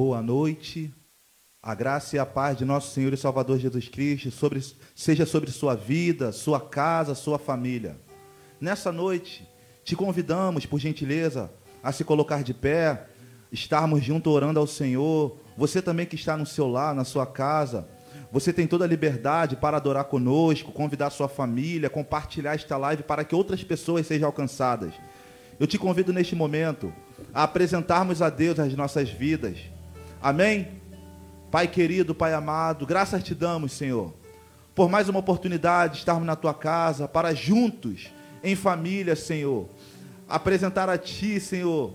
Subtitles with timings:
[0.00, 0.94] Boa noite.
[1.60, 4.64] A graça e a paz de nosso Senhor e Salvador Jesus Cristo sobre,
[4.94, 7.98] seja sobre sua vida, sua casa, sua família.
[8.60, 9.44] Nessa noite,
[9.82, 11.50] te convidamos, por gentileza,
[11.82, 13.08] a se colocar de pé,
[13.50, 15.36] estarmos juntos orando ao Senhor.
[15.56, 17.88] Você também que está no seu lar, na sua casa,
[18.30, 23.24] você tem toda a liberdade para adorar conosco, convidar sua família, compartilhar esta live para
[23.24, 24.94] que outras pessoas sejam alcançadas.
[25.58, 26.94] Eu te convido neste momento
[27.34, 29.58] a apresentarmos a Deus as nossas vidas.
[30.20, 30.80] Amém?
[31.50, 34.12] Pai querido, Pai amado, graças te damos, Senhor,
[34.74, 38.12] por mais uma oportunidade de estarmos na tua casa, para juntos,
[38.42, 39.68] em família, Senhor,
[40.28, 41.94] apresentar a Ti, Senhor,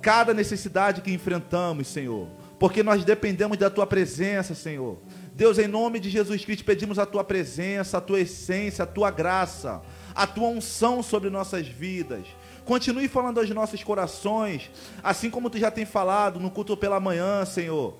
[0.00, 2.26] cada necessidade que enfrentamos, Senhor,
[2.58, 4.98] porque nós dependemos da Tua presença, Senhor.
[5.34, 9.10] Deus, em nome de Jesus Cristo, pedimos a Tua presença, a Tua essência, a Tua
[9.10, 9.80] graça,
[10.14, 12.26] a Tua unção sobre nossas vidas.
[12.70, 14.70] Continue falando aos nossos corações,
[15.02, 17.98] assim como Tu já tem falado no culto pela manhã, Senhor,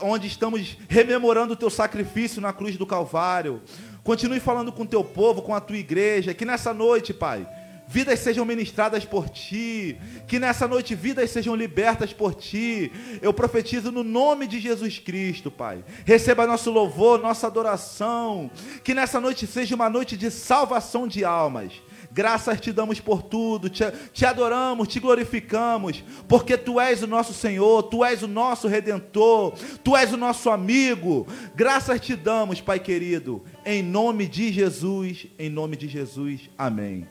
[0.00, 3.62] onde estamos rememorando o Teu sacrifício na cruz do Calvário.
[4.02, 7.48] Continue falando com o Teu povo, com a Tua igreja, que nessa noite, Pai,
[7.86, 12.90] vidas sejam ministradas por ti, que nessa noite vidas sejam libertas por ti.
[13.22, 15.84] Eu profetizo no nome de Jesus Cristo, Pai.
[16.04, 18.50] Receba nosso louvor, nossa adoração,
[18.82, 21.72] que nessa noite seja uma noite de salvação de almas.
[22.18, 27.32] Graças te damos por tudo, te, te, adoramos, te glorificamos, porque tu és o nosso
[27.32, 29.54] Senhor, tu és o nosso redentor,
[29.84, 31.28] tu és o nosso amigo.
[31.54, 36.50] Graças te damos, Pai querido, em nome de Jesus, em nome de Jesus.
[36.58, 37.06] Amém.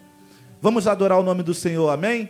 [0.62, 2.28] Vamos adorar o nome do Senhor, amém?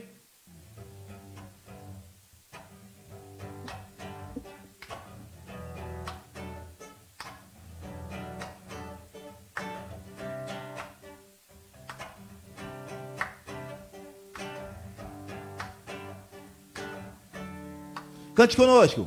[18.38, 19.06] Cante conosco.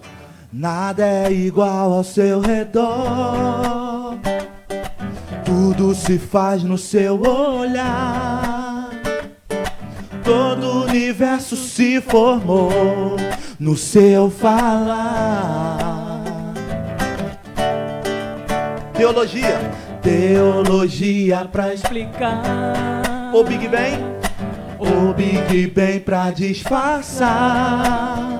[0.52, 4.18] Nada é igual ao seu redor.
[5.44, 8.90] Tudo se faz no seu olhar.
[10.24, 13.14] Todo o universo se formou
[13.56, 16.24] no seu falar.
[18.94, 19.60] Teologia.
[20.02, 23.30] Teologia pra explicar.
[23.32, 23.96] O Big Bang.
[24.80, 28.39] O Big Bang pra disfarçar.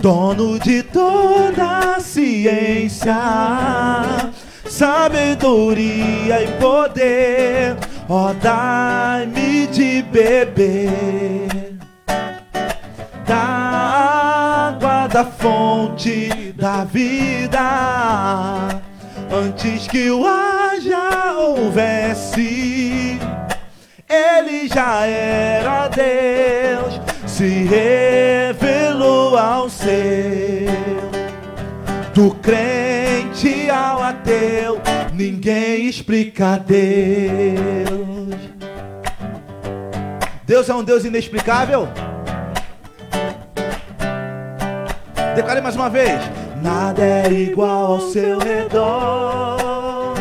[0.00, 3.16] Dono de toda a ciência,
[4.66, 7.76] sabedoria e poder,
[8.08, 11.76] ó, dai-me de beber
[13.26, 17.60] da água da fonte da vida,
[19.30, 20.24] antes que o
[20.80, 23.18] já houvesse.
[24.08, 26.98] Ele já era Deus,
[27.38, 29.86] se revelou ao seu,
[32.12, 34.80] do crente ao ateu,
[35.14, 38.34] ninguém explica Deus.
[40.44, 41.88] Deus é um Deus inexplicável?
[45.36, 46.20] Declare mais uma vez:
[46.60, 50.14] Nada é igual ao seu redor,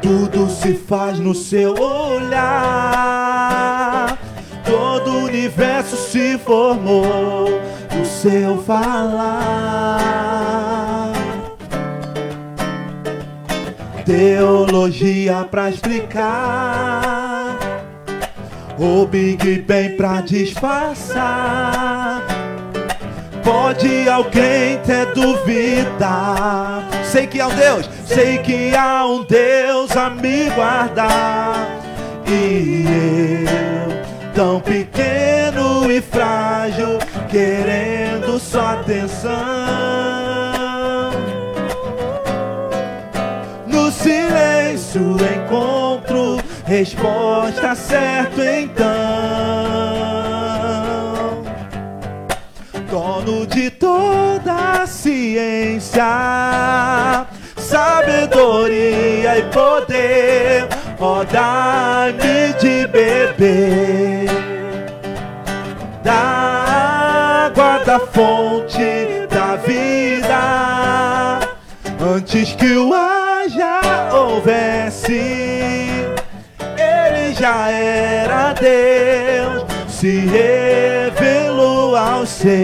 [0.00, 3.77] tudo se faz no seu olhar
[5.48, 7.60] universo se formou
[7.94, 9.98] no seu falar.
[14.04, 17.56] Teologia pra explicar,
[18.78, 22.22] o Big Bang pra disfarçar.
[23.42, 26.84] Pode alguém ter dúvida?
[27.04, 31.66] Sei que há um Deus, sei que há um Deus a me guardar.
[32.26, 33.97] E eu
[34.38, 39.32] tão pequeno e frágil, querendo sua atenção.
[43.66, 48.86] No silêncio encontro resposta certa então.
[52.88, 56.06] Dono de toda a ciência,
[57.56, 60.68] sabedoria e poder
[61.00, 64.28] ó, dá-me de beber
[66.02, 71.40] da água da fonte da da vida.
[72.00, 75.86] Antes que o haja houvesse,
[76.76, 82.58] ele já era Deus, se revelou aos seus.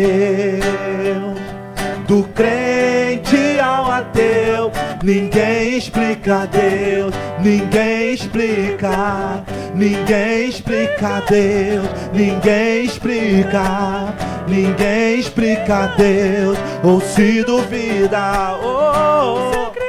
[2.06, 2.73] Do crente ao
[5.04, 9.44] ninguém explica Deus, ninguém explica,
[9.74, 14.14] ninguém explica Deus, ninguém explica,
[14.48, 19.83] ninguém explica Deus, ou se duvida, oh,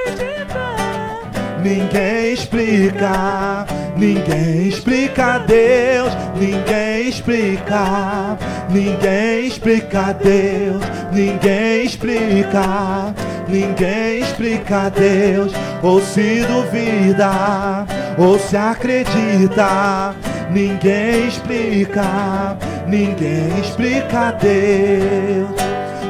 [1.66, 3.66] ninguém explica,
[3.98, 8.38] ninguém explica Deus, ninguém explica,
[8.70, 13.16] ninguém explica Deus, ninguém explica,
[13.48, 20.14] ninguém explica Deus, ou se duvida, ou se acredita,
[20.52, 22.56] ninguém explica,
[22.86, 25.50] ninguém explica Deus,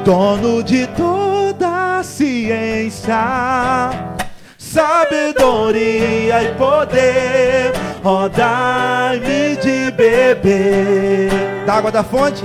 [0.03, 4.14] dono de toda a ciência
[4.75, 7.71] sabedoria e poder,
[8.03, 11.29] ó dai-me de beber.
[11.65, 12.43] Da água da fonte?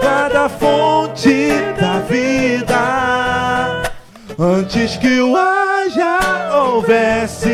[0.00, 3.82] Da da fonte da vida.
[4.38, 6.18] Antes que o haja
[6.54, 7.48] houvesse,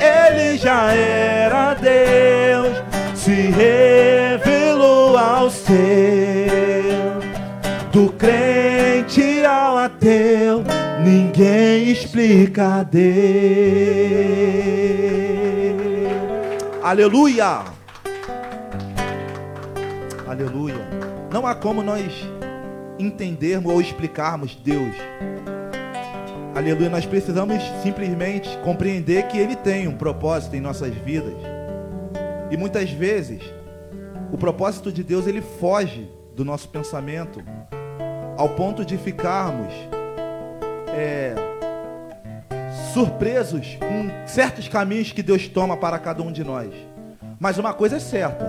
[0.00, 2.82] ele já era Deus,
[3.14, 5.76] se revelou ao seu,
[7.92, 10.64] do crente ao ateu
[11.06, 13.06] Ninguém explica Deus.
[16.82, 17.62] Aleluia.
[20.26, 20.74] Aleluia.
[21.32, 22.12] Não há como nós
[22.98, 24.96] entendermos ou explicarmos Deus.
[26.56, 26.90] Aleluia.
[26.90, 31.36] Nós precisamos simplesmente compreender que Ele tem um propósito em nossas vidas.
[32.50, 33.42] E muitas vezes
[34.32, 37.40] o propósito de Deus ele foge do nosso pensamento
[38.36, 39.72] ao ponto de ficarmos
[40.96, 41.34] é,
[42.94, 46.72] surpresos com certos caminhos que Deus toma para cada um de nós.
[47.38, 48.46] Mas uma coisa é certa: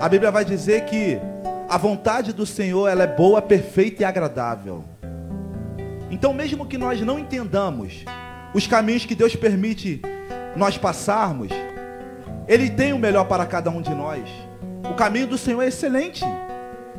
[0.00, 1.18] a Bíblia vai dizer que
[1.68, 4.84] a vontade do Senhor ela é boa, perfeita e agradável.
[6.10, 8.04] Então, mesmo que nós não entendamos
[8.54, 10.00] os caminhos que Deus permite
[10.54, 11.48] nós passarmos,
[12.46, 14.28] Ele tem o melhor para cada um de nós.
[14.88, 16.22] O caminho do Senhor é excelente.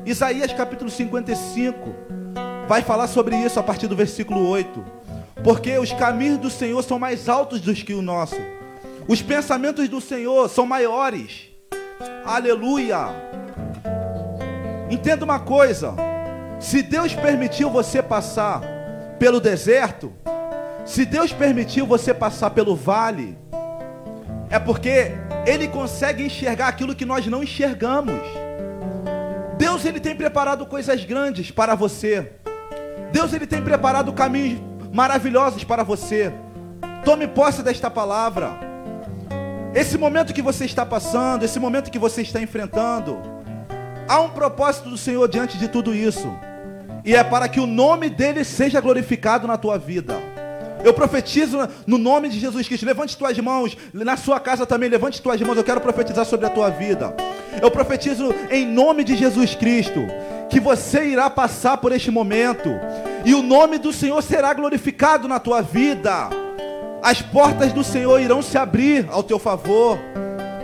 [0.05, 2.23] Isaías capítulo 55,
[2.74, 4.84] vai falar sobre isso a partir do versículo 8.
[5.44, 8.42] Porque os caminhos do Senhor são mais altos do que o nosso.
[9.08, 11.50] Os pensamentos do Senhor são maiores.
[12.25, 13.10] Aleluia.
[14.89, 15.94] Entenda uma coisa:
[16.60, 18.63] se Deus permitiu você passar
[19.20, 20.12] pelo deserto,
[20.84, 23.38] se Deus permitiu você passar pelo vale,
[24.50, 25.12] é porque
[25.46, 28.20] Ele consegue enxergar aquilo que nós não enxergamos.
[29.60, 32.34] Deus ele tem preparado coisas grandes para você.
[33.13, 34.60] Deus ele tem preparado caminhos
[34.91, 36.34] maravilhosos para você.
[37.05, 38.58] Tome posse desta palavra.
[39.75, 43.22] Esse momento que você está passando, esse momento que você está enfrentando,
[44.08, 46.27] há um propósito do Senhor diante de tudo isso.
[47.05, 50.15] E é para que o nome dele seja glorificado na tua vida.
[50.84, 52.86] Eu profetizo no nome de Jesus Cristo.
[52.86, 53.77] Levante tuas mãos.
[53.93, 55.55] Na sua casa também, levante tuas mãos.
[55.55, 57.15] Eu quero profetizar sobre a tua vida.
[57.62, 60.01] Eu profetizo em nome de Jesus Cristo
[60.53, 62.69] que você irá passar por este momento
[63.25, 66.29] e o nome do Senhor será glorificado na tua vida.
[67.01, 69.98] As portas do Senhor irão se abrir ao teu favor.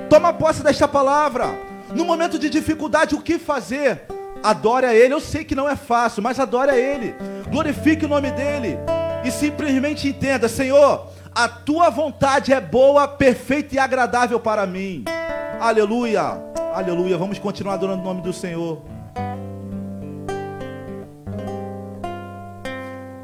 [0.08, 1.48] Toma posse desta palavra.
[1.92, 4.04] No momento de dificuldade, o que fazer?
[4.44, 5.12] Adore a Ele.
[5.12, 7.16] Eu sei que não é fácil, mas adore a Ele.
[7.50, 8.78] Glorifique o nome dele
[9.26, 15.04] e simplesmente entenda, Senhor, a tua vontade é boa, perfeita e agradável para mim.
[15.60, 16.40] Aleluia,
[16.76, 17.18] aleluia.
[17.18, 18.99] Vamos continuar adorando o nome do Senhor.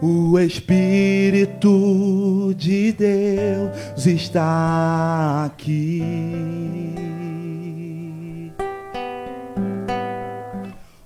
[0.07, 6.03] O Espírito de Deus está aqui,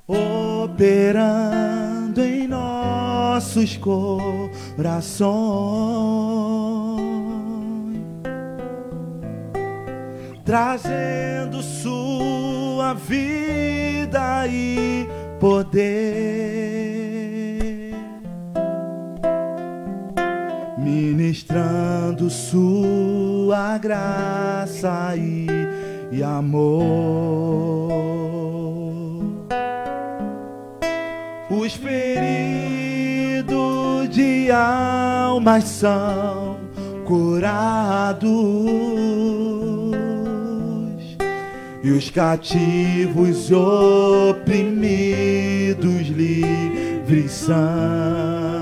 [0.06, 5.30] operando em nossos corações,
[10.44, 15.08] trazendo sua vida e
[15.40, 16.79] poder,
[20.90, 25.48] ministrando sua graça e,
[26.12, 27.90] e amor.
[31.50, 32.50] Os feridos
[34.10, 36.58] de almas são
[37.06, 38.30] curados
[41.84, 44.80] e os cativos oprimidos
[46.08, 48.59] livres são.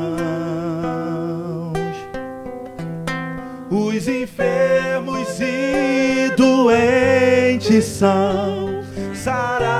[3.77, 8.81] Os enfermos e doentes são
[9.13, 9.77] sarados,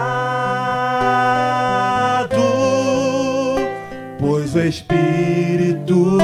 [4.19, 6.19] pois o Espírito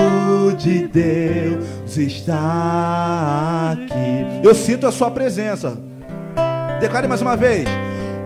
[0.55, 4.27] de Deus está aqui.
[4.43, 5.75] Eu sinto a sua presença.
[6.79, 7.67] Declare mais uma vez.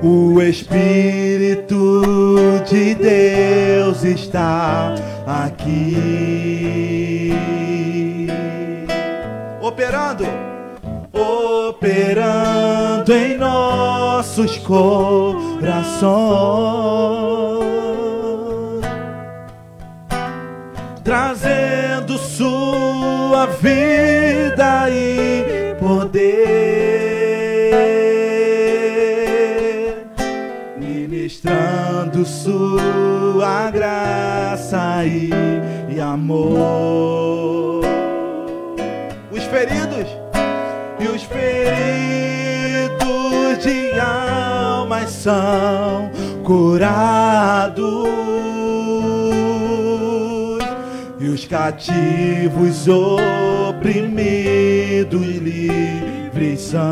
[0.03, 2.01] O Espírito
[2.69, 4.93] de Deus está
[5.25, 6.77] aqui.
[9.67, 10.23] Operando,
[11.11, 16.07] operando em nossos corações,
[21.03, 26.47] trazendo sua vida e poder,
[30.77, 37.76] ministrando sua graça e, amor.
[39.57, 40.07] Os feridos?
[40.99, 41.57] E os feridos
[43.63, 46.11] de almas são
[46.43, 48.07] curados.
[51.19, 54.05] E os cativos oprimidos
[55.25, 56.83] livres são.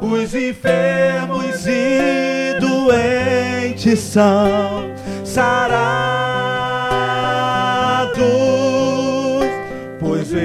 [0.00, 4.86] Os enfermos e doentes são
[5.22, 6.15] sarados,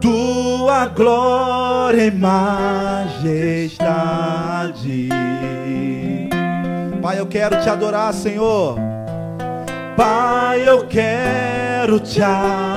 [0.00, 3.24] tua glória e majestade.
[7.14, 8.77] Pai, eu quero te adorar, Senhor.
[9.96, 12.74] Pai, eu quero te adorar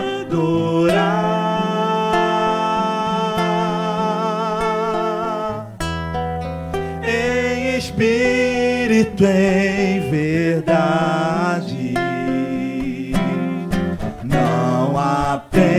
[7.03, 11.95] em espírito, em verdade,
[14.23, 15.71] não apenas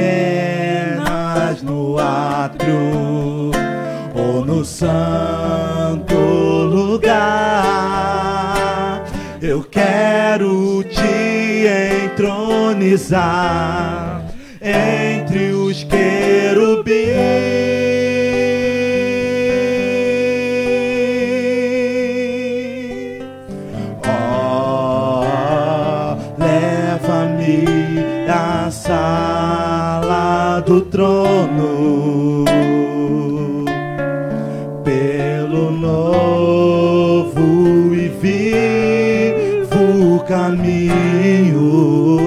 [1.63, 3.53] no átrio
[4.17, 8.18] ou no santo lugar.
[9.49, 11.65] Eu quero te
[12.05, 13.17] entronizar
[14.61, 17.09] entre os querubins.
[24.05, 25.25] Oh,
[26.37, 27.65] leva-me
[28.29, 31.68] à sala do trono
[40.29, 42.21] caminho,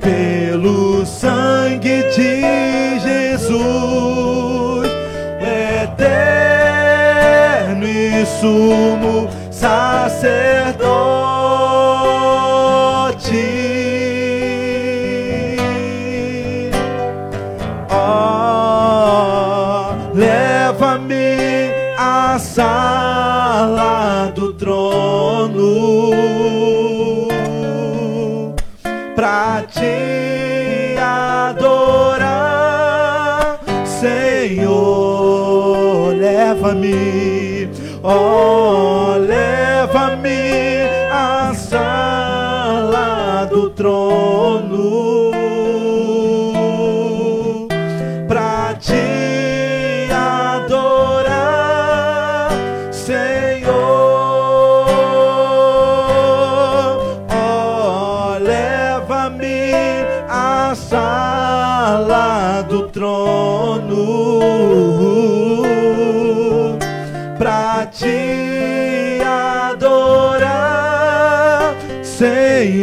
[0.00, 4.88] pelo sangue de Jesus,
[5.82, 6.14] eterno
[7.84, 11.23] e sumo sacerdote.
[36.74, 37.70] Leva-me,
[38.02, 44.73] oh, leva-me à sala do trono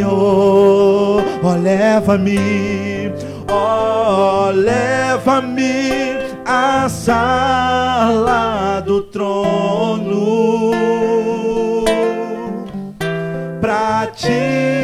[0.02, 1.22] Senhor.
[1.44, 3.12] Oh, leva-me,
[3.48, 10.72] oh, leva-me à sala do trono
[13.60, 14.81] pra te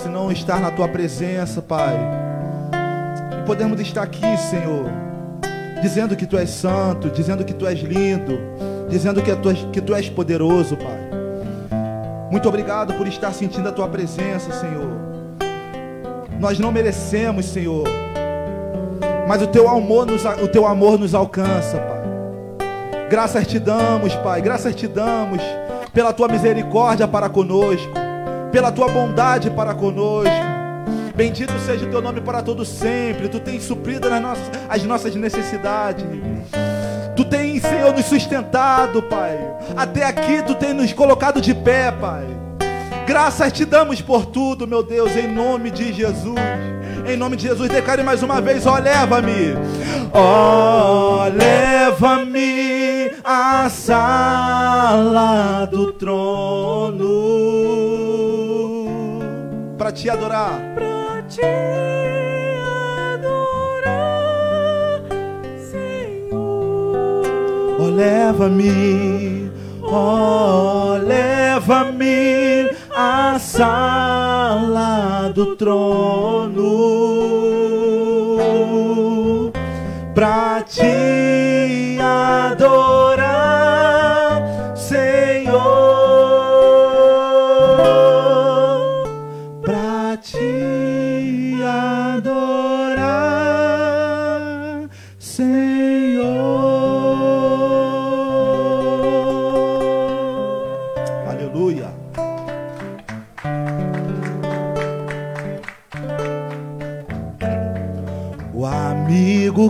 [0.00, 1.94] lugar senão estar na tua presença, Pai.
[3.38, 4.86] E podemos estar aqui, Senhor,
[5.82, 8.38] dizendo que tu és santo, dizendo que tu és lindo,
[8.88, 11.10] dizendo que tu és, que tu és poderoso, Pai.
[12.30, 14.90] Muito obrigado por estar sentindo a tua presença, Senhor.
[16.38, 17.84] Nós não merecemos, Senhor,
[19.28, 22.00] mas o teu amor nos, o teu amor nos alcança, Pai.
[23.10, 25.42] Graças te damos, Pai, graças te damos
[25.92, 27.99] pela tua misericórdia para conosco,
[28.50, 30.30] pela tua bondade para conosco.
[31.14, 33.28] Bendito seja o teu nome para todo sempre.
[33.28, 36.04] Tu tens suprido as nossas, as nossas necessidades.
[37.14, 39.38] Tu tens, Senhor, nos sustentado, Pai.
[39.76, 42.24] Até aqui tu tens nos colocado de pé, Pai.
[43.06, 46.38] Graças te damos por tudo, meu Deus, em nome de Jesus.
[47.06, 49.54] Em nome de Jesus, declare mais uma vez: ó, leva-me.
[50.12, 57.29] Ó, leva-me à sala do trono
[60.02, 60.74] te adorar.
[60.74, 61.42] Pra te
[63.12, 65.02] adorar,
[65.70, 67.26] Senhor.
[67.78, 69.50] Ó, leva-me,
[69.82, 76.60] ó, leva-me à sala do trono
[80.14, 82.99] pra te adorar,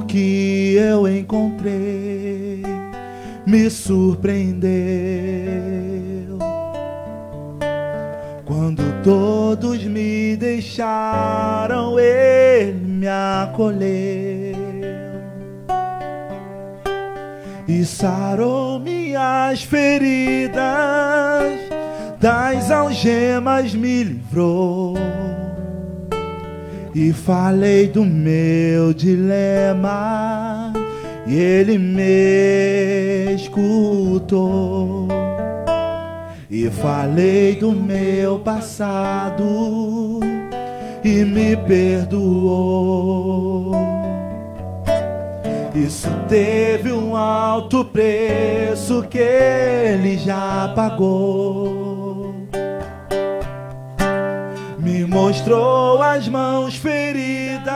[0.00, 2.62] amigo que eu encontrei
[3.46, 4.70] me surpreendeu.
[8.44, 13.80] Quando todos me deixaram, ele me acolheu
[17.68, 20.60] e sarou minhas feridas,
[22.20, 24.94] das algemas me livrou.
[26.92, 30.72] E falei do meu dilema,
[31.24, 35.06] e ele me escutou.
[36.50, 40.18] E falei do meu passado,
[41.04, 42.90] e me perdoou.
[45.72, 51.89] Isso teve um alto preço que ele já pagou.
[54.90, 57.70] Me mostrou as mãos feridas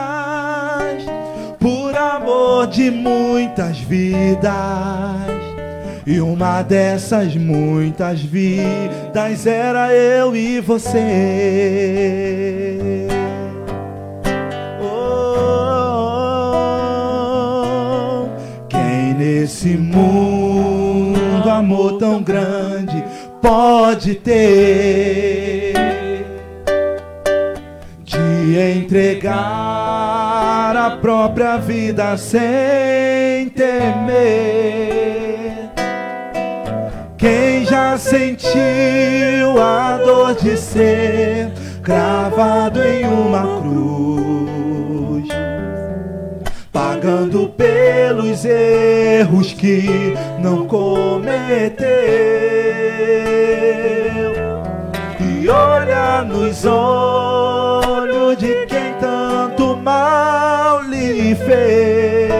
[1.57, 4.51] por amor de muitas vidas.
[6.05, 10.97] E uma dessas muitas vidas era eu e você.
[14.81, 15.87] Oh,
[18.67, 23.01] quem nesse mundo amor tão grande
[23.41, 25.74] pode ter
[28.55, 29.33] de entregar
[30.77, 34.15] a própria vida sem temer?
[37.17, 41.51] Quem já sentiu a dor de ser
[41.83, 45.27] cravado em uma cruz,
[46.71, 51.89] pagando pelos erros que não cometeu,
[55.19, 57.84] e olha nos olhos
[61.35, 62.33] fez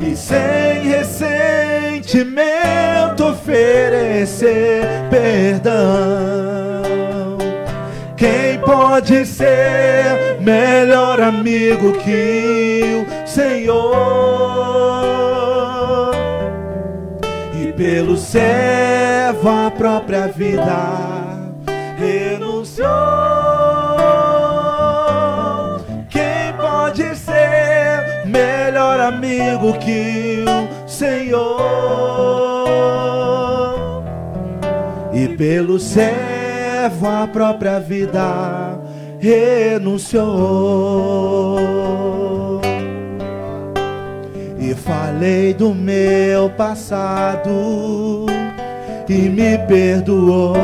[0.00, 6.80] e sem ressentimento oferecer perdão.
[8.16, 13.90] Quem pode ser melhor amigo que o Senhor?
[17.54, 21.50] E pelo servo a própria vida
[21.98, 23.39] renunciou.
[28.30, 31.60] Melhor amigo que o Senhor?
[35.12, 38.78] E pelo servo a própria vida
[39.18, 40.20] renunciou.
[44.58, 48.26] E falei do meu passado
[49.08, 50.60] e me perdoou.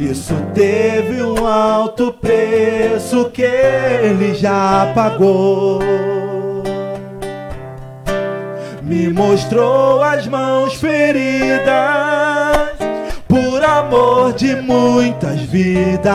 [0.00, 5.80] Isso teve um alto preço que ele já pagou.
[8.90, 11.62] me mostrou as mãos feridas
[13.28, 16.10] por amor de muitas vidas.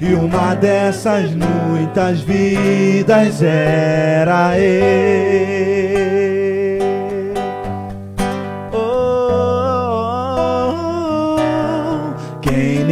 [0.00, 5.99] E uma dessas muitas vidas era ele.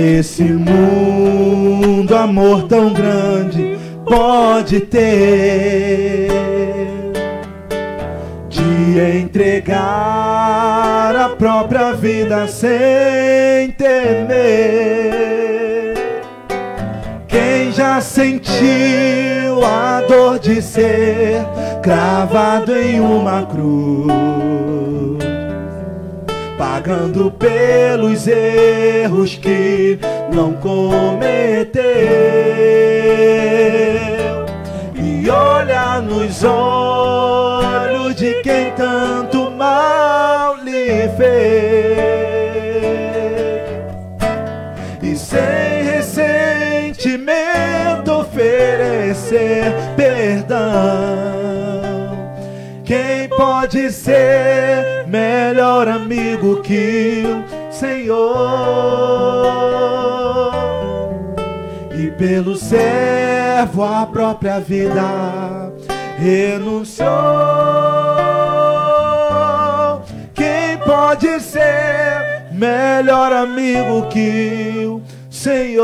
[0.08, 6.28] Nesse mundo amor tão grande pode ter
[8.48, 14.34] de entregar a própria vida sem temer?
[17.26, 21.44] Quem já sentiu a dor de ser
[21.82, 24.87] cravado em uma cruz?
[26.58, 30.00] Pagando pelos erros que
[30.34, 31.84] não cometeu.
[34.96, 41.28] E olha nos olhos de quem tanto mal lhe fez.
[45.00, 51.27] E sem ressentimento oferecer perdão.
[53.38, 58.26] Pode ser melhor amigo que o Senhor?
[61.96, 65.72] E pelo servo a própria vida
[66.18, 67.08] renunciou.
[70.34, 75.78] Quem pode ser melhor amigo que o Senhor?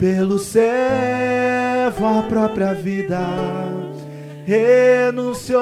[0.00, 3.20] Pelo servo a própria vida
[4.46, 5.60] renunciou.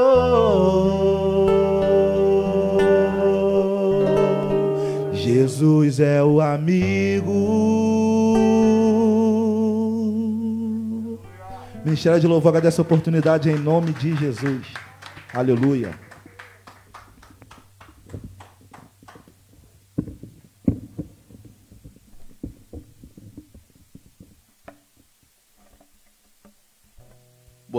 [5.12, 7.32] Jesus é o amigo.
[11.84, 14.68] Ministério de Louvor agradece a oportunidade em nome de Jesus.
[15.34, 16.07] Aleluia.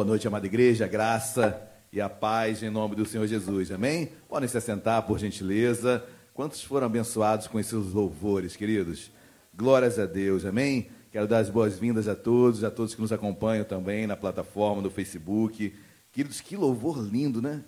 [0.10, 4.10] Noite, amada igreja, graça e a paz em nome do Senhor Jesus, amém?
[4.28, 6.04] Podem se assentar, por gentileza.
[6.34, 9.12] Quantos foram abençoados com esses louvores, queridos?
[9.56, 10.90] Glórias a Deus, amém?
[11.12, 14.90] Quero dar as boas-vindas a todos, a todos que nos acompanham também na plataforma, no
[14.90, 15.76] Facebook.
[16.12, 17.64] Queridos, que louvor lindo, né?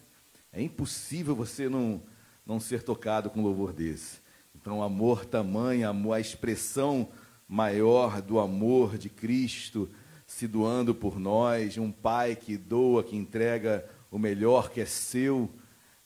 [0.52, 2.02] É impossível você não,
[2.44, 4.18] não ser tocado com um louvor desse.
[4.60, 7.08] Então, amor tamanho, amor, a expressão
[7.48, 9.88] maior do amor de Cristo
[10.32, 15.52] se doando por nós, um pai que doa, que entrega o melhor que é seu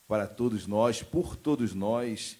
[0.08, 2.36] para todos nós, por todos nós.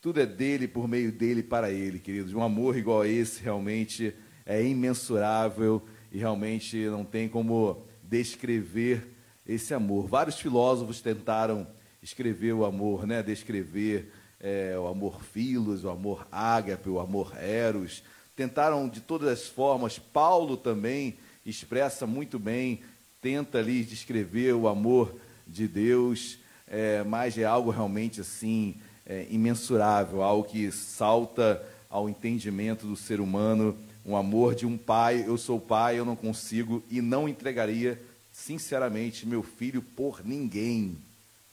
[0.00, 2.34] Tudo é dele, por meio dele, para ele, queridos.
[2.34, 4.12] Um amor igual a esse realmente
[4.44, 9.14] é imensurável e realmente não tem como descrever
[9.46, 10.08] esse amor.
[10.08, 11.68] Vários filósofos tentaram
[12.02, 13.22] escrever o amor, né?
[13.22, 18.02] descrever é, o amor filos, o amor ágape, o amor eros.
[18.34, 19.98] Tentaram de todas as formas.
[19.98, 21.16] Paulo também
[21.50, 22.80] expressa muito bem,
[23.20, 25.14] tenta ali descrever o amor
[25.46, 32.86] de Deus, é, mas é algo realmente assim é, imensurável, algo que salta ao entendimento
[32.86, 35.24] do ser humano, um amor de um pai.
[35.26, 40.96] Eu sou pai, eu não consigo e não entregaria, sinceramente, meu filho por ninguém,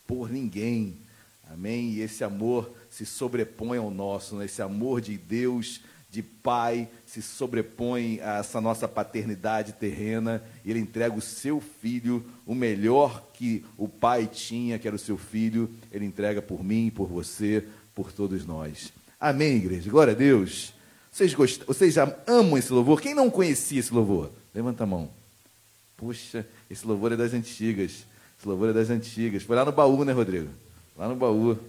[0.05, 0.97] por ninguém.
[1.49, 1.91] Amém?
[1.91, 4.45] E esse amor se sobrepõe ao nosso, né?
[4.45, 5.81] esse amor de Deus,
[6.15, 10.41] de Pai, se sobrepõe a essa nossa paternidade terrena.
[10.63, 14.99] E Ele entrega o seu filho, o melhor que o Pai tinha, que era o
[14.99, 15.69] seu filho.
[15.91, 18.93] Ele entrega por mim, por você, por todos nós.
[19.19, 19.89] Amém, igreja?
[19.91, 20.73] Glória a Deus.
[21.12, 21.63] Vocês, gost...
[21.65, 23.01] Vocês já amam esse louvor?
[23.01, 24.32] Quem não conhecia esse louvor?
[24.54, 25.10] Levanta a mão.
[25.97, 28.06] Puxa, esse louvor é das antigas.
[28.39, 29.43] Esse louvor é das antigas.
[29.43, 30.49] Foi lá no baú, né, Rodrigo?
[30.95, 31.60] Lá no baú.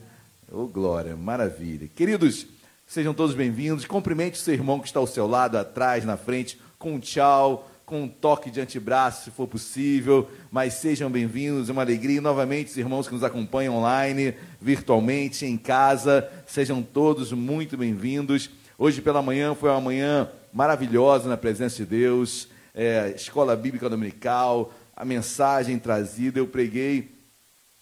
[0.53, 1.89] Ô, oh, glória, maravilha.
[1.89, 2.47] Queridos,
[2.87, 3.85] sejam todos bem-vindos.
[3.85, 7.69] Cumprimente o seu irmão que está ao seu lado, atrás, na frente, com um tchau,
[7.85, 10.31] com um toque de antebraço, se for possível.
[10.53, 12.19] Mas sejam bem-vindos, é uma alegria.
[12.19, 18.51] E, novamente, os irmãos que nos acompanham online, virtualmente, em casa, sejam todos muito bem-vindos.
[18.79, 22.49] Hoje pela manhã foi uma manhã maravilhosa na presença de Deus.
[22.73, 27.17] É, escola Bíblica Dominical, a mensagem trazida, eu preguei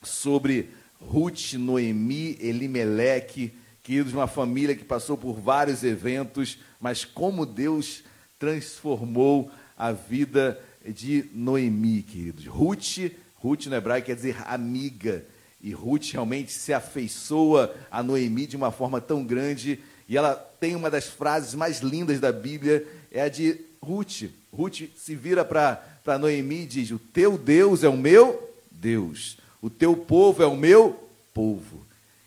[0.03, 3.53] sobre Ruth, Noemi, Elimeleque,
[3.85, 8.03] queridos, uma família que passou por vários eventos, mas como Deus
[8.39, 12.47] transformou a vida de Noemi, queridos.
[12.47, 15.23] Ruth, Ruth no hebraico quer dizer amiga,
[15.61, 20.75] e Ruth realmente se afeiçoa a Noemi de uma forma tão grande, e ela tem
[20.75, 24.31] uma das frases mais lindas da Bíblia, é a de Ruth.
[24.51, 29.69] Ruth se vira para Noemi e diz: O teu Deus é o meu Deus, o
[29.69, 30.99] teu povo é o meu
[31.35, 31.85] povo.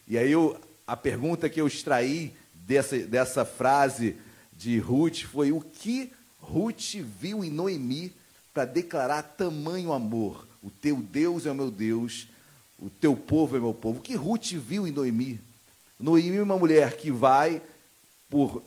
[0.08, 4.16] E aí eu, a pergunta que eu extraí dessa, dessa frase
[4.54, 8.14] de Ruth foi: O que Ruth viu em Noemi
[8.54, 10.48] para declarar tamanho amor?
[10.64, 12.28] O teu Deus é o meu Deus,
[12.80, 14.00] o teu povo é o meu povo.
[14.00, 15.40] O que Ruth viu em Noemi?
[16.00, 17.62] Noemi é uma mulher que vai,
[18.30, 18.64] por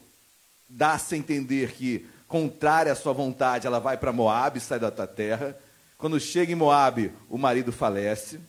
[0.68, 5.06] dar-se a entender que, contrária à sua vontade, ela vai para Moab, sai da tua
[5.06, 5.56] terra.
[5.96, 8.40] Quando chega em Moab, o marido falece.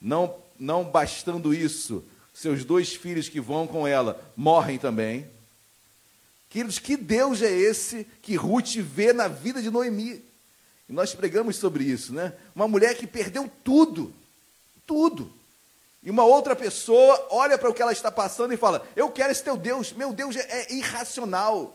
[0.00, 5.26] Não, não bastando isso, seus dois filhos que vão com ela morrem também.
[6.50, 10.22] Queridos, que Deus é esse que Ruth vê na vida de Noemi?
[10.88, 12.34] E nós pregamos sobre isso, né?
[12.54, 14.12] Uma mulher que perdeu tudo,
[14.86, 15.32] tudo.
[16.02, 19.32] E uma outra pessoa olha para o que ela está passando e fala: Eu quero
[19.32, 19.92] esse teu Deus.
[19.92, 21.74] Meu Deus é, é irracional.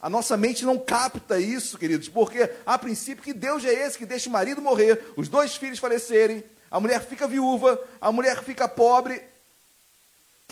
[0.00, 4.04] A nossa mente não capta isso, queridos, porque a princípio que Deus é esse que
[4.04, 8.66] deixa o marido morrer, os dois filhos falecerem, a mulher fica viúva, a mulher fica
[8.66, 9.31] pobre.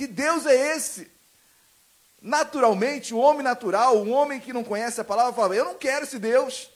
[0.01, 1.11] Que Deus é esse?
[2.23, 6.05] Naturalmente, o homem natural, o homem que não conhece a palavra, fala: Eu não quero
[6.05, 6.71] esse Deus.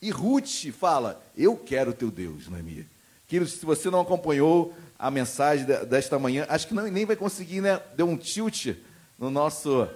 [0.00, 2.84] E Ruth fala: Eu quero o teu Deus, Noemi.
[3.28, 7.60] Queridos, se você não acompanhou a mensagem desta manhã, acho que não, nem vai conseguir,
[7.60, 7.80] né?
[7.94, 8.76] Deu um tilt
[9.16, 9.88] no nosso.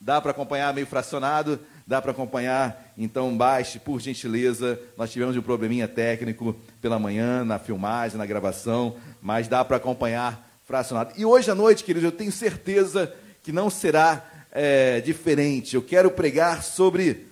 [0.00, 4.80] Dá para acompanhar meio fracionado, dá para acompanhar, então baixe, por gentileza.
[4.96, 10.53] Nós tivemos um probleminha técnico pela manhã, na filmagem, na gravação, mas dá para acompanhar
[10.66, 11.12] fracionado.
[11.16, 15.74] E hoje à noite, queridos, eu tenho certeza que não será é, diferente.
[15.74, 17.26] Eu quero pregar sobre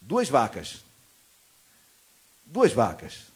[0.00, 0.84] duas vacas
[2.54, 3.32] duas vacas.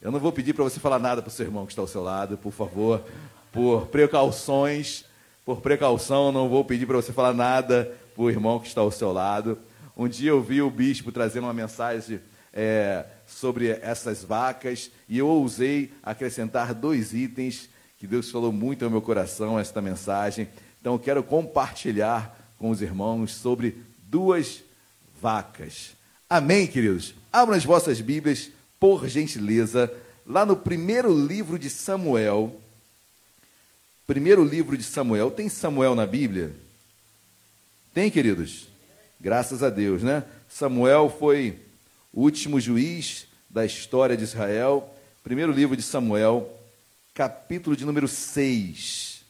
[0.00, 1.88] Eu não vou pedir para você falar nada para o seu irmão que está ao
[1.88, 3.02] seu lado, por favor,
[3.50, 5.04] por precauções,
[5.44, 8.92] por precaução, não vou pedir para você falar nada para o irmão que está ao
[8.92, 9.58] seu lado.
[9.96, 12.20] Um dia eu vi o bispo trazendo uma mensagem
[12.52, 17.68] é, sobre essas vacas e eu ousei acrescentar dois itens
[18.02, 20.48] que Deus falou muito ao meu coração esta mensagem.
[20.80, 23.76] Então eu quero compartilhar com os irmãos sobre
[24.08, 24.60] duas
[25.20, 25.92] vacas.
[26.28, 27.14] Amém, queridos?
[27.32, 29.88] Abram as vossas Bíblias, por gentileza,
[30.26, 32.60] lá no primeiro livro de Samuel.
[34.04, 35.30] Primeiro livro de Samuel.
[35.30, 36.52] Tem Samuel na Bíblia?
[37.94, 38.66] Tem, queridos?
[39.20, 40.24] Graças a Deus, né?
[40.48, 41.56] Samuel foi
[42.12, 44.92] o último juiz da história de Israel.
[45.22, 46.58] Primeiro livro de Samuel,
[47.14, 49.22] capítulo de número 6.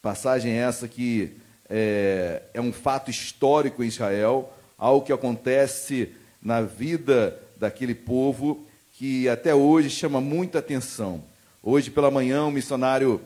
[0.00, 1.36] Passagem essa que
[1.68, 9.28] é, é um fato histórico em Israel, algo que acontece na vida daquele povo que
[9.28, 11.22] até hoje chama muita atenção.
[11.62, 13.20] Hoje pela manhã, o missionário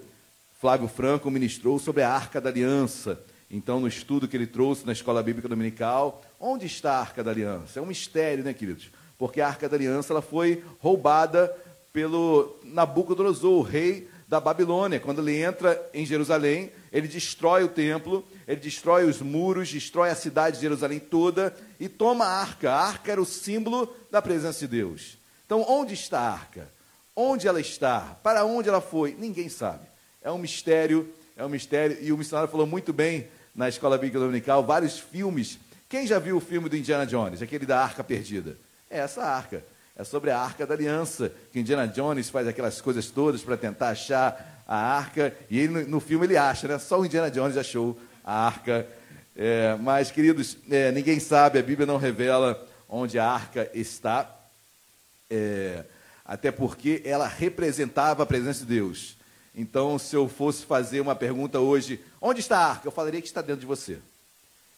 [0.60, 3.20] Flávio Franco ministrou sobre a Arca da Aliança.
[3.48, 7.30] Então, no estudo que ele trouxe na Escola Bíblica Dominical, onde está a Arca da
[7.30, 7.78] Aliança?
[7.78, 8.90] É um mistério, né, queridos?
[9.16, 11.54] Porque a Arca da Aliança ela foi roubada
[11.94, 15.00] pelo Nabucodonosor, o rei da Babilônia.
[15.00, 20.14] Quando ele entra em Jerusalém, ele destrói o templo ele destrói os muros, destrói a
[20.14, 22.70] cidade de Jerusalém toda e toma a arca.
[22.70, 25.18] A arca era o símbolo da presença de Deus.
[25.46, 26.70] Então, onde está a arca?
[27.16, 28.18] Onde ela está?
[28.22, 29.16] Para onde ela foi?
[29.18, 29.86] Ninguém sabe.
[30.20, 31.96] É um mistério, é um mistério.
[32.00, 35.58] E o missionário falou muito bem na escola bíblica dominical, vários filmes.
[35.88, 38.58] Quem já viu o filme do Indiana Jones, aquele da arca perdida?
[38.90, 39.64] É essa arca.
[39.96, 43.90] É sobre a arca da aliança, que Indiana Jones faz aquelas coisas todas para tentar
[43.90, 46.78] achar a arca, e ele, no filme ele acha, né?
[46.78, 48.88] Só o Indiana Jones achou a arca.
[49.36, 54.34] É, mas, queridos, é, ninguém sabe, a Bíblia não revela onde a arca está,
[55.30, 55.84] é,
[56.24, 59.16] até porque ela representava a presença de Deus.
[59.54, 62.88] Então, se eu fosse fazer uma pergunta hoje, onde está a arca?
[62.88, 63.98] Eu falaria que está dentro de você.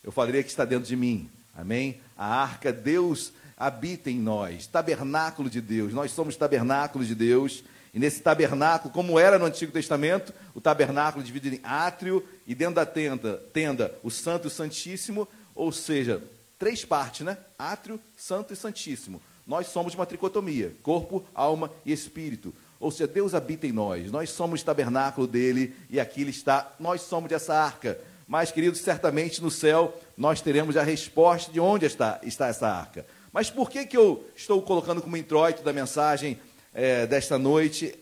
[0.05, 1.31] Eu falaria que está dentro de mim.
[1.55, 2.01] Amém?
[2.17, 5.93] A arca, Deus habita em nós, tabernáculo de Deus.
[5.93, 7.65] Nós somos tabernáculo de Deus.
[7.95, 12.75] E nesse tabernáculo, como era no Antigo Testamento, o tabernáculo dividido em átrio e dentro
[12.75, 16.23] da tenda, tenda o Santo e o Santíssimo, ou seja,
[16.59, 17.39] três partes, né?
[17.59, 19.23] Átrio, Santo e Santíssimo.
[19.47, 22.53] Nós somos uma tricotomia: corpo, alma e espírito.
[22.79, 24.13] Ou seja, Deus habita em nós.
[24.13, 26.75] Nós somos tabernáculo dele e aqui ele está.
[26.79, 27.99] Nós somos dessa arca.
[28.29, 33.07] Mas, queridos, certamente no céu nós teremos a resposta de onde está, está essa arca.
[33.37, 36.41] Mas por que, que eu estou colocando como introito da mensagem
[36.73, 37.95] é, desta noite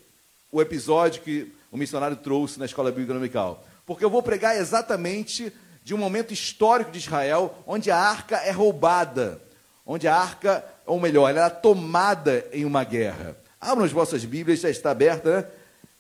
[0.53, 3.67] o episódio que o missionário trouxe na escola bíblica dominical.
[3.85, 8.53] Porque eu vou pregar exatamente de um momento histórico de Israel, onde a arca é
[8.53, 9.43] roubada,
[9.85, 13.37] onde a arca, ou melhor, ela é tomada em uma guerra.
[13.61, 15.49] Abram as vossas Bíblias, já está aberta, né?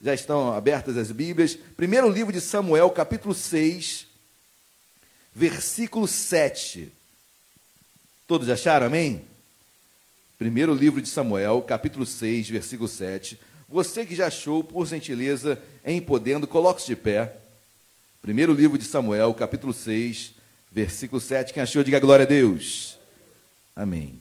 [0.00, 1.58] Já estão abertas as Bíblias.
[1.76, 4.06] Primeiro livro de Samuel, capítulo 6,
[5.34, 6.92] versículo 7.
[8.26, 9.22] Todos acharam, amém?
[10.38, 13.38] Primeiro livro de Samuel, capítulo 6, versículo 7.
[13.68, 17.36] Você que já achou, por gentileza, em podendo, coloque-se de pé.
[18.22, 20.32] Primeiro livro de Samuel, capítulo 6,
[20.72, 21.52] versículo 7.
[21.52, 22.98] Quem achou, diga glória a Deus.
[23.76, 24.18] Amém.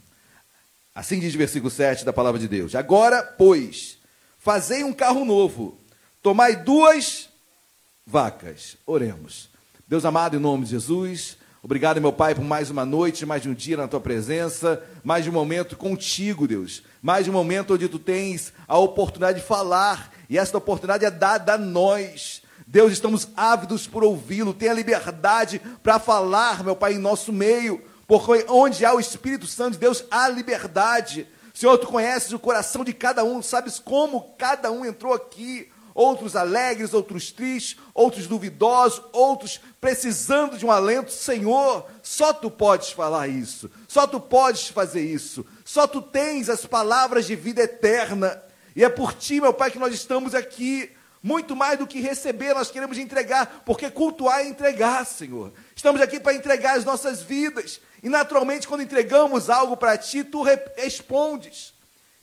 [0.93, 2.75] Assim diz o versículo 7 da palavra de Deus.
[2.75, 3.99] Agora, pois,
[4.37, 5.79] fazei um carro novo,
[6.21, 7.29] tomai duas
[8.05, 8.75] vacas.
[8.85, 9.47] Oremos.
[9.87, 13.53] Deus amado, em nome de Jesus, obrigado, meu Pai, por mais uma noite, mais um
[13.53, 16.83] dia na tua presença, mais um momento contigo, Deus.
[17.01, 21.53] Mais um momento onde tu tens a oportunidade de falar, e essa oportunidade é dada
[21.53, 22.41] a nós.
[22.67, 28.45] Deus, estamos ávidos por ouvi-lo, tenha liberdade para falar, meu Pai, em nosso meio, porque
[28.49, 31.25] onde há o Espírito Santo de Deus, há liberdade.
[31.53, 35.69] Senhor, tu conheces o coração de cada um, sabes como cada um entrou aqui.
[35.95, 41.11] Outros alegres, outros tristes, outros duvidosos, outros precisando de um alento.
[41.11, 46.65] Senhor, só tu podes falar isso, só tu podes fazer isso, só tu tens as
[46.65, 48.41] palavras de vida eterna.
[48.75, 50.91] E é por ti, meu Pai, que nós estamos aqui.
[51.25, 55.53] Muito mais do que receber, nós queremos entregar, porque cultuar é entregar, Senhor.
[55.73, 57.79] Estamos aqui para entregar as nossas vidas.
[58.03, 60.43] E naturalmente, quando entregamos algo para ti, tu
[60.75, 61.72] respondes.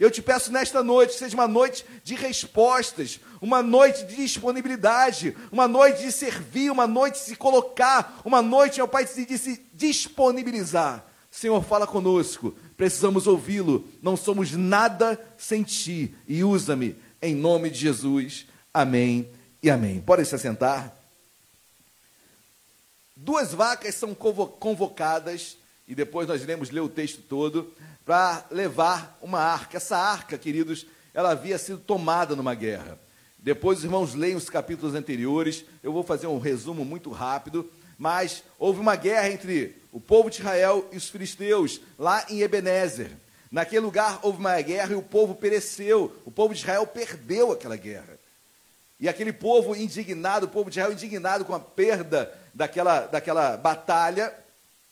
[0.00, 5.68] Eu te peço nesta noite, seja uma noite de respostas, uma noite de disponibilidade, uma
[5.68, 11.04] noite de servir, uma noite de se colocar, uma noite, meu Pai, de se disponibilizar.
[11.30, 17.80] Senhor, fala conosco, precisamos ouvi-lo, não somos nada sem ti, e usa-me, em nome de
[17.80, 18.46] Jesus.
[18.72, 19.28] Amém
[19.62, 20.00] e amém.
[20.00, 20.96] Podem se assentar.
[23.14, 27.70] Duas vacas são convocadas e depois nós iremos ler o texto todo,
[28.10, 29.76] para levar uma arca.
[29.76, 30.84] Essa arca, queridos,
[31.14, 32.98] ela havia sido tomada numa guerra.
[33.38, 38.42] Depois os irmãos leem os capítulos anteriores, eu vou fazer um resumo muito rápido, mas
[38.58, 43.12] houve uma guerra entre o povo de Israel e os filisteus, lá em Ebenezer.
[43.48, 47.76] Naquele lugar houve uma guerra e o povo pereceu, o povo de Israel perdeu aquela
[47.76, 48.18] guerra.
[48.98, 54.34] E aquele povo indignado, o povo de Israel indignado com a perda daquela, daquela batalha,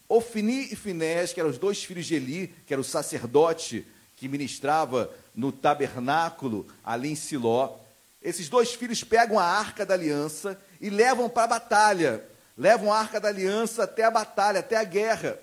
[0.09, 3.87] Ofni e Finés, que eram os dois filhos de Eli, que era o sacerdote
[4.17, 7.77] que ministrava no tabernáculo ali em Siló.
[8.23, 12.25] Esses dois filhos pegam a arca da aliança e levam para a batalha.
[12.57, 15.39] Levam a arca da aliança até a batalha, até a guerra.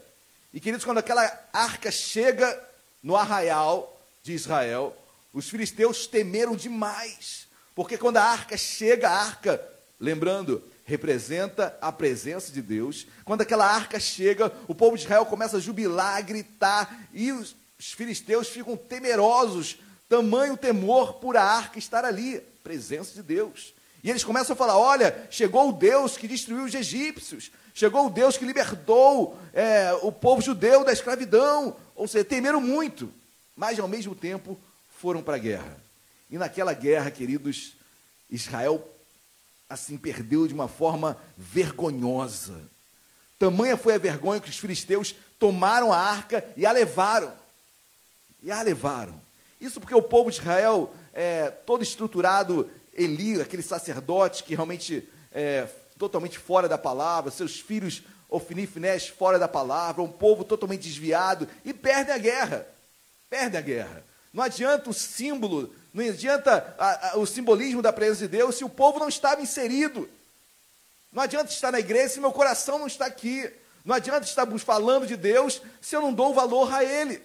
[0.54, 2.62] E queridos, quando aquela arca chega
[3.02, 4.96] no arraial de Israel,
[5.32, 7.48] os filisteus temeram demais.
[7.76, 9.62] Porque quando a arca chega, a arca,
[10.00, 13.08] lembrando, representa a presença de Deus.
[13.26, 17.56] Quando aquela arca chega, o povo de Israel começa a jubilar, a gritar, e os,
[17.78, 23.74] filisteus ficam temerosos, tamanho temor por a arca estar ali, presença de Deus.
[24.04, 28.10] E eles começam a falar: olha, chegou o Deus que destruiu os egípcios, chegou o
[28.10, 31.76] Deus que libertou é, o povo judeu da escravidão.
[31.96, 33.12] Ou seja, temeram muito,
[33.56, 34.60] mas ao mesmo tempo
[35.00, 35.78] foram para a guerra.
[36.30, 37.76] E naquela guerra, queridos,
[38.30, 38.95] Israel
[39.70, 42.60] assim perdeu de uma forma vergonhosa.
[43.38, 47.34] Tamanha foi a vergonha que os filisteus tomaram a arca e a levaram.
[48.42, 49.20] E a levaram.
[49.60, 55.68] Isso porque o povo de Israel, é, todo estruturado, Eli, aquele sacerdote que realmente é
[55.98, 60.84] totalmente fora da palavra, seus filhos Ofni e Finés fora da palavra, um povo totalmente
[60.84, 62.68] desviado, e perdem a guerra.
[63.30, 64.04] Perdem a guerra.
[64.36, 68.66] Não adianta o símbolo não adianta a, a, o simbolismo da presença de Deus se
[68.66, 70.10] o povo não estava inserido.
[71.10, 73.50] Não adianta estar na igreja se meu coração não está aqui.
[73.86, 77.24] Não adianta estarmos falando de Deus se eu não dou valor a Ele.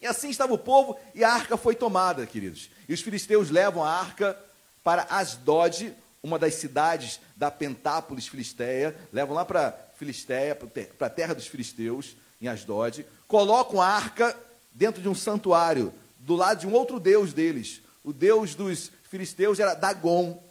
[0.00, 2.68] E assim estava o povo e a arca foi tomada, queridos.
[2.88, 4.36] E os filisteus levam a arca
[4.82, 11.32] para Asdod, uma das cidades da Pentápolis filisteia, levam lá para Filisteia, para a terra
[11.32, 14.36] dos filisteus, em Asdod, colocam a arca
[14.74, 17.80] dentro de um santuário do lado de um outro deus deles.
[18.04, 20.42] O deus dos filisteus era Dagon.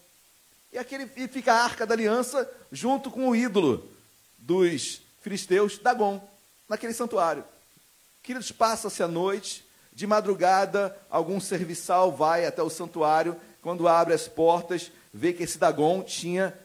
[0.71, 3.89] E aquele e fica a arca da aliança junto com o ídolo
[4.37, 6.21] dos filisteus, Dagon,
[6.67, 7.43] naquele santuário.
[8.23, 14.27] Queridos, passa-se a noite, de madrugada, algum serviçal vai até o santuário, quando abre as
[14.27, 16.57] portas, vê que esse Dagon tinha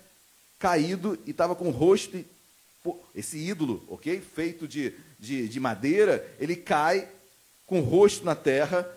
[0.59, 2.25] caído e estava com o rosto,
[3.15, 4.21] esse ídolo, ok?
[4.21, 7.09] Feito de, de, de madeira, ele cai
[7.67, 8.89] com o rosto na terra,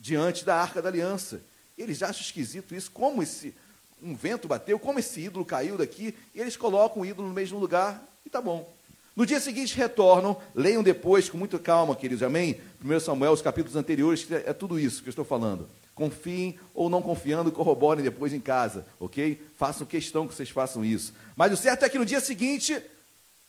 [0.00, 1.40] diante da arca da aliança.
[1.76, 3.54] Eles acham esquisito isso, como esse
[4.02, 7.58] um vento bateu, como esse ídolo caiu daqui, e eles colocam o ídolo no mesmo
[7.58, 8.70] lugar, e tá bom.
[9.14, 12.60] No dia seguinte retornam, leiam depois com muita calma, queridos, amém?
[12.84, 15.68] 1 Samuel, os capítulos anteriores, é tudo isso que eu estou falando.
[15.94, 19.42] Confiem ou não confiando, corroborem depois em casa, ok?
[19.56, 21.14] Façam questão que vocês façam isso.
[21.34, 22.78] Mas o certo é que no dia seguinte,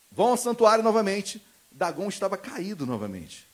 [0.10, 1.42] vão ao santuário novamente.
[1.70, 3.46] Dagon estava caído novamente,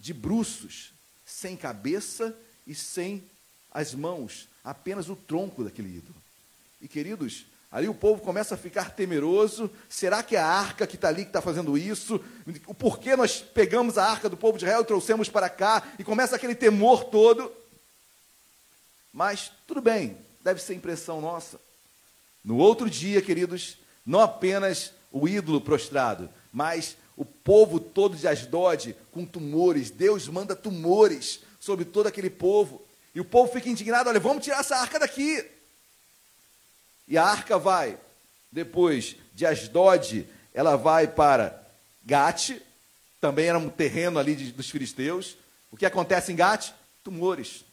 [0.00, 0.92] de bruços,
[1.24, 2.36] sem cabeça
[2.66, 3.22] e sem
[3.70, 6.16] as mãos, apenas o tronco daquele ídolo.
[6.80, 9.70] E queridos, ali o povo começa a ficar temeroso.
[9.88, 12.22] Será que é a arca que está ali que está fazendo isso?
[12.66, 15.86] O porquê nós pegamos a arca do povo de Israel e trouxemos para cá?
[15.98, 17.52] E começa aquele temor todo.
[19.12, 21.60] Mas tudo bem, deve ser impressão nossa.
[22.42, 23.76] No outro dia, queridos,
[24.06, 26.96] não apenas o ídolo prostrado, mas
[27.50, 29.90] povo todo de Asdod com tumores.
[29.90, 32.80] Deus manda tumores sobre todo aquele povo.
[33.12, 35.44] E o povo fica indignado: olha, vamos tirar essa arca daqui.
[37.08, 37.98] E a arca vai,
[38.52, 41.60] depois de Asdod, ela vai para
[42.04, 42.62] Gate,
[43.20, 45.36] também era um terreno ali de, dos filisteus.
[45.72, 46.70] O que acontece em Gate?
[47.02, 47.64] Tumores.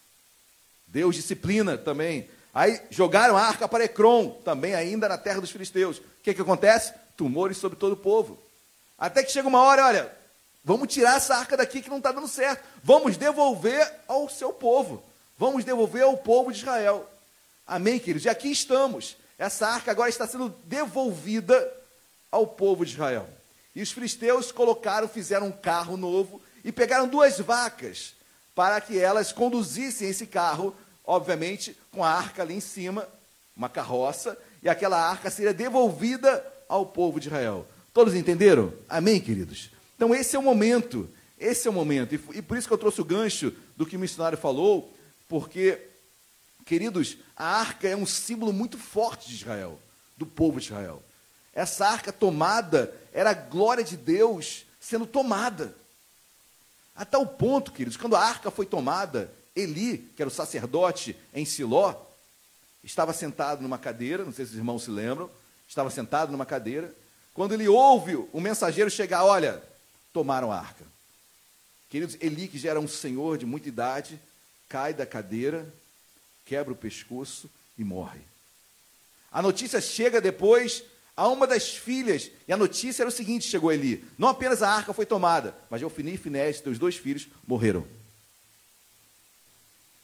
[0.87, 2.27] Deus disciplina também.
[2.51, 5.99] Aí jogaram a arca para Ecrom, também ainda na terra dos filisteus.
[5.99, 6.95] O que, que acontece?
[7.15, 8.46] Tumores sobre todo o povo.
[8.97, 10.11] Até que chega uma hora, olha,
[10.63, 12.63] vamos tirar essa arca daqui que não está dando certo.
[12.83, 15.03] Vamos devolver ao seu povo.
[15.37, 17.07] Vamos devolver ao povo de Israel.
[17.65, 18.25] Amém, queridos?
[18.25, 19.17] E aqui estamos.
[19.37, 21.71] Essa arca agora está sendo devolvida
[22.31, 23.29] ao povo de Israel.
[23.75, 28.15] E os filisteus colocaram, fizeram um carro novo e pegaram duas vacas
[28.55, 30.75] para que elas conduzissem esse carro,
[31.05, 33.07] obviamente, com a arca ali em cima,
[33.55, 37.67] uma carroça, e aquela arca seria devolvida ao povo de Israel.
[37.97, 38.71] Todos entenderam?
[38.87, 39.71] Amém, queridos?
[39.95, 42.77] Então, esse é o momento, esse é o momento, e, e por isso que eu
[42.77, 44.95] trouxe o gancho do que o missionário falou,
[45.27, 45.81] porque,
[46.63, 49.79] queridos, a arca é um símbolo muito forte de Israel,
[50.15, 51.01] do povo de Israel.
[51.51, 55.75] Essa arca tomada era a glória de Deus sendo tomada.
[56.95, 61.45] A tal ponto, queridos, quando a arca foi tomada, Eli, que era o sacerdote em
[61.45, 61.95] Siló,
[62.83, 65.31] estava sentado numa cadeira, não sei se os irmãos se lembram,
[65.67, 66.93] estava sentado numa cadeira.
[67.37, 69.61] Quando ele ouve o mensageiro chegar, olha,
[70.11, 70.83] tomaram a arca.
[71.87, 74.19] Queridos, Eli, que já era um senhor de muita idade,
[74.67, 75.71] cai da cadeira,
[76.43, 78.21] quebra o pescoço e morre.
[79.31, 80.83] A notícia chega depois
[81.15, 84.71] a uma das filhas, e a notícia era o seguinte: chegou Eli, não apenas a
[84.71, 87.87] arca foi tomada, mas Ofni e Finés, teus dois filhos, morreram.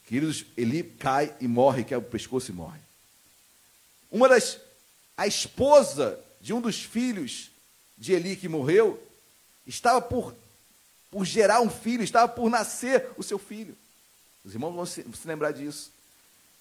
[0.06, 2.80] Queridos, Eli cai e morre, quebra o pescoço e morre.
[4.12, 4.60] Uma das,
[5.18, 7.50] a esposa de um dos filhos
[7.98, 9.02] de Eli que morreu,
[9.66, 10.36] estava por,
[11.10, 13.78] por gerar um filho, estava por nascer o seu filho.
[14.44, 15.90] Os irmãos vão se, se lembrar disso.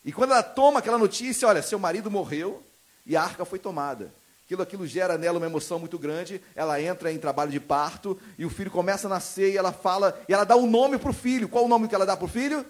[0.04, 2.62] E quando ela toma aquela notícia, olha, seu marido morreu
[3.04, 4.14] e a arca foi tomada.
[4.44, 6.40] Aquilo, aquilo gera nela uma emoção muito grande.
[6.54, 10.16] Ela entra em trabalho de parto e o filho começa a nascer e ela fala,
[10.28, 11.48] e ela dá um nome para o filho.
[11.48, 12.64] Qual o nome que ela dá para o filho?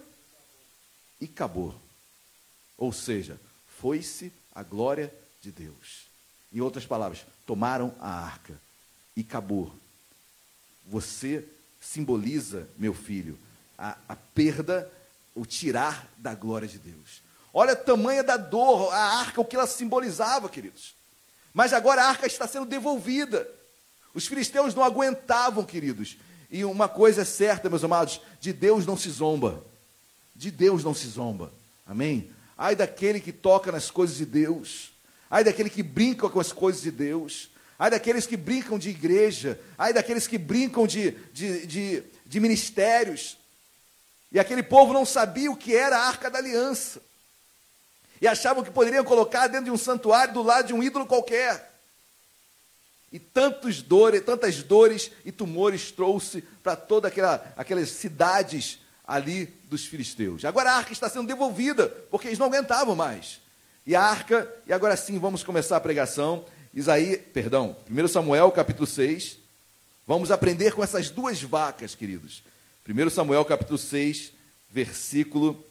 [1.21, 1.75] E acabou.
[2.79, 3.39] Ou seja,
[3.79, 6.12] foi-se a glória de Deus.
[6.53, 8.55] Em outras palavras, tomaram a arca
[9.17, 9.73] e acabou.
[10.87, 11.45] Você
[11.81, 13.39] simboliza, meu filho,
[13.79, 14.91] a, a perda
[15.35, 17.23] o tirar da glória de Deus.
[17.55, 20.95] Olha a tamanha da dor, a arca, o que ela simbolizava, queridos.
[21.53, 23.47] Mas agora a arca está sendo devolvida.
[24.15, 26.17] Os filisteus não aguentavam, queridos.
[26.51, 29.63] E uma coisa é certa, meus amados: de Deus não se zomba.
[30.35, 31.53] De Deus não se zomba.
[31.87, 32.31] Amém?
[32.57, 34.92] Ai daquele que toca nas coisas de Deus.
[35.33, 37.49] Ai daquele que brinca com as coisas de Deus.
[37.79, 39.59] Ai daqueles que brincam de igreja.
[39.79, 43.39] Ai daqueles que brincam de, de, de, de ministérios.
[44.31, 47.01] E aquele povo não sabia o que era a arca da aliança.
[48.21, 51.73] E achavam que poderiam colocar dentro de um santuário do lado de um ídolo qualquer.
[53.11, 59.87] E tantos dores, tantas dores e tumores trouxe para todas aquela, aquelas cidades ali dos
[59.87, 60.45] filisteus.
[60.45, 63.41] Agora a arca está sendo devolvida, porque eles não aguentavam mais.
[63.85, 66.45] E a arca, e agora sim vamos começar a pregação.
[66.73, 69.39] Isaí, perdão, 1 Samuel capítulo 6.
[70.07, 72.45] Vamos aprender com essas duas vacas, queridos.
[72.89, 74.33] 1 Samuel capítulo 6,
[74.71, 75.65] versículo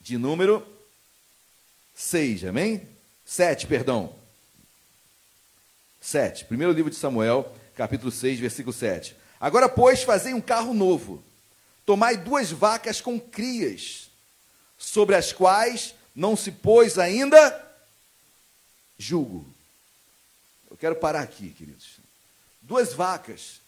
[0.00, 0.66] de número
[1.94, 2.82] 6, amém?
[3.24, 4.12] 7, perdão.
[6.00, 6.44] 7.
[6.46, 9.14] Primeiro livro de Samuel, capítulo 6, versículo 7.
[9.40, 11.22] Agora, pois, fazei um carro novo.
[11.86, 14.10] Tomai duas vacas com crias,
[14.76, 17.64] sobre as quais não se pôs ainda
[18.98, 19.46] julgo.
[20.68, 22.00] Eu quero parar aqui, queridos.
[22.60, 23.60] Duas vacas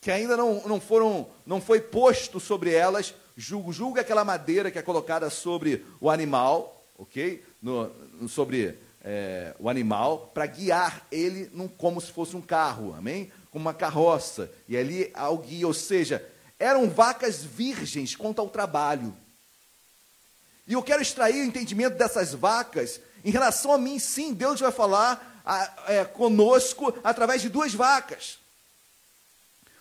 [0.00, 3.72] que ainda não, não foram, não foi posto sobre elas julgo.
[3.72, 7.44] Julgo é aquela madeira que é colocada sobre o animal, ok?
[7.60, 7.90] No,
[8.28, 13.32] sobre é, o animal, para guiar ele num, como se fosse um carro, amém?
[13.50, 14.48] Como uma carroça.
[14.68, 16.24] E ali há o guia, ou seja,
[16.60, 19.12] eram vacas virgens quanto ao trabalho.
[20.68, 24.70] E eu quero extrair o entendimento dessas vacas em relação a mim, sim, Deus vai
[24.70, 28.38] falar a, é, conosco através de duas vacas.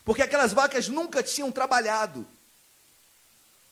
[0.04, 2.26] Porque aquelas vacas nunca tinham trabalhado.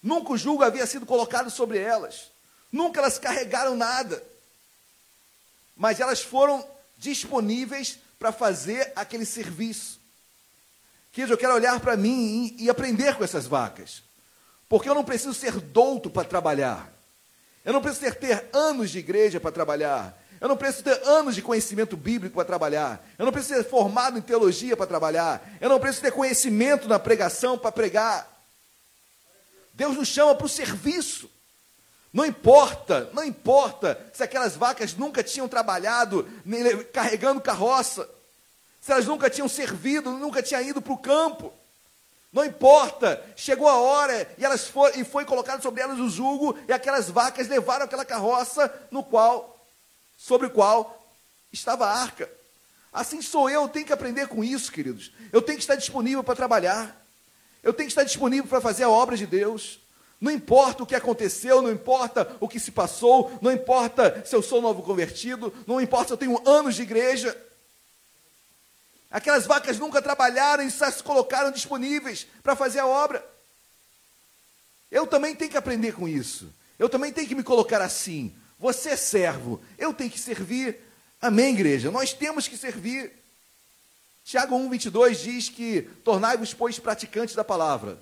[0.04, 2.32] Nunca o jugo havia sido colocado sobre elas.
[2.72, 4.24] Nunca elas carregaram nada.
[5.76, 6.66] Mas elas foram
[6.98, 10.00] disponíveis para fazer aquele serviço.
[11.12, 14.04] Queridos, eu quero olhar para mim e, e aprender com essas vacas.
[14.70, 16.95] Porque eu não preciso ser douto para trabalhar.
[17.66, 20.16] Eu não preciso ter, ter anos de igreja para trabalhar.
[20.40, 23.04] Eu não preciso ter anos de conhecimento bíblico para trabalhar.
[23.18, 25.42] Eu não preciso ser formado em teologia para trabalhar.
[25.60, 28.32] Eu não preciso ter conhecimento na pregação para pregar.
[29.74, 31.30] Deus nos chama para o serviço.
[32.14, 36.26] Não importa, não importa se aquelas vacas nunca tinham trabalhado
[36.94, 38.08] carregando carroça,
[38.80, 41.52] se elas nunca tinham servido, nunca tinham ido para o campo.
[42.36, 46.60] Não importa, chegou a hora e elas foi, e foi colocado sobre elas o jugo
[46.68, 49.58] e aquelas vacas levaram aquela carroça no qual,
[50.18, 51.02] sobre o qual
[51.50, 52.30] estava a arca.
[52.92, 55.14] Assim sou eu tenho que aprender com isso, queridos.
[55.32, 57.02] Eu tenho que estar disponível para trabalhar.
[57.64, 59.80] Eu tenho que estar disponível para fazer a obra de Deus.
[60.20, 64.42] Não importa o que aconteceu, não importa o que se passou, não importa se eu
[64.42, 67.34] sou novo convertido, não importa se eu tenho anos de igreja.
[69.16, 73.26] Aquelas vacas nunca trabalharam e só se colocaram disponíveis para fazer a obra.
[74.92, 76.54] Eu também tenho que aprender com isso.
[76.78, 78.36] Eu também tenho que me colocar assim.
[78.60, 80.78] Você é servo, eu tenho que servir.
[81.22, 81.90] Amém, igreja?
[81.90, 83.14] Nós temos que servir.
[84.26, 87.98] Tiago 1,22 diz que tornai-vos, pois, praticantes da palavra,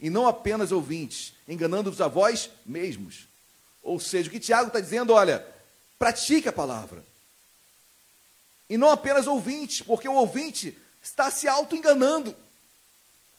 [0.00, 3.28] e não apenas ouvintes, enganando-vos a vós mesmos.
[3.84, 5.46] Ou seja, o que Tiago está dizendo, olha,
[5.96, 7.04] pratique a palavra.
[8.68, 12.34] E não apenas ouvintes, porque o ouvinte está se auto-enganando.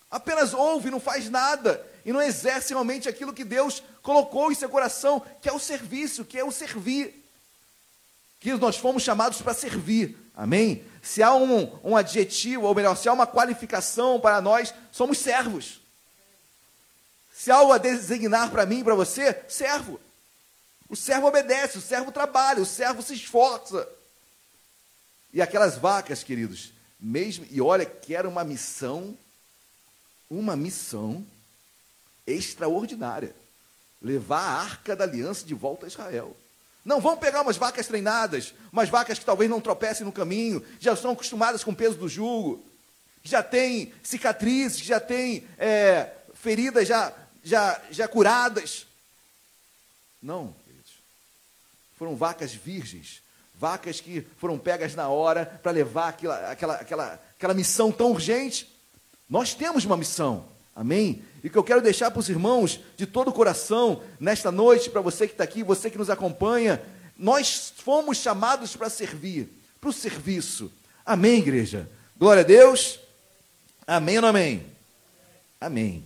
[0.09, 4.69] Apenas ouve, não faz nada e não exerce realmente aquilo que Deus colocou em seu
[4.69, 7.21] coração, que é o serviço, que é o servir.
[8.39, 10.86] Que nós fomos chamados para servir, amém?
[11.01, 15.82] Se há um, um adjetivo, ou melhor, se há uma qualificação para nós, somos servos.
[17.34, 19.99] Se há algo a designar para mim para você, servo.
[20.88, 23.88] O servo obedece, o servo trabalha, o servo se esforça.
[25.34, 29.17] E aquelas vacas, queridos, mesmo, e olha que era uma missão,
[30.30, 31.25] uma missão
[32.25, 33.36] extraordinária.
[34.01, 36.36] Levar a arca da aliança de volta a Israel.
[36.88, 40.93] Não, vamos pegar umas vacas treinadas, umas vacas que talvez não tropecem no caminho, já
[40.93, 42.63] estão acostumadas com o peso do jugo,
[43.23, 47.13] já têm cicatrizes, já têm é, feridas já,
[47.43, 48.88] já, já curadas.
[50.21, 50.91] Não, queridos.
[51.97, 53.21] Foram vacas virgens,
[53.60, 58.70] vacas que foram pegas na hora para levar aquela, aquela, aquela, aquela missão tão urgente.
[59.30, 60.45] Nós temos uma missão,
[60.76, 61.24] amém?
[61.43, 65.01] E que eu quero deixar para os irmãos de todo o coração, nesta noite, para
[65.01, 66.82] você que está aqui, você que nos acompanha,
[67.18, 69.49] nós fomos chamados para servir,
[69.82, 70.72] para o serviço.
[71.05, 71.89] Amém, igreja?
[72.18, 72.99] Glória a Deus.
[73.86, 74.66] Amém ou não amém?
[75.60, 76.05] Amém.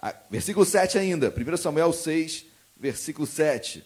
[0.00, 2.46] Ah, versículo 7 ainda, 1 Samuel 6,
[2.76, 3.84] versículo 7.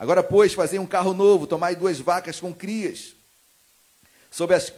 [0.00, 3.14] Agora, pois, fazei um carro novo, tomai duas vacas com crias,
[4.30, 4.72] sobre as,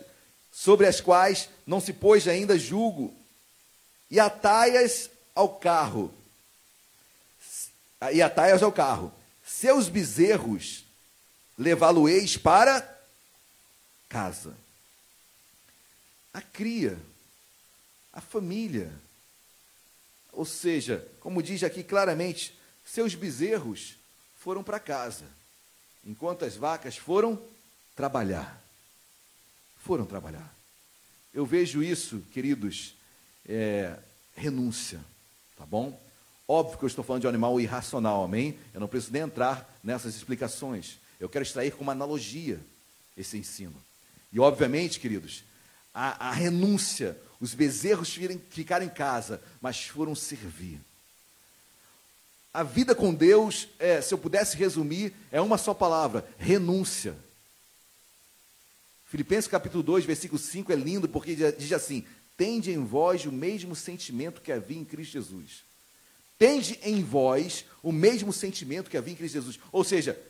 [0.51, 3.15] sobre as quais não se pôs ainda jugo,
[4.11, 6.13] e atai-as ao carro.
[8.13, 9.15] E atai-as ao carro.
[9.47, 10.85] Seus bezerros
[11.57, 12.83] levá-lo-eis para
[14.09, 14.57] casa.
[16.35, 16.99] A cria,
[18.13, 18.93] a família.
[20.33, 24.02] Ou seja, como diz aqui claramente, seus bezerros
[24.43, 25.25] foram para casa,
[26.05, 27.41] enquanto as vacas foram
[27.95, 28.61] trabalhar.
[29.79, 30.53] Foram trabalhar.
[31.33, 32.97] Eu vejo isso, queridos,
[33.49, 33.97] é,
[34.37, 35.01] renúncia,
[35.57, 35.97] tá bom?
[36.49, 38.59] Óbvio que eu estou falando de um animal irracional, amém?
[38.75, 40.99] Eu não preciso nem entrar nessas explicações.
[41.21, 42.59] Eu quero extrair como analogia
[43.17, 43.77] esse ensino.
[44.33, 45.45] E, obviamente, queridos,
[45.95, 48.19] a, a renúncia, os bezerros
[48.51, 50.81] ficaram em casa, mas foram servir.
[52.55, 57.17] A vida com Deus, é, se eu pudesse resumir, é uma só palavra: renúncia.
[59.07, 62.05] Filipenses capítulo 2, versículo 5 é lindo porque diz assim:
[62.37, 65.65] Tende em vós o mesmo sentimento que havia em Cristo Jesus.
[66.39, 69.59] Tende em vós o mesmo sentimento que havia em Cristo Jesus.
[69.71, 70.21] Ou seja,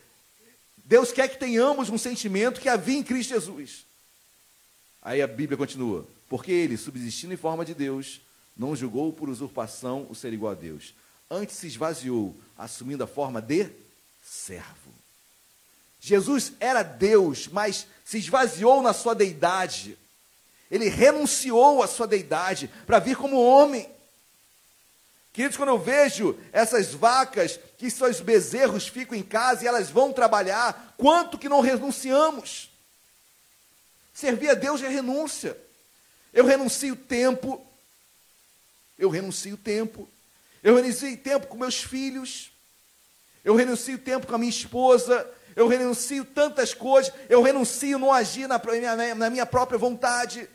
[0.85, 3.85] Deus quer que tenhamos um sentimento que havia em Cristo Jesus.
[5.01, 8.20] Aí a Bíblia continua: Porque ele, subsistindo em forma de Deus,
[8.57, 10.95] não julgou por usurpação o ser igual a Deus
[11.33, 13.70] antes se esvaziou, assumindo a forma de
[14.22, 14.93] servo.
[15.99, 19.97] Jesus era Deus, mas se esvaziou na sua deidade.
[20.70, 23.89] Ele renunciou à sua deidade para vir como homem.
[25.33, 30.12] Queridos, quando eu vejo essas vacas, que seus bezerros ficam em casa e elas vão
[30.12, 32.70] trabalhar, quanto que não renunciamos?
[34.12, 35.57] Servir a Deus é renúncia.
[36.33, 37.64] Eu renuncio tempo,
[38.99, 40.09] eu renuncio tempo,
[40.62, 42.52] eu renuncio tempo com meus filhos,
[43.44, 48.46] eu renuncio tempo com a minha esposa, eu renuncio tantas coisas, eu renuncio não agir
[48.46, 48.60] na,
[49.14, 50.48] na minha própria vontade,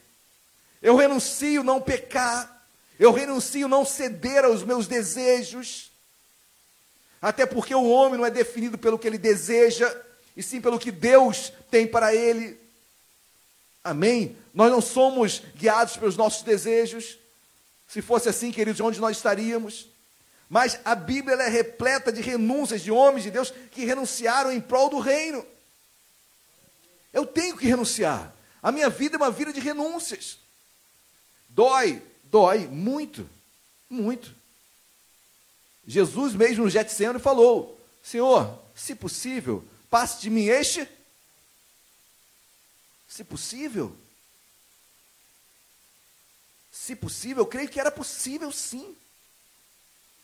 [0.82, 2.66] eu renuncio não pecar,
[2.98, 5.92] eu renuncio não ceder aos meus desejos,
[7.22, 9.94] até porque o homem não é definido pelo que ele deseja,
[10.36, 12.60] e sim pelo que Deus tem para ele.
[13.84, 14.38] Amém?
[14.54, 17.18] Nós não somos guiados pelos nossos desejos.
[17.88, 19.88] Se fosse assim, queridos, onde nós estaríamos?
[20.50, 24.90] Mas a Bíblia é repleta de renúncias de homens de Deus que renunciaram em prol
[24.90, 25.46] do reino.
[27.12, 28.34] Eu tenho que renunciar.
[28.62, 30.38] A minha vida é uma vida de renúncias.
[31.50, 33.30] Dói, dói muito,
[33.90, 34.34] muito.
[35.86, 40.88] Jesus mesmo no Getsemane falou: Senhor, se possível, passe de mim este.
[43.08, 43.96] Se possível.
[46.72, 48.96] Se possível, eu creio que era possível sim.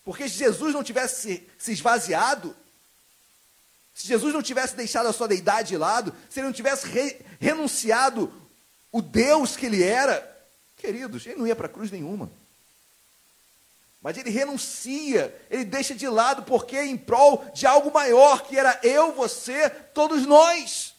[0.04, 2.56] Porque se Jesus não tivesse se esvaziado,
[3.94, 7.22] se Jesus não tivesse deixado a sua deidade de lado, se ele não tivesse re,
[7.40, 8.34] renunciado
[8.92, 10.30] o Deus que ele era,
[10.78, 12.30] queridos, ele não ia para a cruz nenhuma.
[14.02, 18.78] Mas ele renuncia, ele deixa de lado, porque em prol de algo maior, que era
[18.84, 20.94] eu, você, todos nós.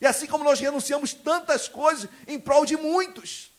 [0.00, 3.50] E assim como nós renunciamos tantas coisas em prol de muitos.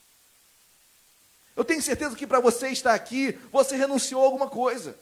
[1.58, 4.96] Eu tenho certeza que para você estar aqui, você renunciou a alguma coisa.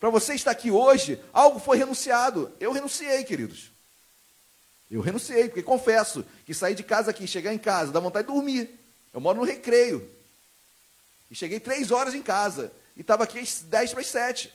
[0.00, 2.52] Para você estar aqui hoje, algo foi renunciado.
[2.58, 3.70] Eu renunciei, queridos.
[4.90, 8.34] Eu renunciei, porque confesso que sair de casa aqui, chegar em casa, dá vontade de
[8.34, 8.68] dormir.
[9.14, 10.10] Eu moro no recreio.
[11.30, 12.72] E cheguei três horas em casa.
[12.96, 14.52] E estava aqui às dez para as sete.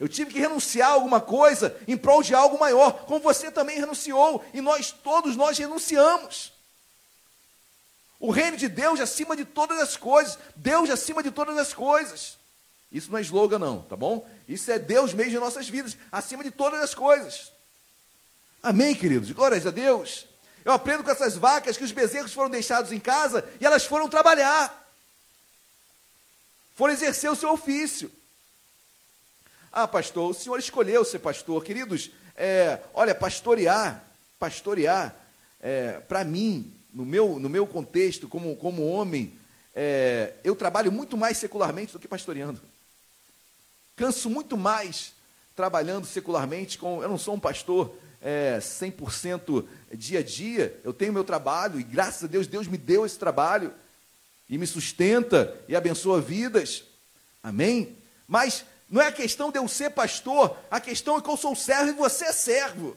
[0.00, 3.78] Eu tive que renunciar a alguma coisa em prol de algo maior, como você também
[3.78, 6.58] renunciou, e nós todos nós renunciamos.
[8.20, 10.38] O reino de Deus acima de todas as coisas.
[10.54, 12.38] Deus acima de todas as coisas.
[12.92, 14.28] Isso não é slogan, não, tá bom?
[14.46, 17.50] Isso é Deus mesmo em nossas vidas, acima de todas as coisas.
[18.62, 19.30] Amém, queridos?
[19.30, 20.26] Glórias a Deus.
[20.64, 24.08] Eu aprendo com essas vacas que os bezerros foram deixados em casa e elas foram
[24.08, 24.76] trabalhar.
[26.74, 28.10] Foram exercer o seu ofício.
[29.72, 31.64] Ah, pastor, o senhor escolheu ser pastor.
[31.64, 34.04] Queridos, é, olha, pastorear,
[34.38, 35.14] pastorear,
[35.60, 39.38] é, para mim, no meu, no meu contexto, como, como homem,
[39.74, 42.60] é, eu trabalho muito mais secularmente do que pastoreando.
[43.96, 45.12] Canso muito mais
[45.54, 46.78] trabalhando secularmente.
[46.78, 50.80] Com, eu não sou um pastor é, 100% dia a dia.
[50.82, 53.72] Eu tenho meu trabalho e, graças a Deus, Deus me deu esse trabalho
[54.48, 56.84] e me sustenta e abençoa vidas.
[57.42, 57.96] Amém?
[58.26, 61.54] Mas não é a questão de eu ser pastor, a questão é que eu sou
[61.54, 62.96] servo e você é servo.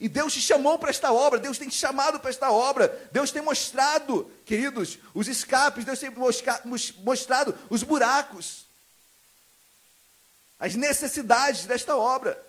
[0.00, 3.30] E Deus te chamou para esta obra, Deus tem te chamado para esta obra, Deus
[3.30, 6.10] tem mostrado, queridos, os escapes, Deus tem
[7.04, 8.64] mostrado os buracos,
[10.58, 12.42] as necessidades desta obra.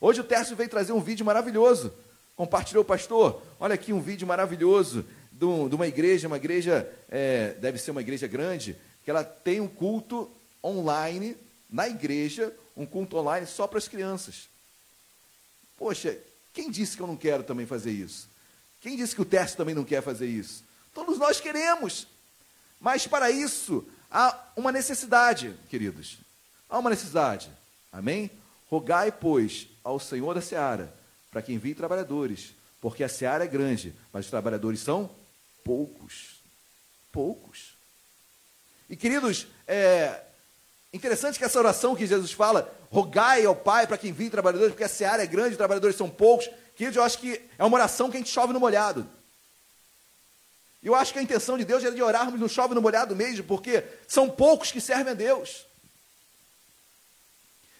[0.00, 1.92] Hoje o Tércio veio trazer um vídeo maravilhoso,
[2.36, 7.90] compartilhou, pastor, olha aqui um vídeo maravilhoso de, uma igreja, uma igreja, é, deve ser
[7.90, 10.30] uma igreja grande, que ela tem um culto
[10.62, 11.36] online,
[11.68, 14.48] na igreja, um culto online só para as crianças.
[15.76, 16.16] Poxa,
[16.52, 18.28] quem disse que eu não quero também fazer isso?
[18.80, 20.64] Quem disse que o Tércio também não quer fazer isso?
[20.92, 22.06] Todos nós queremos.
[22.80, 26.18] Mas para isso há uma necessidade, queridos.
[26.68, 27.50] Há uma necessidade.
[27.92, 28.30] Amém?
[28.68, 30.92] Rogai, pois, ao Senhor da seara,
[31.30, 35.10] para que envie trabalhadores, porque a seara é grande, mas os trabalhadores são
[35.62, 36.42] poucos.
[37.12, 37.74] Poucos.
[38.90, 40.22] E, queridos, é
[40.92, 44.84] interessante que essa oração que Jesus fala, rogai ao Pai para que envie trabalhadores, porque
[44.84, 46.48] a seara é grande, os trabalhadores são poucos.
[46.76, 49.08] Queridos, eu acho que é uma oração que a gente chove no molhado.
[50.82, 53.16] E eu acho que a intenção de Deus é de orarmos no chove no molhado
[53.16, 55.64] mesmo, porque são poucos que servem a Deus.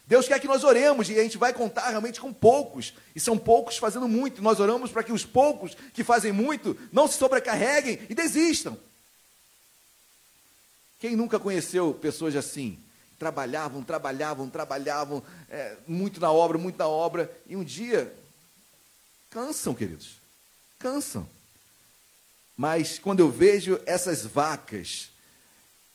[0.07, 3.37] Deus quer que nós oremos e a gente vai contar realmente com poucos, e são
[3.37, 4.41] poucos fazendo muito.
[4.41, 8.79] Nós oramos para que os poucos que fazem muito não se sobrecarreguem e desistam.
[10.99, 12.79] Quem nunca conheceu pessoas assim?
[13.23, 18.13] Trabalhavam, trabalhavam, trabalhavam, é, muito na obra, muito na obra, e um dia
[19.31, 20.17] cansam, queridos,
[20.77, 21.25] cansam.
[22.57, 25.11] Mas quando eu vejo essas vacas,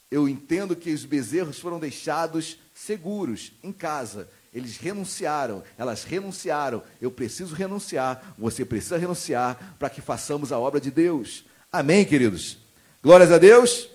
[0.10, 4.30] eu entendo que os bezerros foram deixados seguros em casa.
[4.54, 6.82] Eles renunciaram, elas renunciaram.
[7.02, 11.44] Eu preciso renunciar, você precisa renunciar para que façamos a obra de Deus.
[11.70, 12.58] Amém, queridos?
[13.04, 13.90] Glórias a Deus.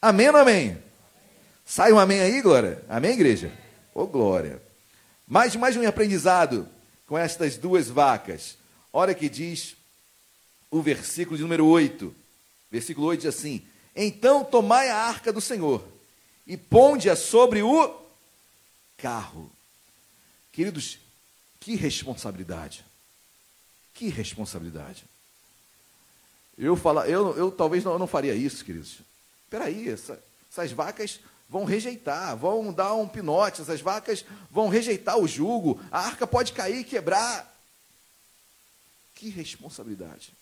[0.00, 0.91] Amém ou amém?
[1.64, 2.84] Sai um amém aí, Glória?
[2.88, 3.52] Amém, igreja?
[3.94, 4.60] Ô, glória.
[5.26, 6.68] Mais, mais um aprendizado
[7.06, 8.56] com estas duas vacas.
[8.92, 9.76] Olha que diz
[10.70, 12.14] o versículo de número 8.
[12.70, 15.86] Versículo 8 diz assim: Então tomai a arca do Senhor
[16.46, 18.02] e ponde-a sobre o
[18.96, 19.50] carro.
[20.50, 20.98] Queridos,
[21.60, 22.84] que responsabilidade.
[23.94, 25.04] Que responsabilidade.
[26.58, 28.98] Eu, fala, eu, eu talvez não, eu não faria isso, queridos.
[29.44, 31.20] Espera aí, essa, essas vacas
[31.52, 36.54] vão rejeitar, vão dar um pinote, essas vacas vão rejeitar o jugo, a arca pode
[36.54, 37.54] cair e quebrar.
[39.14, 40.32] Que responsabilidade.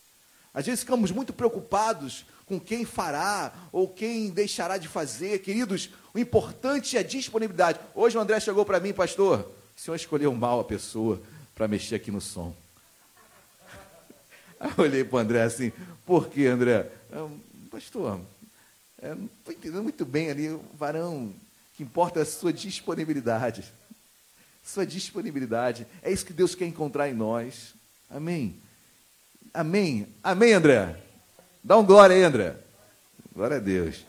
[0.53, 5.39] Às vezes ficamos muito preocupados com quem fará ou quem deixará de fazer.
[5.39, 7.77] Queridos, o importante é a disponibilidade.
[7.93, 11.21] Hoje o André chegou para mim, pastor, o senhor escolheu mal a pessoa
[11.53, 12.55] para mexer aqui no som.
[14.57, 15.73] Aí eu olhei para o André assim,
[16.05, 16.89] por que, André?
[17.69, 18.21] Pastor,
[19.01, 21.33] é, não estou entendendo muito bem ali, varão,
[21.75, 23.63] que importa é a sua disponibilidade.
[24.63, 25.87] Sua disponibilidade.
[26.03, 27.73] É isso que Deus quer encontrar em nós.
[28.09, 28.55] Amém.
[29.53, 30.07] Amém.
[30.23, 30.95] Amém, André.
[31.63, 32.55] Dá um glória aí, André.
[33.33, 34.05] Glória a Deus.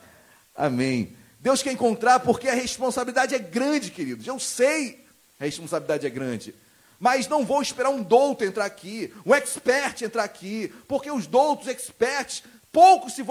[0.54, 1.16] Amém.
[1.40, 4.26] Deus quer encontrar porque a responsabilidade é grande, queridos.
[4.26, 5.02] Eu sei
[5.42, 6.54] a responsabilidade é grande.
[7.00, 11.66] Mas não vou esperar um douto entrar aqui, um expert entrar aqui, porque os doutos,
[11.66, 13.22] experts, poucos se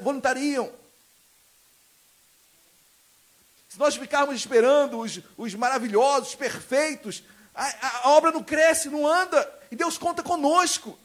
[0.00, 0.72] voluntariam.
[3.68, 9.52] Se nós ficarmos esperando os, os maravilhosos, perfeitos, a, a obra não cresce, não anda,
[9.68, 10.96] e Deus conta conosco.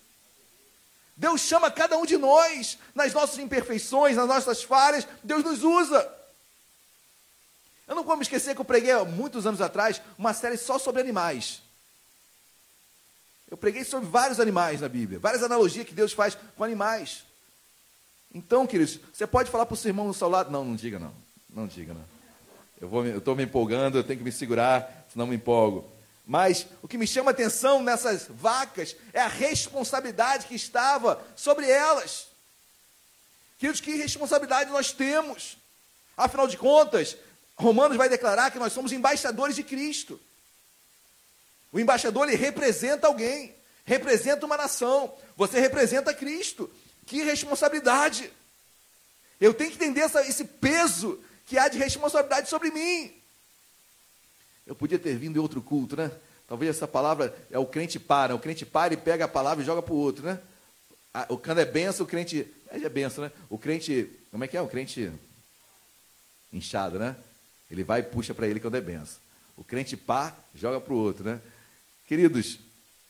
[1.17, 6.07] Deus chama cada um de nós, nas nossas imperfeições, nas nossas falhas, Deus nos usa.
[7.87, 10.77] Eu não vou me esquecer que eu preguei há muitos anos atrás uma série só
[10.77, 11.63] sobre animais.
[13.49, 17.23] Eu preguei sobre vários animais na Bíblia, várias analogias que Deus faz com animais.
[18.33, 20.51] Então, queridos, você pode falar para o seu irmão no seu lado.
[20.51, 21.13] Não, não diga não.
[21.49, 22.05] Não diga não.
[22.79, 25.89] Eu estou me empolgando, eu tenho que me segurar, senão me empolgo.
[26.25, 31.67] Mas o que me chama a atenção nessas vacas é a responsabilidade que estava sobre
[31.67, 32.27] elas.
[33.57, 35.57] Queridos, que responsabilidade nós temos?
[36.15, 37.17] Afinal de contas,
[37.57, 40.19] Romanos vai declarar que nós somos embaixadores de Cristo.
[41.71, 43.55] O embaixador ele representa alguém,
[43.85, 45.13] representa uma nação.
[45.35, 46.69] Você representa Cristo.
[47.05, 48.31] Que responsabilidade!
[49.39, 53.13] Eu tenho que entender essa, esse peso que há de responsabilidade sobre mim.
[54.67, 56.11] Eu podia ter vindo em outro culto, né?
[56.47, 58.35] Talvez essa palavra é o crente para.
[58.35, 60.39] O crente para e pega a palavra e joga para o outro, né?
[61.27, 62.45] O quando é benção, o crente.
[62.69, 63.31] É benção, né?
[63.49, 64.09] O crente.
[64.29, 64.61] Como é que é?
[64.61, 65.11] O crente
[66.51, 67.15] inchado, né?
[67.71, 69.17] Ele vai e puxa para ele quando é benção.
[69.55, 71.41] O crente pá, joga para o outro, né?
[72.09, 72.57] Queridos,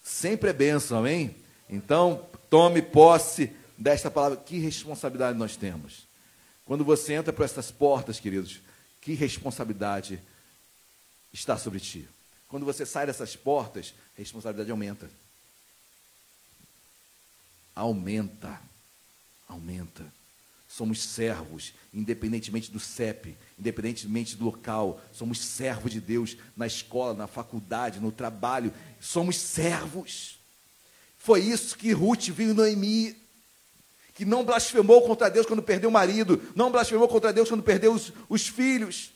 [0.03, 1.33] sempre é benção, amém?
[1.69, 4.37] Então, tome posse desta palavra.
[4.37, 6.05] Que responsabilidade nós temos.
[6.65, 8.59] Quando você entra por essas portas, queridos,
[8.99, 10.21] que responsabilidade
[11.31, 12.09] está sobre ti.
[12.49, 15.09] Quando você sai dessas portas, a responsabilidade aumenta.
[17.73, 18.59] Aumenta.
[19.47, 20.18] Aumenta.
[20.69, 25.01] Somos servos, independentemente do CEP, independentemente do local.
[25.11, 28.71] Somos servos de Deus na escola, na faculdade, no trabalho.
[29.01, 30.39] Somos servos.
[31.17, 33.17] Foi isso que Ruth viu em Noemi.
[34.13, 37.93] Que não blasfemou contra Deus quando perdeu o marido, não blasfemou contra Deus quando perdeu
[37.93, 39.11] os, os filhos,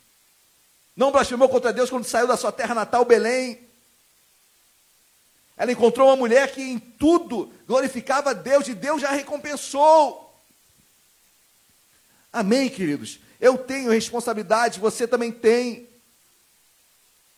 [0.96, 3.60] não blasfemou contra Deus quando saiu da sua terra natal, Belém.
[5.58, 10.33] Ela encontrou uma mulher que em tudo glorificava a Deus e Deus já recompensou.
[12.34, 13.20] Amém, queridos?
[13.40, 15.88] Eu tenho responsabilidade, você também tem.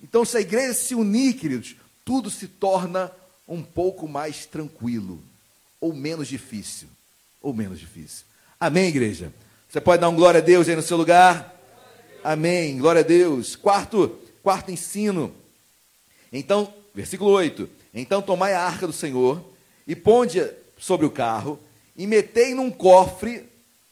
[0.02, 1.76] Então, se a igreja se unir, queridos,
[2.06, 3.12] tudo se torna
[3.46, 5.22] um pouco mais tranquilo,
[5.82, 6.88] ou menos difícil,
[7.42, 8.26] ou menos difícil.
[8.58, 9.34] Amém, igreja?
[9.70, 11.54] Você pode dar um glória a Deus aí no seu lugar?
[12.24, 13.56] Amém, glória a Deus.
[13.56, 15.36] Quarto, quarto ensino.
[16.32, 17.70] Então, versículo 8.
[17.94, 19.44] Então tomai a arca do Senhor
[19.86, 20.42] e ponde
[20.78, 21.60] sobre o carro
[21.96, 23.46] e metei num cofre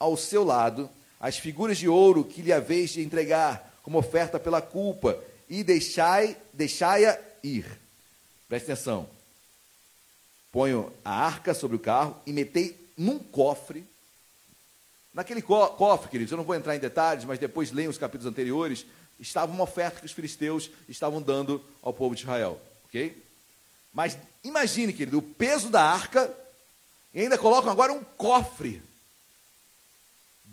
[0.03, 0.89] ao seu lado
[1.19, 5.17] as figuras de ouro que lhe haveis de entregar como oferta pela culpa,
[5.49, 7.65] e deixai, deixai-a ir.
[8.47, 9.09] Preste atenção.
[10.51, 13.85] Ponho a arca sobre o carro e metei num cofre.
[15.13, 18.31] Naquele co cofre, queridos, eu não vou entrar em detalhes, mas depois leiam os capítulos
[18.31, 18.85] anteriores,
[19.19, 23.21] estava uma oferta que os filisteus estavam dando ao povo de Israel, ok?
[23.93, 26.33] Mas imagine, querido, o peso da arca,
[27.13, 28.81] e ainda colocam agora um cofre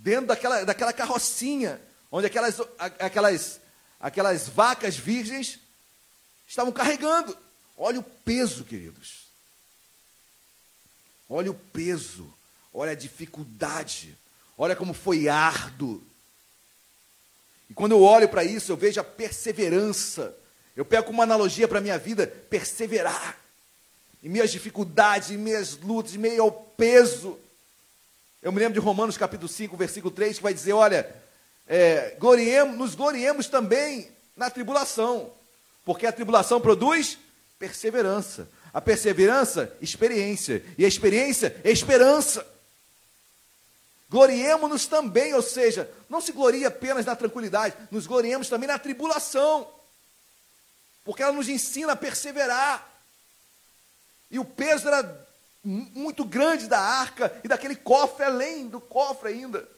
[0.01, 1.81] dentro daquela, daquela carrocinha,
[2.11, 3.61] onde aquelas, aquelas,
[4.01, 5.59] aquelas vacas virgens
[6.49, 7.37] estavam carregando.
[7.77, 9.27] Olha o peso, queridos.
[11.29, 12.33] Olha o peso.
[12.73, 14.17] olha a dificuldade,
[14.57, 16.03] olha como foi árduo.
[17.69, 20.37] E quando eu olho para isso, eu vejo a perseverança.
[20.75, 23.39] Eu pego uma analogia para a minha vida, perseverar.
[24.23, 27.39] Em minhas dificuldades, em minhas lutas, em meio ao peso.
[28.43, 31.15] Eu me lembro de Romanos capítulo 5, versículo 3, que vai dizer, olha,
[31.67, 35.31] é, gloriemos, nos gloriemos também na tribulação,
[35.85, 37.19] porque a tribulação produz
[37.59, 38.49] perseverança.
[38.73, 40.65] A perseverança, experiência.
[40.79, 42.47] E a experiência, esperança.
[44.09, 49.71] Gloriemos-nos também, ou seja, não se gloria apenas na tranquilidade, nos gloriemos também na tribulação,
[51.05, 52.91] porque ela nos ensina a perseverar.
[54.31, 55.29] E o peso era
[55.63, 59.69] muito grande da arca e daquele cofre, além do cofre ainda.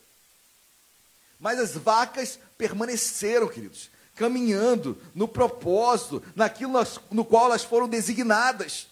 [1.38, 6.74] Mas as vacas permaneceram, queridos, caminhando no propósito, naquilo
[7.10, 8.86] no qual elas foram designadas.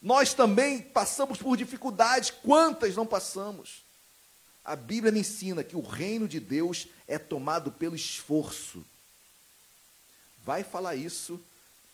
[0.00, 3.82] Nós também passamos por dificuldades, quantas não passamos?
[4.64, 8.84] A Bíblia me ensina que o reino de Deus é tomado pelo esforço.
[10.44, 11.40] Vai falar isso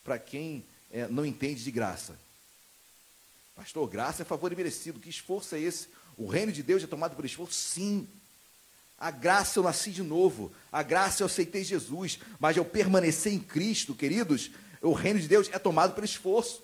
[0.03, 2.19] para quem é, não entende de graça.
[3.59, 5.01] Pastor, graça é favor imerecido.
[5.01, 5.89] Que esforço é esse?
[6.17, 7.55] O reino de Deus é tomado pelo esforço?
[7.55, 8.09] Sim.
[8.97, 13.41] A graça eu nasci de novo, a graça eu aceitei Jesus, mas eu permanecer em
[13.41, 16.63] Cristo, queridos, o reino de Deus é tomado pelo esforço.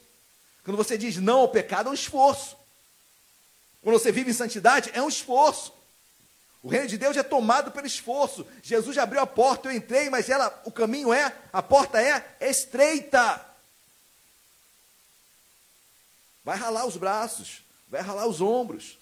[0.62, 2.56] Quando você diz não ao pecado, é um esforço.
[3.82, 5.72] Quando você vive em santidade, é um esforço.
[6.62, 8.46] O reino de Deus é tomado pelo esforço.
[8.62, 13.53] Jesus abriu a porta, eu entrei, mas ela, o caminho é, a porta é estreita.
[16.44, 18.98] Vai ralar os braços, vai ralar os ombros.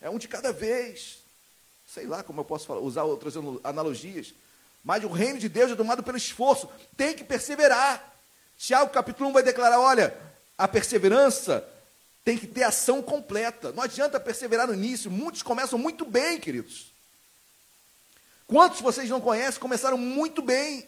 [0.00, 1.20] É um de cada vez
[1.92, 4.32] sei lá como eu posso falar, usar outras analogias,
[4.84, 8.14] mas o reino de Deus é tomado pelo esforço, tem que perseverar.
[8.56, 10.16] Tiago capítulo 1 vai declarar: olha,
[10.56, 11.66] a perseverança
[12.24, 13.72] tem que ter ação completa.
[13.72, 16.92] Não adianta perseverar no início, muitos começam muito bem, queridos.
[18.46, 20.86] Quantos vocês não conhecem começaram muito bem,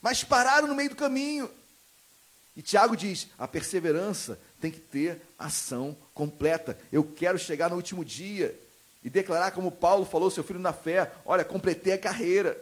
[0.00, 1.50] mas pararam no meio do caminho?
[2.58, 6.76] E Tiago diz: a perseverança tem que ter ação completa.
[6.90, 8.52] Eu quero chegar no último dia
[9.04, 12.60] e declarar como Paulo falou, seu filho na fé: olha, completei a carreira,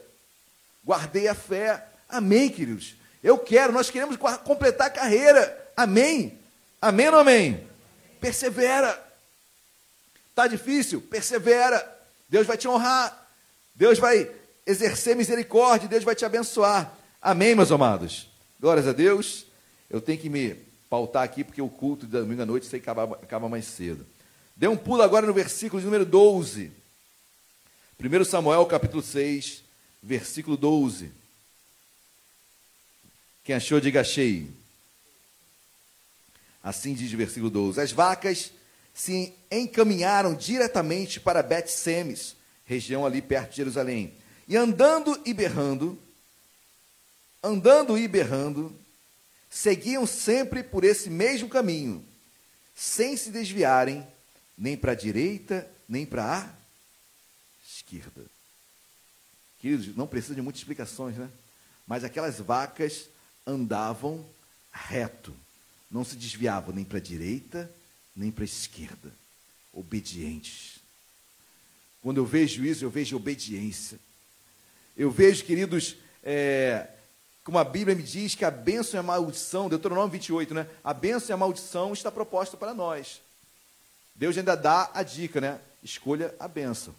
[0.84, 1.82] guardei a fé.
[2.06, 2.94] Amém, queridos?
[3.24, 5.72] Eu quero, nós queremos completar a carreira.
[5.74, 6.38] Amém?
[6.80, 7.66] Amém ou não amém?
[8.20, 9.02] Persevera.
[10.28, 11.00] Está difícil?
[11.00, 11.82] Persevera.
[12.28, 13.28] Deus vai te honrar.
[13.74, 14.30] Deus vai
[14.66, 15.88] exercer misericórdia.
[15.88, 16.92] Deus vai te abençoar.
[17.20, 18.30] Amém, meus amados?
[18.60, 19.45] Glórias a Deus.
[19.88, 20.54] Eu tenho que me
[20.88, 24.06] pautar aqui, porque o culto de domingo à noite sei acaba, acaba mais cedo.
[24.56, 26.72] Dê um pulo agora no versículo número 12.
[27.98, 29.62] 1 Samuel, capítulo 6,
[30.02, 31.10] versículo 12.
[33.44, 34.50] Quem achou, diga achei.
[36.62, 38.50] Assim diz o versículo 12: As vacas
[38.92, 42.34] se encaminharam diretamente para Bet-Semes,
[42.64, 44.14] região ali perto de Jerusalém.
[44.48, 45.98] E andando e berrando,
[47.42, 48.74] andando e berrando,
[49.50, 52.04] seguiam sempre por esse mesmo caminho,
[52.74, 54.06] sem se desviarem
[54.56, 56.54] nem para a direita, nem para a
[57.66, 58.24] esquerda.
[59.60, 61.30] Queridos, não precisa de muitas explicações, né?
[61.86, 63.08] Mas aquelas vacas
[63.46, 64.24] andavam
[64.72, 65.34] reto,
[65.90, 67.70] não se desviavam nem para a direita,
[68.14, 69.12] nem para a esquerda.
[69.72, 70.80] Obedientes.
[72.02, 73.98] Quando eu vejo isso, eu vejo obediência.
[74.96, 76.88] Eu vejo, queridos, é,
[77.46, 80.68] como a Bíblia me diz que a bênção e a maldição, Deuteronômio 28, né?
[80.82, 83.22] A bênção e a maldição está proposta para nós.
[84.16, 85.60] Deus ainda dá a dica, né?
[85.80, 86.92] Escolha a bênção.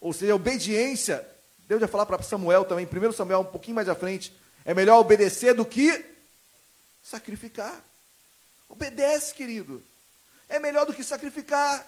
[0.00, 1.24] Ou seja, a obediência,
[1.68, 4.98] Deus vai falar para Samuel também, 1 Samuel, um pouquinho mais à frente, é melhor
[4.98, 6.04] obedecer do que
[7.00, 7.80] sacrificar.
[8.68, 9.80] Obedece, querido.
[10.48, 11.86] É melhor do que sacrificar.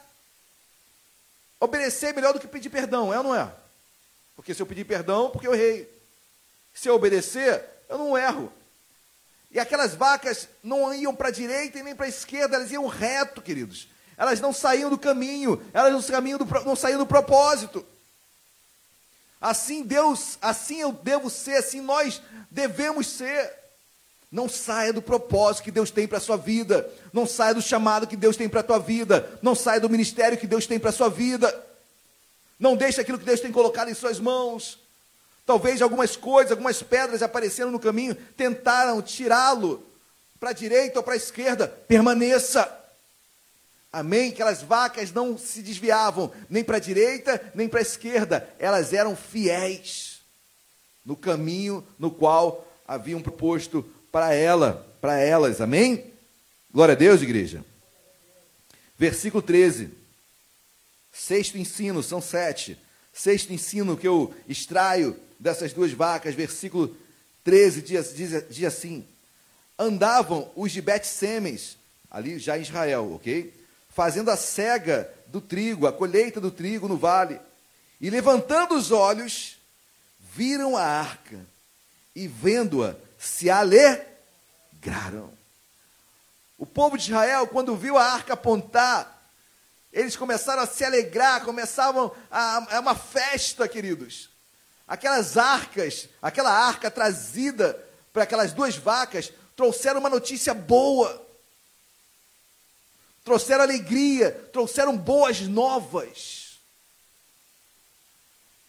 [1.58, 3.52] Obedecer é melhor do que pedir perdão, é ou não é?
[4.36, 5.97] Porque se eu pedir perdão, porque eu errei.
[6.78, 8.52] Se eu obedecer, eu não erro.
[9.50, 12.86] E aquelas vacas não iam para a direita e nem para a esquerda, elas iam
[12.86, 17.86] reto, queridos elas não saíam do caminho, elas não saíam do, não saíam do propósito.
[19.40, 22.20] Assim Deus, assim eu devo ser, assim nós
[22.50, 23.56] devemos ser.
[24.30, 26.86] Não saia do propósito que Deus tem para a sua vida.
[27.14, 29.38] Não saia do chamado que Deus tem para a tua vida.
[29.40, 31.64] Não saia do ministério que Deus tem para a sua vida.
[32.58, 34.78] Não deixe aquilo que Deus tem colocado em suas mãos.
[35.48, 39.82] Talvez algumas coisas, algumas pedras apareceram no caminho, tentaram tirá-lo
[40.38, 41.66] para a direita ou para a esquerda.
[41.66, 42.70] Permaneça.
[43.90, 44.28] Amém?
[44.28, 48.46] Aquelas vacas não se desviavam nem para a direita, nem para a esquerda.
[48.58, 50.20] Elas eram fiéis
[51.02, 53.82] no caminho no qual haviam proposto
[54.12, 55.62] para ela, para elas.
[55.62, 56.12] Amém?
[56.70, 57.64] Glória a Deus, igreja.
[58.98, 59.92] Versículo 13.
[61.10, 62.78] Sexto ensino, são sete.
[63.14, 66.96] Sexto ensino que eu extraio dessas duas vacas, versículo
[67.44, 69.06] 13 diz, diz, diz assim:
[69.78, 71.76] Andavam os de Bet-Semes,
[72.10, 73.54] ali já em Israel, ok?
[73.88, 77.40] Fazendo a cega do trigo, a colheita do trigo no vale.
[78.00, 79.56] E levantando os olhos,
[80.34, 81.38] viram a arca
[82.14, 85.32] e vendo-a, se alegraram.
[86.56, 89.30] O povo de Israel, quando viu a arca apontar,
[89.92, 94.28] eles começaram a se alegrar, começavam a, a uma festa, queridos.
[94.88, 97.78] Aquelas arcas, aquela arca trazida
[98.12, 101.26] para aquelas duas vacas, trouxeram uma notícia boa.
[103.22, 106.58] Trouxeram alegria, trouxeram boas novas.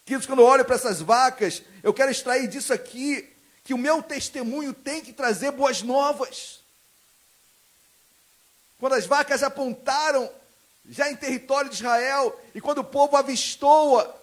[0.05, 4.03] Queridos, quando eu olho para essas vacas, eu quero extrair disso aqui que o meu
[4.03, 6.59] testemunho tem que trazer boas novas.
[8.80, 10.30] Quando as vacas apontaram
[10.88, 14.18] já em território de Israel, e quando o povo avistou-a,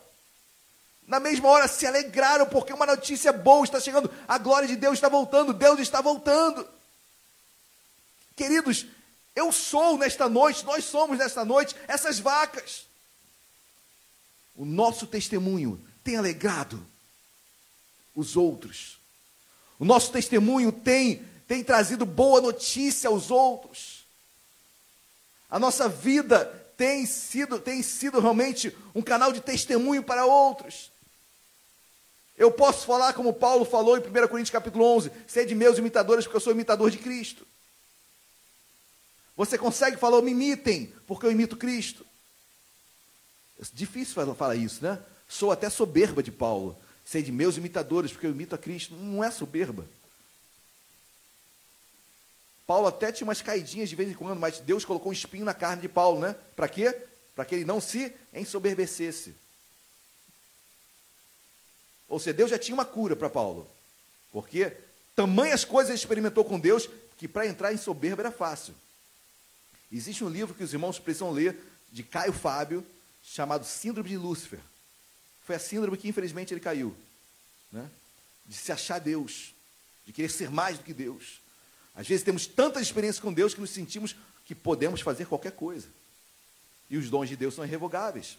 [1.07, 4.95] na mesma hora se alegraram, porque uma notícia boa está chegando, a glória de Deus
[4.95, 6.69] está voltando, Deus está voltando.
[8.35, 8.87] Queridos,
[9.35, 12.87] eu sou nesta noite, nós somos nesta noite essas vacas.
[14.57, 16.85] O nosso testemunho tem alegrado
[18.15, 18.99] os outros.
[19.79, 24.07] O nosso testemunho tem, tem trazido boa notícia aos outros.
[25.49, 26.47] A nossa vida
[26.77, 30.91] tem sido, tem sido realmente um canal de testemunho para outros.
[32.37, 35.11] Eu posso falar como Paulo falou em 1 Coríntios capítulo 11,
[35.47, 37.47] de meus imitadores porque eu sou imitador de Cristo.
[39.37, 42.07] Você consegue falar, me imitem, porque eu imito Cristo.
[43.61, 44.99] É difícil falar isso, né?
[45.29, 46.79] Sou até soberba de Paulo.
[47.23, 48.95] de meus imitadores, porque eu imito a Cristo.
[48.95, 49.87] Não é soberba.
[52.67, 55.55] Paulo até tinha umas caidinhas de vez em quando, mas Deus colocou um espinho na
[55.55, 56.35] carne de Paulo, né?
[56.55, 56.97] Para quê?
[57.35, 59.35] Para que ele não se ensoberbecesse.
[62.09, 63.69] Ou seja, Deus já tinha uma cura para Paulo.
[64.33, 64.73] Porque
[65.15, 68.75] tamanhas coisas ele experimentou com Deus que para entrar em soberba era fácil.
[69.91, 71.57] Existe um livro que os irmãos precisam ler,
[71.91, 72.85] de Caio Fábio,
[73.23, 74.61] chamado Síndrome de Lúcifer.
[75.45, 76.95] Foi a síndrome que infelizmente ele caiu.
[77.71, 77.89] Né?
[78.45, 79.55] De se achar Deus,
[80.05, 81.41] de querer ser mais do que Deus.
[81.95, 85.89] Às vezes temos tanta experiência com Deus que nos sentimos que podemos fazer qualquer coisa.
[86.91, 88.39] E os dons de Deus são irrevogáveis.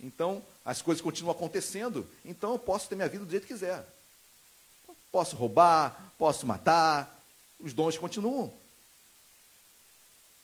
[0.00, 3.86] Então, as coisas continuam acontecendo, então eu posso ter minha vida do jeito que quiser.
[5.10, 7.22] Posso roubar, posso matar,
[7.58, 8.52] os dons continuam.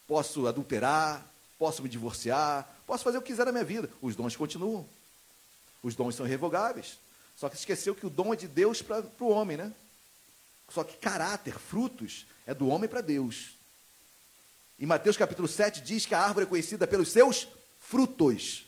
[0.08, 1.26] Posso adulterar,
[1.58, 4.88] posso me divorciar, posso fazer o que quiser na minha vida, os dons continuam.
[5.82, 6.98] Os dons são irrevogáveis.
[7.36, 9.72] Só que esqueceu que o dom é de Deus para o homem, né?
[10.68, 13.50] Só que caráter, frutos, é do homem para Deus.
[14.78, 17.48] Em Mateus capítulo 7 diz que a árvore é conhecida pelos seus
[17.78, 18.64] frutos,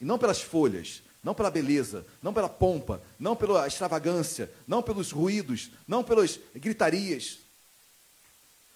[0.00, 5.10] e não pelas folhas, não pela beleza, não pela pompa, não pela extravagância, não pelos
[5.10, 7.38] ruídos, não pelas gritarias.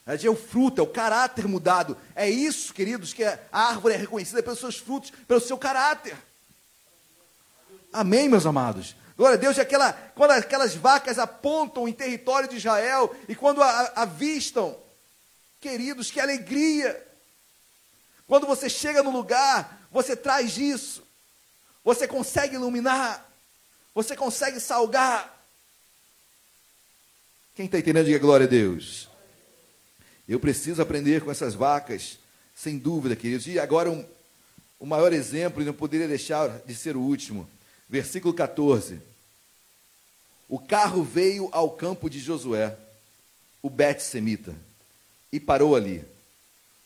[0.04, 1.96] É o fruto, é o caráter mudado.
[2.14, 6.16] É isso, queridos, que a árvore é reconhecida pelos seus frutos, pelo seu caráter.
[7.92, 8.96] Amém, meus amados?
[9.16, 13.92] Glória a Deus, aquela, quando aquelas vacas apontam em território de Israel e quando a,
[13.94, 14.76] avistam,
[15.60, 17.00] queridos, que alegria.
[18.26, 21.06] Quando você chega no lugar, você traz isso.
[21.84, 23.28] Você consegue iluminar.
[23.94, 25.40] Você consegue salgar.
[27.54, 29.08] Quem está entendendo, diga glória a Deus.
[30.28, 32.18] Eu preciso aprender com essas vacas,
[32.54, 33.46] sem dúvida, queridos.
[33.46, 34.06] E agora, um,
[34.78, 37.48] o maior exemplo, e não poderia deixar de ser o último.
[37.88, 39.00] Versículo 14.
[40.48, 42.76] O carro veio ao campo de Josué,
[43.60, 44.54] o Bet-Semita,
[45.30, 46.04] e parou ali,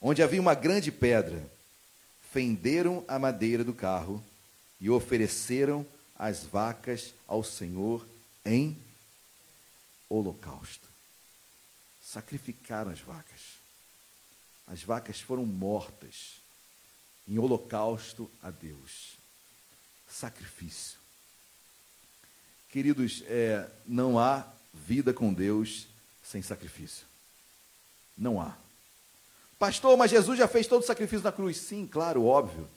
[0.00, 1.42] onde havia uma grande pedra.
[2.32, 4.22] Fenderam a madeira do carro
[4.80, 5.86] e ofereceram
[6.18, 8.06] as vacas ao Senhor
[8.44, 8.76] em
[10.08, 10.88] holocausto.
[12.02, 13.40] Sacrificaram as vacas.
[14.66, 16.40] As vacas foram mortas
[17.28, 19.16] em holocausto a Deus
[20.08, 20.98] sacrifício.
[22.70, 25.86] Queridos, é, não há vida com Deus
[26.22, 27.06] sem sacrifício.
[28.16, 28.56] Não há.
[29.58, 31.56] Pastor, mas Jesus já fez todo o sacrifício na cruz.
[31.58, 32.68] Sim, claro, óbvio.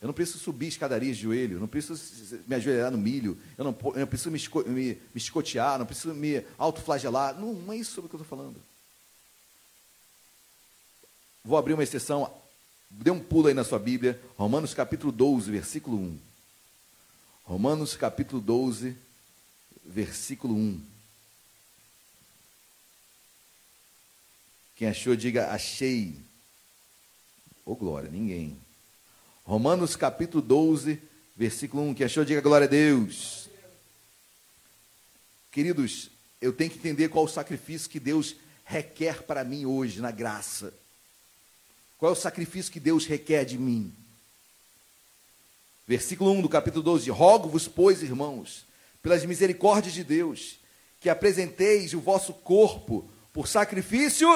[0.00, 3.76] Eu não preciso subir escadarias de joelho, não preciso me ajoelhar no milho, eu não,
[3.94, 4.38] eu não preciso me,
[4.70, 7.38] me, me escotear, não preciso me autoflagelar.
[7.38, 8.60] Não, não é isso sobre o que eu estou falando.
[11.42, 12.30] Vou abrir uma exceção
[12.90, 16.18] Dê um pulo aí na sua Bíblia, Romanos capítulo 12, versículo 1.
[17.44, 18.96] Romanos capítulo 12,
[19.84, 20.82] versículo 1.
[24.76, 26.20] Quem achou, diga achei.
[27.64, 28.56] Ô glória, ninguém.
[29.46, 31.00] Romanos capítulo 12,
[31.36, 31.94] versículo 1.
[31.94, 33.48] Quem achou, diga glória a Deus.
[35.52, 36.10] Queridos,
[36.40, 40.74] eu tenho que entender qual o sacrifício que Deus requer para mim hoje, na graça.
[41.96, 43.94] Qual é o sacrifício que Deus requer de mim?
[45.86, 48.66] Versículo 1 do capítulo 12: Rogo-vos, pois, irmãos,
[49.00, 50.58] pelas misericórdias de Deus,
[51.00, 54.28] que apresenteis o vosso corpo por sacrifício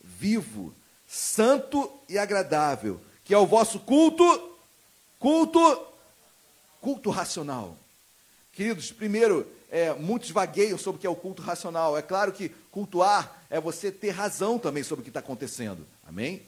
[0.00, 0.72] vivo,
[1.08, 4.24] santo e agradável, que é o vosso culto,
[5.18, 5.86] culto,
[6.80, 7.76] culto racional.
[8.54, 11.94] Queridos, primeiro, é, muitos vagueiam sobre o que é o culto racional.
[11.94, 15.86] É claro que cultuar é você ter razão também sobre o que está acontecendo.
[16.06, 16.40] Amém?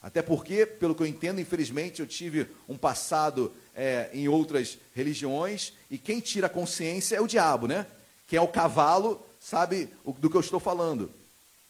[0.00, 5.72] Até porque, pelo que eu entendo, infelizmente, eu tive um passado é, em outras religiões
[5.90, 7.84] e quem tira a consciência é o diabo, né?
[8.28, 9.88] Quem é o cavalo sabe
[10.20, 11.10] do que eu estou falando.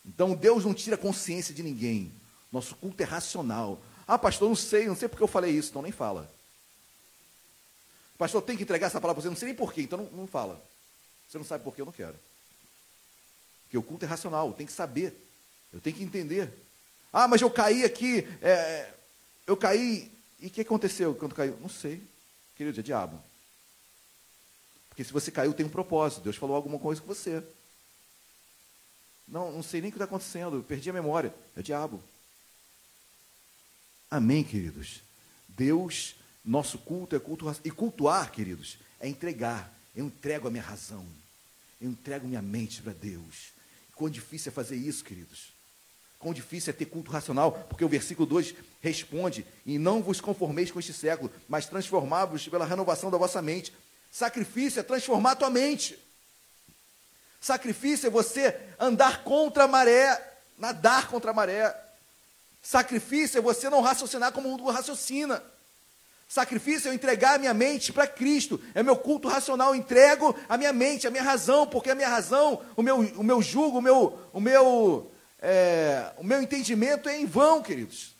[0.04, 2.12] Então, Deus não tira a consciência de ninguém.
[2.52, 3.80] Nosso culto é racional.
[4.06, 5.70] Ah, pastor, não sei, não sei porque eu falei isso.
[5.70, 6.30] Então, nem fala.
[8.18, 10.26] Pastor, tem que entregar essa palavra para você, não sei nem porquê, então não, não
[10.26, 10.62] fala.
[11.28, 12.14] Você não sabe por que eu não quero.
[13.64, 15.16] Porque o culto é racional, tem que saber.
[15.72, 16.52] Eu tenho que entender.
[17.12, 18.92] Ah, mas eu caí aqui, é,
[19.46, 21.56] eu caí, e o que aconteceu quando caiu?
[21.60, 22.02] Não sei,
[22.56, 23.20] querido, é diabo.
[24.88, 26.20] Porque se você caiu, tem um propósito.
[26.20, 27.42] Deus falou alguma coisa com você.
[29.26, 31.34] Não, não sei nem o que está acontecendo, perdi a memória.
[31.56, 32.02] É diabo.
[34.12, 35.01] Amém, queridos?
[35.48, 36.14] Deus,
[36.44, 37.51] nosso culto é culto.
[37.64, 39.72] E cultuar, queridos, é entregar.
[39.97, 41.06] Eu entrego a minha razão.
[41.80, 43.55] Eu entrego minha mente para Deus.
[43.94, 45.55] Quão difícil é fazer isso, queridos.
[46.18, 50.70] Quão difícil é ter culto racional, porque o versículo 2 responde: E não vos conformeis
[50.70, 53.72] com este século, mas transformai-vos pela renovação da vossa mente.
[54.10, 55.98] Sacrifício é transformar a tua mente.
[57.40, 61.91] Sacrifício é você andar contra a maré, nadar contra a maré.
[62.62, 65.43] Sacrifício é você não raciocinar como o mundo raciocina.
[66.28, 68.60] Sacrifício é eu entregar a minha mente para Cristo.
[68.74, 69.70] É meu culto racional.
[69.70, 73.22] Eu entrego a minha mente, a minha razão, porque a minha razão, o meu, o
[73.22, 75.12] meu jugo, o meu, o meu
[75.43, 78.14] é, o meu entendimento é em vão, queridos.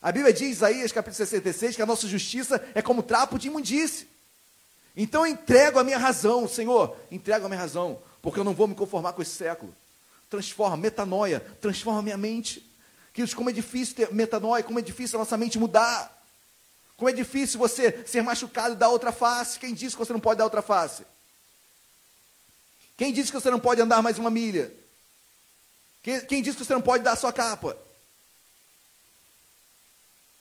[0.00, 4.08] A Bíblia diz, Isaías capítulo 66, que a nossa justiça é como trapo de imundície.
[4.96, 8.68] Então eu entrego a minha razão, Senhor, entrego a minha razão, porque eu não vou
[8.68, 9.74] me conformar com esse século.
[10.30, 12.64] Transforma, metanoia, transforma minha mente.
[13.12, 16.16] Queridos, como é difícil ter metanoia, como é difícil a nossa mente mudar.
[16.96, 19.58] Como é difícil você ser machucado e dar outra face.
[19.58, 21.04] Quem disse que você não pode dar outra face?
[22.96, 24.72] Quem disse que você não pode andar mais uma milha?
[26.02, 27.76] Quem, quem disse que você não pode dar a sua capa?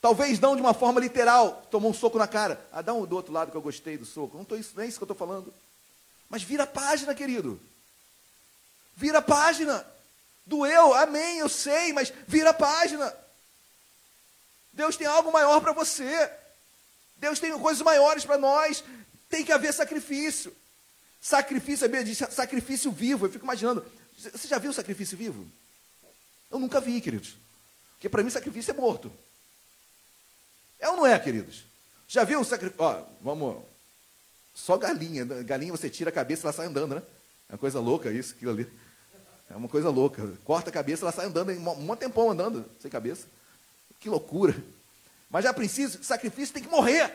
[0.02, 2.66] Talvez não de uma forma literal, tomou um soco na cara.
[2.72, 4.38] Ah, dá um do outro lado que eu gostei do soco.
[4.38, 5.54] Não, tô, isso, não é isso que eu estou falando.
[6.30, 7.60] Mas vira a página, querido.
[9.00, 9.86] Vira a página.
[10.46, 13.16] Doeu, amém, eu sei, mas vira a página.
[14.74, 16.30] Deus tem algo maior para você.
[17.16, 18.84] Deus tem coisas maiores para nós.
[19.30, 20.54] Tem que haver sacrifício.
[21.22, 23.26] Sacrifício, a Bíblia diz sacrifício vivo.
[23.26, 23.86] Eu fico imaginando,
[24.18, 25.50] você já viu sacrifício vivo?
[26.52, 27.38] Eu nunca vi, queridos.
[27.94, 29.10] Porque para mim sacrifício é morto.
[30.78, 31.64] É ou não é, queridos?
[32.06, 32.84] Já viu sacrifício?
[32.84, 33.64] Ó, vamos.
[34.54, 35.24] Só galinha.
[35.24, 37.04] Galinha você tira a cabeça e ela sai andando, né?
[37.48, 38.89] É uma coisa louca isso, aquilo ali.
[39.50, 40.28] É uma coisa louca.
[40.44, 43.28] Corta a cabeça, ela sai andando, um tempão andando sem cabeça.
[44.00, 44.56] Que loucura.
[45.30, 47.14] Mas já precisa, sacrifício tem que morrer.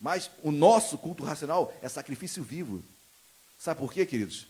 [0.00, 2.82] Mas o nosso culto racional é sacrifício vivo.
[3.58, 4.46] Sabe por quê, queridos?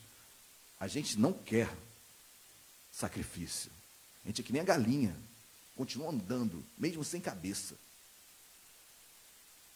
[0.79, 1.69] A gente não quer
[2.93, 3.71] sacrifício.
[4.25, 5.17] A gente é que nem a galinha,
[5.77, 7.75] continua andando, mesmo sem cabeça.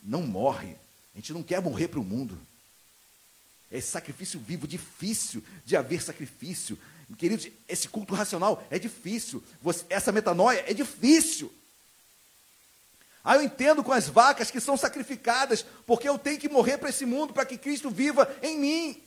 [0.03, 0.77] Não morre.
[1.15, 2.39] A gente não quer morrer para o mundo.
[3.71, 6.79] É sacrifício vivo, difícil de haver sacrifício.
[7.19, 9.43] Queridos, esse culto racional é difícil.
[9.63, 11.53] Você, essa metanoia é difícil.
[13.23, 16.89] Ah, eu entendo com as vacas que são sacrificadas, porque eu tenho que morrer para
[16.89, 19.03] esse mundo, para que Cristo viva em mim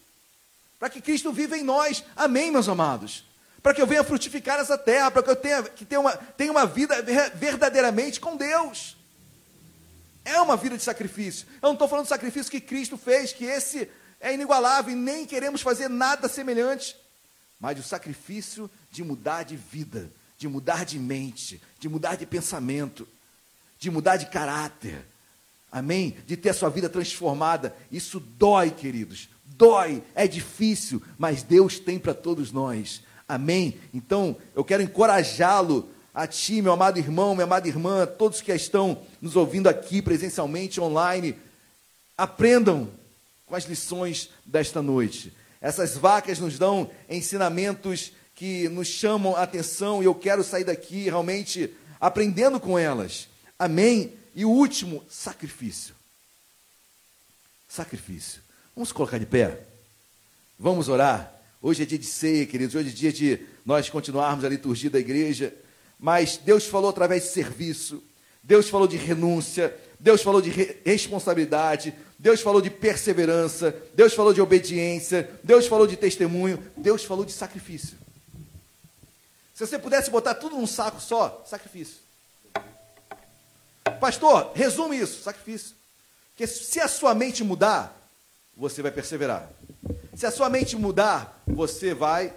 [0.84, 2.04] para que Cristo viva em nós.
[2.14, 3.24] Amém, meus amados?
[3.62, 6.52] Para que eu venha frutificar essa terra, para que eu tenha, que tenha, uma, tenha
[6.52, 7.02] uma vida
[7.36, 8.98] verdadeiramente com Deus.
[10.26, 11.48] É uma vida de sacrifício.
[11.62, 13.90] Eu não estou falando do sacrifício que Cristo fez, que esse
[14.24, 16.96] é inigualável e nem queremos fazer nada semelhante.
[17.60, 23.08] Mas o sacrifício de mudar de vida, de mudar de mente, de mudar de pensamento,
[23.78, 25.06] de mudar de caráter.
[25.72, 26.18] Amém?
[26.26, 27.76] De ter a sua vida transformada.
[27.92, 33.02] Isso dói, queridos dói, é difícil, mas Deus tem para todos nós.
[33.28, 33.80] Amém?
[33.94, 39.02] Então, eu quero encorajá-lo, a ti, meu amado irmão, minha amada irmã, todos que estão
[39.22, 41.36] nos ouvindo aqui presencialmente, online,
[42.16, 42.88] aprendam
[43.54, 45.32] com as lições desta noite.
[45.62, 51.04] Essas vacas nos dão ensinamentos que nos chamam a atenção e eu quero sair daqui
[51.04, 51.72] realmente
[52.02, 53.28] aprendendo com elas.
[53.60, 54.14] Amém?
[54.34, 55.94] E o último, sacrifício.
[57.70, 58.42] Sacrifício.
[58.76, 59.60] Vamos colocar de pé?
[60.58, 61.32] Vamos orar?
[61.62, 62.74] Hoje é dia de ceia, queridos.
[62.74, 65.54] Hoje é dia de nós continuarmos a liturgia da igreja.
[66.00, 68.02] Mas Deus falou através de serviço.
[68.42, 69.78] Deus falou de renúncia.
[70.00, 71.94] Deus falou de re responsabilidade.
[72.24, 73.76] Deus falou de perseverança.
[73.94, 75.30] Deus falou de obediência.
[75.44, 76.58] Deus falou de testemunho.
[76.78, 77.98] Deus falou de sacrifício.
[79.54, 81.98] Se você pudesse botar tudo num saco só, sacrifício.
[84.00, 85.76] Pastor, resume isso: sacrifício.
[86.30, 87.94] Porque se a sua mente mudar,
[88.56, 89.50] você vai perseverar.
[90.16, 92.34] Se a sua mente mudar, você vai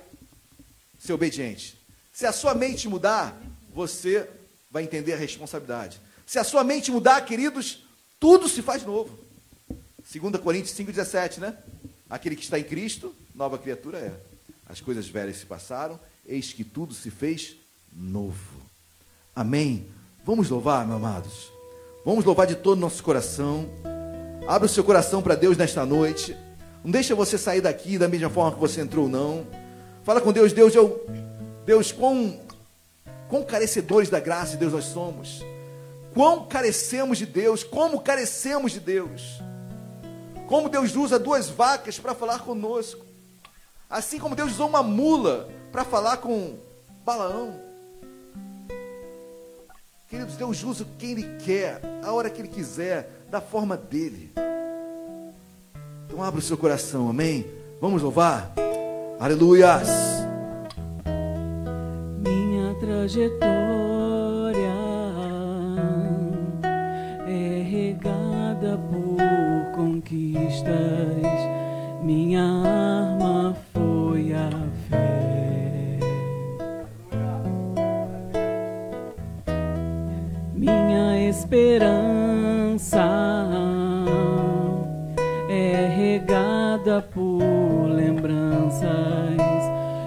[0.99, 1.81] ser obediente.
[2.13, 3.41] Se a sua mente mudar,
[3.73, 4.29] você
[4.69, 6.01] vai entender a responsabilidade.
[6.27, 7.85] Se a sua mente mudar, queridos,
[8.19, 9.26] tudo se faz novo.
[10.13, 11.57] 2 Coríntios 5,17, né?
[12.09, 14.13] Aquele que está em Cristo, nova criatura é.
[14.69, 17.57] As coisas velhas se passaram, eis que tudo se fez
[17.93, 18.61] novo.
[19.35, 19.87] Amém?
[20.25, 21.53] Vamos louvar, meus amados.
[22.05, 23.69] Vamos louvar de todo o nosso coração.
[24.47, 26.37] Abra o seu coração para Deus nesta noite.
[26.85, 29.45] Não deixa você sair daqui da mesma forma que você entrou, não.
[30.05, 31.05] Fala com Deus, Deus, eu,
[31.65, 32.41] Deus, quão,
[33.29, 35.45] quão carecedores da graça de Deus nós somos.
[36.15, 39.41] Quão carecemos de Deus, como carecemos de Deus.
[40.47, 43.05] Como Deus usa duas vacas para falar conosco.
[43.91, 46.57] Assim como Deus usou uma mula para falar com
[47.05, 47.61] Balaão.
[50.09, 54.33] Queridos, Deus usa quem Ele quer, a hora que Ele quiser, da forma dele.
[56.07, 57.45] Então abra o seu coração, amém?
[57.81, 58.53] Vamos louvar?
[59.19, 59.89] Aleluias!
[62.19, 63.47] Minha trajetória
[67.27, 69.06] é regada por
[70.07, 70.73] conquistas.
[72.03, 74.51] Minha arma foi a
[74.89, 75.99] fé.
[80.55, 83.05] Minha esperança
[85.49, 87.43] é regada por
[87.89, 88.87] lembranças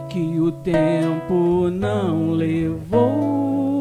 [0.07, 3.79] que o tempo não levou.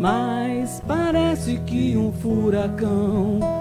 [0.00, 3.57] Mas parece que um furacão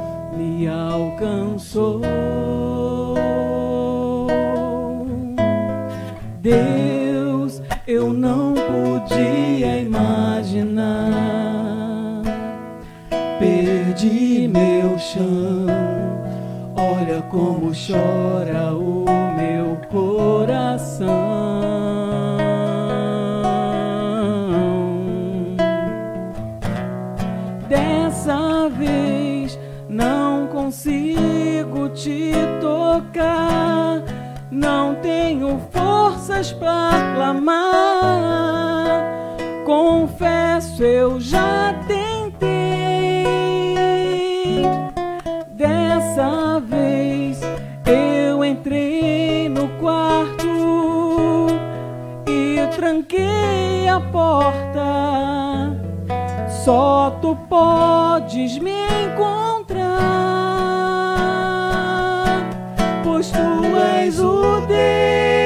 [0.58, 2.02] me alcançou.
[6.42, 10.88] Deus, eu não podia imaginar.
[13.40, 15.68] Perdi meu chão.
[16.76, 19.06] Olha como chora o
[19.36, 21.27] meu coração.
[31.98, 34.04] Te tocar.
[34.52, 37.58] Não tenho forças para clamar.
[39.66, 42.48] Confesso, eu já tentei.
[45.54, 47.42] Dessa vez
[47.86, 51.48] eu entrei no quarto
[52.28, 54.78] e tranquei a porta.
[56.64, 58.72] Só tu podes me
[59.06, 60.37] encontrar,
[64.08, 65.37] és o Deus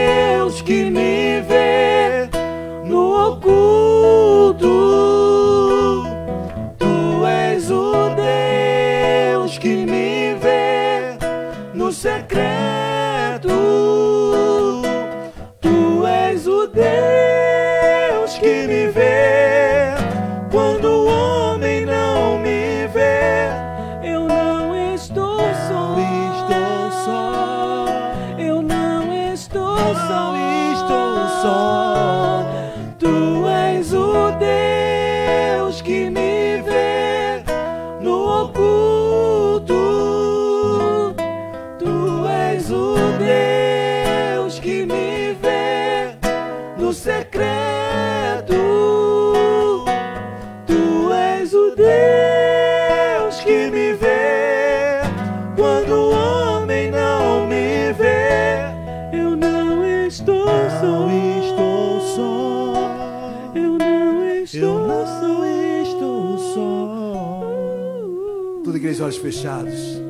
[68.82, 70.02] igreja, olhos fechados.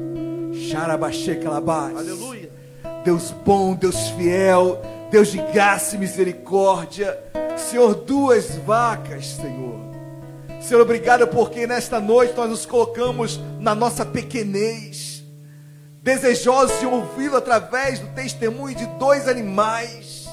[0.69, 1.95] Xarabaxê calabás.
[1.95, 2.49] Aleluia.
[3.03, 4.81] Deus bom, Deus fiel,
[5.11, 7.19] Deus de graça e misericórdia.
[7.57, 9.77] Senhor, duas vacas, Senhor.
[10.61, 15.21] Senhor, obrigado porque nesta noite nós nos colocamos na nossa pequenez,
[16.01, 20.29] desejosos de ouvi-lo através do testemunho de dois animais.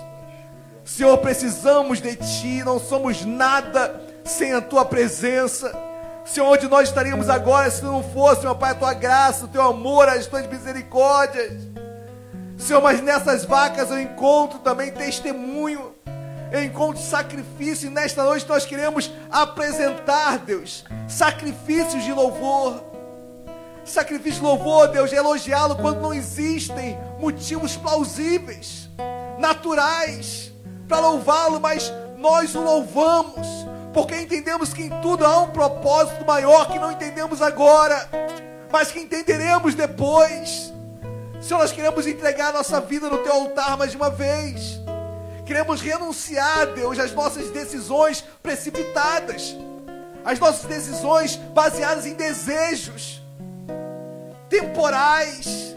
[0.85, 5.88] Senhor, precisamos de Ti, não somos nada sem a Tua presença.
[6.29, 9.63] Senhor, onde nós estaríamos agora se não fosse, meu Pai, a Tua graça, o Teu
[9.63, 11.55] amor, as Tuas misericórdias.
[12.59, 15.95] Senhor, mas nessas vacas eu encontro também testemunho,
[16.53, 22.85] eu encontro sacrifício, e nesta noite nós queremos apresentar, Deus, sacrifícios de louvor.
[23.83, 28.91] Sacrifício de louvor, Deus, de elogiá-lo quando não existem motivos plausíveis,
[29.39, 30.53] naturais,
[30.87, 33.47] para louvá-lo, mas nós o louvamos,
[33.99, 38.09] porque entendemos que em tudo há um propósito maior que não entendemos agora,
[38.71, 40.73] mas que entenderemos depois.
[41.41, 44.79] Senhor, nós queremos entregar nossa vida no teu altar mais uma vez.
[45.45, 49.57] Queremos renunciar, Deus, às nossas decisões precipitadas,
[50.25, 53.21] às nossas decisões baseadas em desejos
[54.49, 55.75] temporais.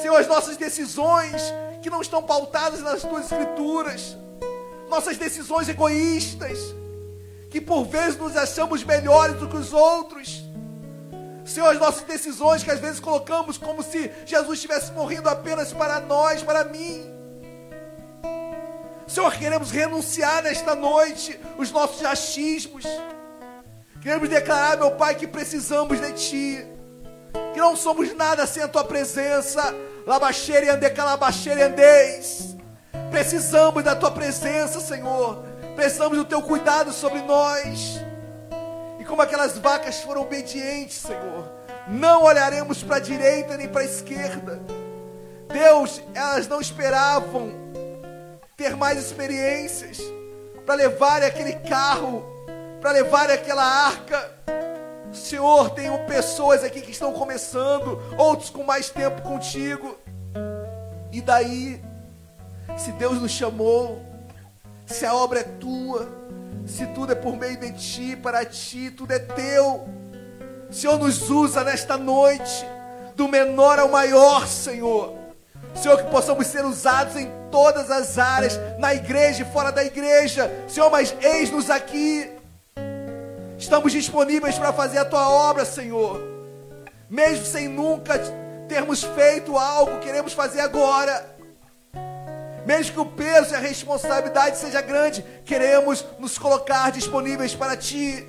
[0.00, 1.42] Senhor, as nossas decisões
[1.82, 4.16] que não estão pautadas nas tuas escrituras,
[4.88, 6.78] nossas decisões egoístas,
[7.50, 10.44] que por vezes nos achamos melhores do que os outros.
[11.44, 15.98] Senhor, as nossas decisões que às vezes colocamos como se Jesus estivesse morrendo apenas para
[15.98, 17.12] nós, para mim.
[19.08, 22.84] Senhor, queremos renunciar nesta noite os nossos achismos.
[24.00, 26.66] Queremos declarar, meu Pai, que precisamos de Ti.
[27.52, 29.74] Que não somos nada sem a Tua presença.
[30.06, 30.86] Labaxeira e ande,
[31.64, 32.56] andeis.
[33.10, 35.49] Precisamos da Tua presença, Senhor.
[35.80, 38.00] Precisamos do Teu cuidado sobre nós
[39.10, 41.50] como aquelas vacas foram obedientes, Senhor.
[41.88, 44.60] Não olharemos para a direita nem para a esquerda.
[45.52, 47.52] Deus, elas não esperavam
[48.56, 49.98] ter mais experiências
[50.64, 52.24] para levar aquele carro,
[52.80, 54.30] para levar aquela arca.
[55.12, 59.98] Senhor, tenho pessoas aqui que estão começando, outros com mais tempo contigo.
[61.10, 61.82] E daí,
[62.78, 64.09] se Deus nos chamou,
[64.90, 66.08] se a obra é tua,
[66.66, 69.88] se tudo é por meio de ti, para ti, tudo é teu.
[70.70, 72.66] Senhor, nos usa nesta noite,
[73.14, 75.14] do menor ao maior, Senhor.
[75.74, 80.50] Senhor, que possamos ser usados em todas as áreas, na igreja e fora da igreja.
[80.68, 82.30] Senhor, mas eis-nos aqui.
[83.58, 86.20] Estamos disponíveis para fazer a tua obra, Senhor.
[87.08, 88.18] Mesmo sem nunca
[88.68, 91.29] termos feito algo, queremos fazer agora.
[92.70, 98.24] Mesmo que o peso e a responsabilidade seja grande, queremos nos colocar disponíveis para Ti.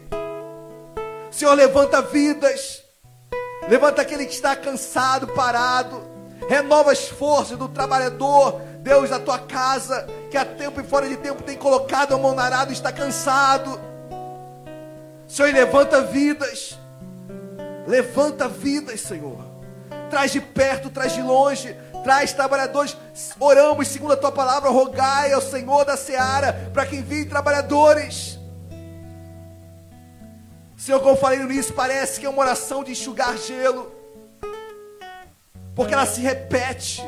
[1.29, 2.81] Senhor, levanta vidas.
[3.69, 6.01] Levanta aquele que está cansado, parado.
[6.49, 11.17] Renova as forças do trabalhador, Deus, da tua casa, que há tempo e fora de
[11.17, 13.79] tempo tem colocado a mão na arada e está cansado.
[15.27, 16.79] Senhor, levanta vidas.
[17.85, 19.37] Levanta vidas, Senhor.
[20.11, 22.97] Traz de perto, traz de longe Traz trabalhadores,
[23.39, 28.39] oramos segundo a tua palavra, rogai ao Senhor da seara para que envie trabalhadores.
[30.75, 33.91] Senhor, como falei no início, parece que é uma oração de enxugar gelo,
[35.75, 37.03] porque ela se repete.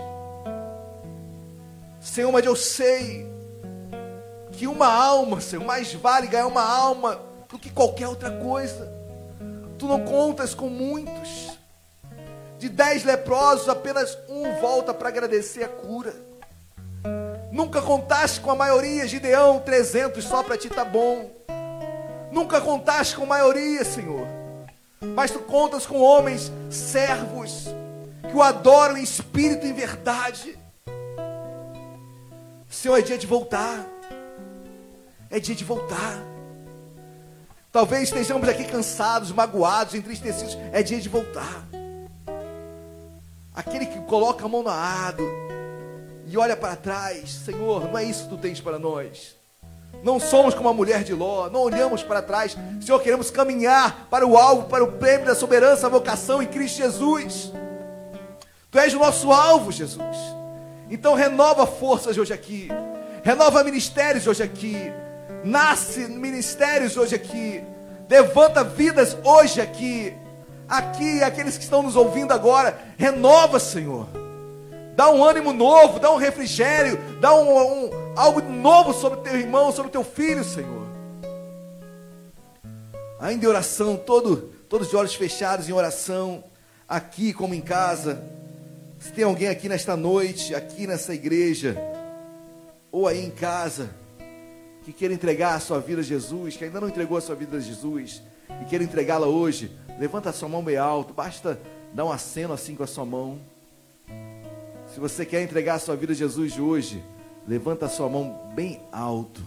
[2.00, 3.28] Senhor, mas eu sei
[4.52, 7.20] que uma alma, Senhor, mais vale ganhar uma alma
[7.50, 8.94] do que qualquer outra coisa.
[9.80, 11.53] Tu não contas com muitos.
[12.64, 16.14] De dez leprosos, apenas um volta para agradecer a cura.
[17.52, 21.30] Nunca contaste com a maioria, Gideão, 300 só para ti tá bom.
[22.31, 24.26] Nunca contaste com a maioria, Senhor.
[25.14, 27.65] Mas tu contas com homens servos
[28.30, 30.57] que o adoram em espírito e em verdade.
[32.69, 33.85] Senhor, é dia de voltar.
[35.30, 36.18] É dia de voltar.
[37.73, 40.57] Talvez estejamos aqui cansados, magoados, entristecidos.
[40.72, 41.82] É dia de voltar.
[43.54, 45.24] Aquele que coloca a mão no arado
[46.26, 49.36] e olha para trás, Senhor, não é isso que tu tens para nós.
[50.04, 52.58] Não somos como a mulher de Ló, não olhamos para trás.
[52.82, 57.52] Senhor, queremos caminhar para o alvo, para o prêmio da soberana vocação em Cristo Jesus.
[58.72, 60.18] Tu és o nosso alvo, Jesus.
[60.90, 62.70] Então renova forças hoje aqui.
[63.24, 64.92] Renova ministérios hoje aqui.
[65.44, 67.64] Nasce ministérios hoje aqui.
[68.10, 70.14] Levanta vidas hoje aqui
[70.68, 74.07] aqui, aqueles que estão nos ouvindo agora, renova, Senhor.
[74.95, 79.72] Dá um ânimo novo, dá um refrigério, dá um, um, algo novo sobre teu irmão,
[79.72, 80.84] sobre teu filho, Senhor.
[83.19, 86.44] Ainda em oração, todo, todos de olhos fechados em oração,
[86.88, 88.23] aqui como em casa.
[88.99, 91.77] Se tem alguém aqui nesta noite, aqui nessa igreja,
[92.91, 93.90] ou aí em casa,
[94.84, 97.57] que queira entregar a sua vida a Jesus, que ainda não entregou a sua vida
[97.57, 98.22] a Jesus,
[98.61, 101.60] e queira entregá-la hoje, Levanta a sua mão bem alto, basta
[101.94, 103.40] dar um aceno assim com a sua mão.
[104.88, 107.03] Se você quer entregar a sua vida a Jesus de hoje,
[107.48, 109.41] levanta a sua mão bem alto.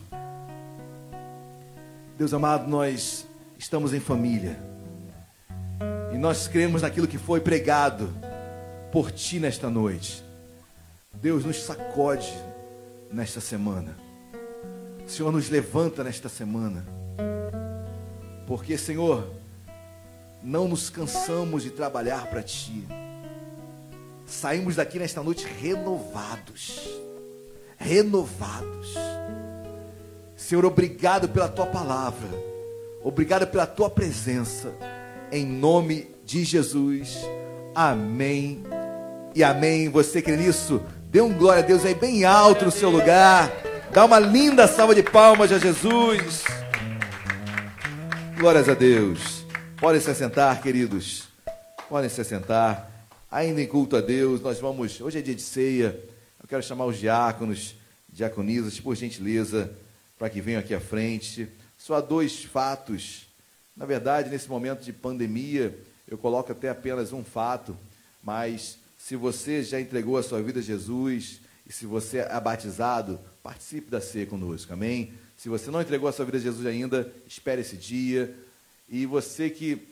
[2.17, 3.27] Deus amado, nós
[3.59, 4.59] estamos em família.
[6.13, 8.09] E nós cremos naquilo que foi pregado
[8.91, 10.25] por ti nesta noite.
[11.13, 12.33] Deus nos sacode
[13.13, 13.97] nesta semana.
[15.05, 16.87] O Senhor nos levanta nesta semana.
[18.47, 19.29] Porque, Senhor,
[20.43, 22.87] não nos cansamos de trabalhar para ti.
[24.25, 26.89] Saímos daqui nesta noite renovados.
[27.77, 28.95] Renovados.
[30.37, 32.29] Senhor, obrigado pela tua palavra.
[33.03, 34.73] Obrigado pela tua presença.
[35.33, 37.19] Em nome de Jesus.
[37.75, 38.63] Amém.
[39.35, 39.89] E amém.
[39.89, 40.81] Você crê nisso?
[41.11, 43.51] Dê um glória a Deus aí bem alto no seu lugar.
[43.93, 46.45] Dá uma linda salva de palmas a Jesus.
[48.39, 49.47] Glórias a Deus.
[49.81, 51.27] Podem se assentar, queridos.
[51.89, 53.09] Podem se assentar.
[53.31, 55.01] Ainda em culto a Deus, nós vamos.
[55.01, 55.99] Hoje é dia de ceia.
[56.39, 57.77] Eu quero chamar os diáconos,
[58.13, 59.73] diaconisas, por gentileza,
[60.19, 61.49] para que venham aqui à frente.
[61.79, 63.27] Só há dois fatos.
[63.75, 65.75] Na verdade, nesse momento de pandemia,
[66.07, 67.75] eu coloco até apenas um fato,
[68.23, 73.19] mas se você já entregou a sua vida a Jesus e se você é batizado,
[73.43, 75.15] participe da ceia conosco, amém?
[75.37, 78.35] Se você não entregou a sua vida a Jesus ainda, espere esse dia.
[78.89, 79.87] E você que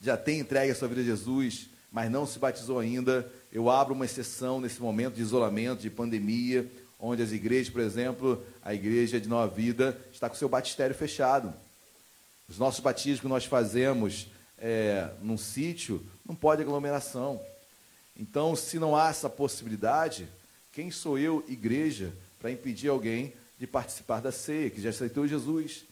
[0.00, 3.94] já tem entregue a sua vida a Jesus, mas não se batizou ainda, eu abro
[3.94, 9.20] uma exceção nesse momento de isolamento, de pandemia, onde as igrejas, por exemplo, a igreja
[9.20, 11.52] de Nova Vida está com seu batistério fechado.
[12.48, 14.26] Os nossos batismos que nós fazemos
[14.58, 17.40] é, num sítio, não pode aglomeração.
[18.16, 20.28] Então, se não há essa possibilidade,
[20.72, 25.84] quem sou eu, igreja, para impedir alguém de participar da ceia, que já aceitou Jesus?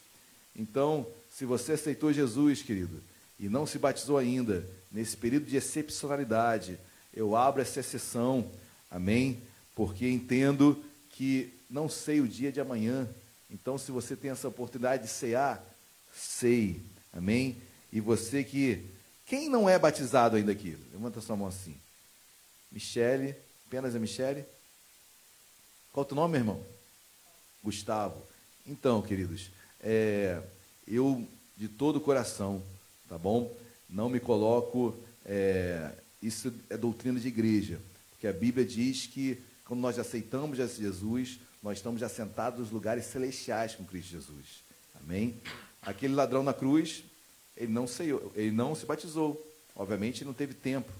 [0.54, 3.02] Então, se você aceitou Jesus, querido,
[3.38, 6.78] e não se batizou ainda, nesse período de excepcionalidade,
[7.14, 8.50] eu abro essa exceção,
[8.90, 9.42] amém?
[9.74, 13.08] Porque entendo que não sei o dia de amanhã.
[13.50, 15.64] Então, se você tem essa oportunidade de cear,
[16.14, 16.80] sei,
[17.12, 17.60] amém?
[17.92, 18.84] E você que.
[19.26, 20.76] Quem não é batizado ainda aqui?
[20.92, 21.74] Levanta sua mão assim.
[22.70, 23.34] Michele,
[23.66, 24.44] apenas a Michele.
[25.92, 26.71] Qual é o teu nome, meu irmão?
[27.62, 28.22] Gustavo.
[28.66, 30.40] Então, queridos, é,
[30.86, 31.26] eu
[31.56, 32.62] de todo o coração,
[33.08, 33.54] tá bom?
[33.88, 37.80] Não me coloco, é, isso é doutrina de igreja,
[38.10, 43.74] porque a Bíblia diz que quando nós aceitamos Jesus, nós estamos assentados nos lugares celestiais
[43.74, 44.62] com Cristo Jesus.
[45.00, 45.40] Amém?
[45.80, 47.04] Aquele ladrão na cruz,
[47.56, 49.40] ele não, seiou, ele não se batizou.
[49.74, 50.92] Obviamente, não teve tempo.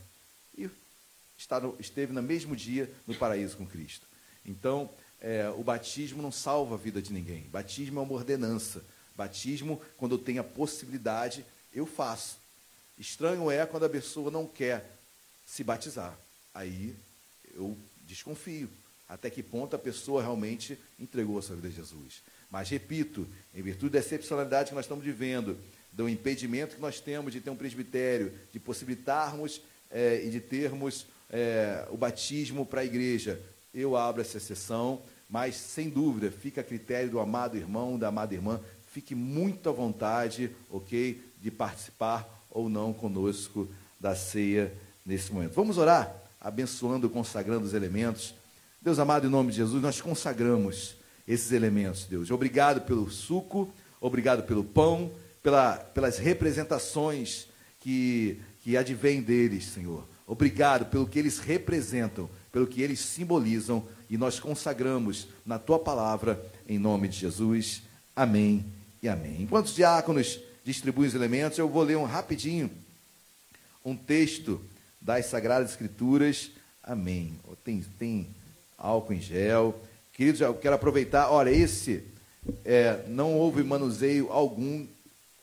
[0.56, 0.70] E
[1.78, 4.06] esteve no mesmo dia no paraíso com Cristo.
[4.44, 4.89] Então,
[5.23, 7.44] é, o batismo não salva a vida de ninguém.
[7.53, 8.82] Batismo é uma ordenança.
[9.16, 12.36] Batismo, quando eu tenho a possibilidade, eu faço.
[12.99, 14.85] Estranho é quando a pessoa não quer
[15.47, 16.19] se batizar.
[16.53, 16.94] Aí
[17.55, 18.69] eu desconfio.
[19.09, 22.23] Até que ponto a pessoa realmente entregou a sua vida a Jesus.
[22.51, 25.57] Mas, repito, em virtude da excepcionalidade que nós estamos vivendo,
[25.93, 31.07] do impedimento que nós temos de ter um presbitério, de possibilitarmos é, e de termos
[31.31, 33.40] é, o batismo para a igreja,
[33.74, 38.34] eu abro essa sessão, mas sem dúvida, fica a critério do amado irmão, da amada
[38.34, 38.60] irmã,
[38.92, 43.66] fique muito à vontade, ok, de participar ou não conosco
[43.98, 44.70] da ceia
[45.06, 45.54] nesse momento.
[45.54, 48.34] Vamos orar, abençoando, consagrando os elementos.
[48.82, 50.96] Deus amado, em nome de Jesus, nós consagramos
[51.26, 52.30] esses elementos, Deus.
[52.30, 53.72] Obrigado pelo suco,
[54.02, 55.10] obrigado pelo pão,
[55.42, 57.46] pela, pelas representações
[57.80, 60.06] que, que advêm deles, Senhor.
[60.26, 63.82] Obrigado pelo que eles representam, pelo que eles simbolizam,
[64.12, 67.82] e nós consagramos na tua palavra, em nome de Jesus.
[68.14, 68.62] Amém
[69.02, 69.40] e amém.
[69.40, 72.70] Enquanto os diáconos distribuem os elementos, eu vou ler um rapidinho
[73.82, 74.60] um texto
[75.01, 76.51] das Sagradas Escrituras.
[76.82, 77.39] Amém.
[77.64, 78.26] Tem, tem
[78.76, 79.80] álcool em gel.
[80.12, 81.30] Queridos, eu quero aproveitar.
[81.30, 82.05] Olha, esse
[82.66, 84.86] é, não houve manuseio algum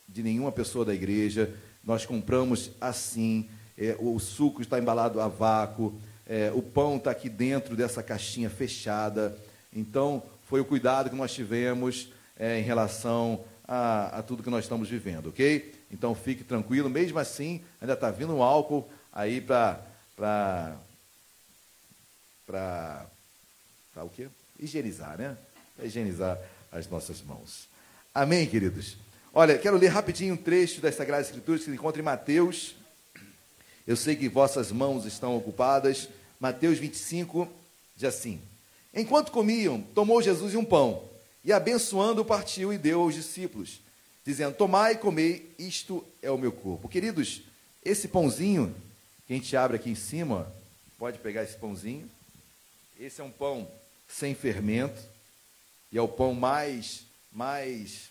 [0.08, 1.52] de nenhuma pessoa da igreja.
[1.84, 3.48] Nós compramos assim.
[3.76, 6.00] É, o suco está embalado a vácuo.
[6.32, 9.36] É, o pão está aqui dentro dessa caixinha fechada.
[9.74, 14.64] Então, foi o cuidado que nós tivemos é, em relação a, a, tudo que nós
[14.64, 15.74] estamos vivendo, ok?
[15.90, 19.80] Então fique tranquilo, mesmo assim, ainda está vindo um álcool aí para.
[22.46, 23.06] para.
[23.96, 24.28] o quê?
[24.56, 25.36] Higienizar, né?
[25.76, 26.38] Para higienizar
[26.70, 27.66] as nossas mãos.
[28.14, 28.96] Amém, queridos?
[29.34, 32.76] Olha, quero ler rapidinho um trecho das Sagradas Escrituras que se encontra em Mateus.
[33.84, 36.08] Eu sei que vossas mãos estão ocupadas.
[36.40, 37.46] Mateus 25
[37.94, 38.40] diz assim:
[38.94, 41.04] Enquanto comiam, tomou Jesus um pão
[41.44, 43.80] e abençoando, partiu e deu aos discípulos,
[44.24, 46.88] dizendo: Tomai e comei, isto é o meu corpo.
[46.88, 47.42] Queridos,
[47.84, 48.74] esse pãozinho
[49.26, 50.52] que a gente abre aqui em cima,
[50.98, 52.10] pode pegar esse pãozinho.
[52.98, 53.70] Esse é um pão
[54.08, 55.00] sem fermento,
[55.92, 58.10] e é o pão mais, mais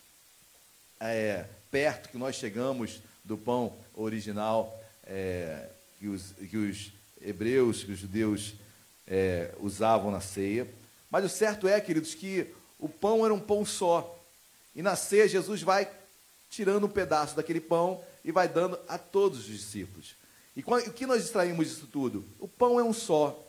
[0.98, 6.90] é, perto que nós chegamos do pão original é, que, os, que os
[7.20, 8.54] hebreus, que os judeus
[9.06, 10.68] é, usavam na ceia.
[11.10, 12.46] Mas o certo é, queridos, que
[12.78, 14.18] o pão era um pão só.
[14.74, 15.90] E na ceia, Jesus vai
[16.48, 20.14] tirando um pedaço daquele pão e vai dando a todos os discípulos.
[20.56, 22.24] E o que nós extraímos disso tudo?
[22.38, 23.46] O pão é um só.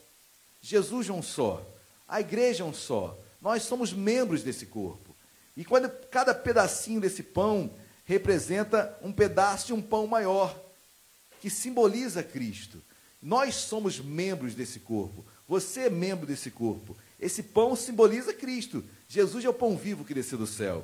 [0.61, 1.65] Jesus é um só.
[2.07, 3.17] A igreja é um só.
[3.41, 5.15] Nós somos membros desse corpo.
[5.57, 7.71] E quando cada pedacinho desse pão
[8.05, 10.57] representa um pedaço de um pão maior,
[11.39, 12.81] que simboliza Cristo.
[13.21, 15.23] Nós somos membros desse corpo.
[15.47, 16.97] Você é membro desse corpo.
[17.19, 18.83] Esse pão simboliza Cristo.
[19.07, 20.83] Jesus é o pão vivo que desceu do céu.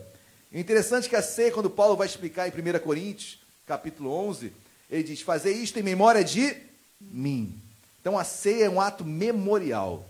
[0.51, 4.53] É interessante que a ceia, quando Paulo vai explicar em 1 Coríntios, capítulo 11,
[4.89, 6.55] ele diz: Fazer isto em memória de
[7.01, 7.59] mim.
[7.99, 10.07] Então a ceia é um ato memorial.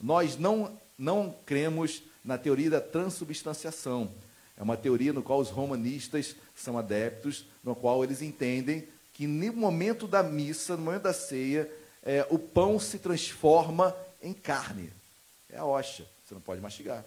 [0.00, 4.10] Nós não, não cremos na teoria da transubstanciação.
[4.56, 8.88] É uma teoria no qual os romanistas são adeptos, no qual eles entendem
[9.18, 11.68] que no momento da missa, no momento da ceia,
[12.04, 13.92] é, o pão se transforma
[14.22, 14.92] em carne.
[15.50, 17.04] É a hoxa, você não pode mastigar.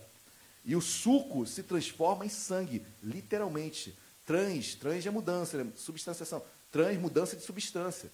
[0.66, 3.98] E o suco se transforma em sangue, literalmente.
[4.26, 5.72] Trans, trans é mudança, né?
[5.78, 6.44] substanciação.
[6.70, 8.12] Trans, mudança de substância.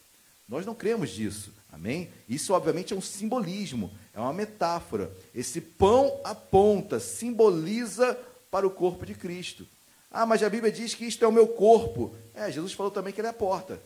[0.48, 2.12] Nós não cremos disso, amém?
[2.30, 5.12] Isso, obviamente, é um simbolismo, é uma metáfora.
[5.34, 8.14] Esse pão aponta, simboliza
[8.52, 9.68] para o corpo de Cristo.
[10.12, 12.16] Ah, mas a Bíblia diz que isto é o meu corpo.
[12.34, 13.80] É, Jesus falou também que ele é a porta.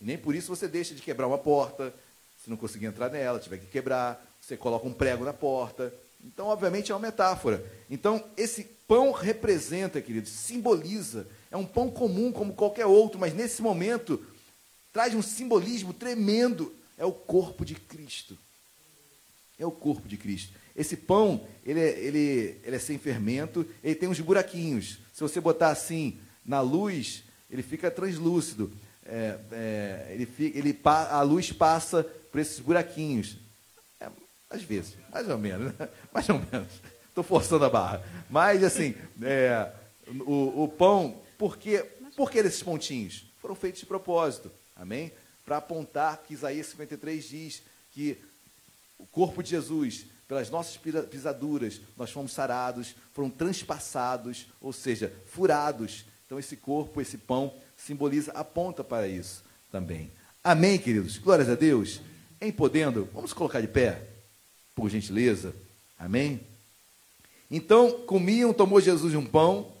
[0.00, 1.94] E nem por isso você deixa de quebrar uma porta.
[2.42, 5.92] Se não conseguir entrar nela, tiver que quebrar, você coloca um prego na porta.
[6.24, 7.64] Então, obviamente, é uma metáfora.
[7.88, 11.26] Então, esse pão representa, queridos, simboliza.
[11.50, 14.24] É um pão comum como qualquer outro, mas nesse momento
[14.92, 16.74] traz um simbolismo tremendo.
[16.96, 18.36] É o corpo de Cristo.
[19.58, 20.52] É o corpo de Cristo.
[20.78, 25.00] Esse pão, ele é, ele, ele é sem fermento, ele tem uns buraquinhos.
[25.12, 28.70] Se você botar assim na luz, ele fica translúcido.
[29.04, 33.36] É, é, ele fica, ele, a luz passa por esses buraquinhos.
[33.98, 34.08] É,
[34.48, 35.88] às vezes, mais ou menos, né?
[36.14, 36.68] mais ou menos.
[37.08, 38.00] Estou forçando a barra.
[38.30, 39.72] Mas, assim, é,
[40.24, 41.84] o, o pão, por que,
[42.36, 43.24] esses pontinhos?
[43.40, 44.48] Foram feitos de propósito.
[44.76, 45.10] Amém?
[45.44, 48.16] Para apontar que Isaías 53 diz que
[48.96, 56.04] o corpo de Jesus, pelas nossas pisaduras, nós fomos sarados, foram transpassados, ou seja, furados.
[56.26, 59.42] Então, esse corpo, esse pão, simboliza, aponta para isso
[59.72, 60.12] também.
[60.44, 61.16] Amém, queridos?
[61.16, 62.02] Glórias a Deus.
[62.38, 64.06] Em podendo, vamos colocar de pé,
[64.74, 65.54] por gentileza.
[65.98, 66.40] Amém?
[67.50, 69.72] Então, comiam, tomou Jesus um pão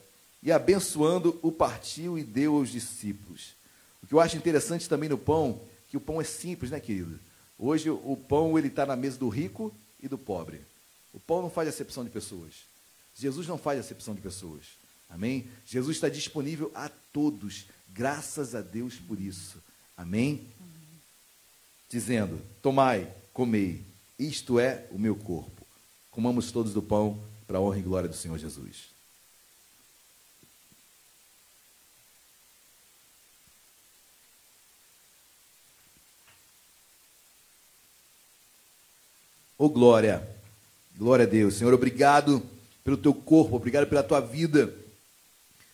[0.42, 3.54] e, abençoando, o partiu e deu aos discípulos.
[4.02, 7.20] O que eu acho interessante também no pão, que o pão é simples, né, querido?
[7.58, 10.60] Hoje o pão ele está na mesa do rico e do pobre.
[11.12, 12.54] O pão não faz acepção de pessoas.
[13.14, 14.64] Jesus não faz acepção de pessoas.
[15.08, 15.48] Amém?
[15.66, 17.66] Jesus está disponível a todos.
[17.88, 19.62] Graças a Deus por isso.
[19.96, 20.46] Amém?
[21.88, 23.82] Dizendo: Tomai, comei,
[24.18, 25.66] isto é o meu corpo.
[26.10, 28.97] Comamos todos do pão para a honra e glória do Senhor Jesus.
[39.60, 40.22] Oh glória,
[40.96, 41.54] glória a Deus.
[41.54, 42.40] Senhor, obrigado
[42.84, 44.72] pelo teu corpo, obrigado pela tua vida.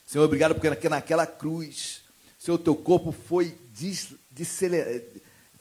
[0.07, 2.01] Senhor, obrigado porque naquela cruz,
[2.39, 4.15] Senhor, teu corpo foi, des,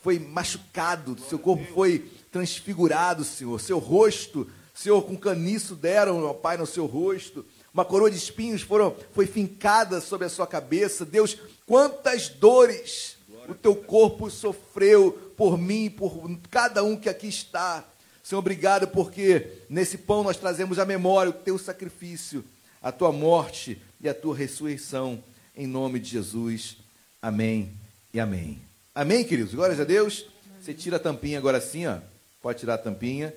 [0.01, 3.59] foi machucado, seu corpo foi transfigurado, Senhor.
[3.59, 7.45] Seu rosto, Senhor, com caniço deram, ó Pai, no seu rosto.
[7.73, 11.03] Uma coroa de espinhos foram, foi fincada sobre a sua cabeça.
[11.03, 11.37] Deus,
[11.67, 13.17] quantas dores
[13.49, 17.83] o teu corpo sofreu por mim, por cada um que aqui está.
[18.23, 22.43] Senhor, obrigado porque nesse pão nós trazemos à memória o teu sacrifício,
[22.81, 25.21] a tua morte e a tua ressurreição,
[25.53, 26.77] em nome de Jesus.
[27.21, 27.73] Amém
[28.13, 28.61] e amém.
[28.95, 29.53] Amém, queridos?
[29.53, 30.25] Glórias a Deus.
[30.61, 31.99] Você tira a tampinha agora sim, ó.
[32.41, 33.33] Pode tirar a tampinha.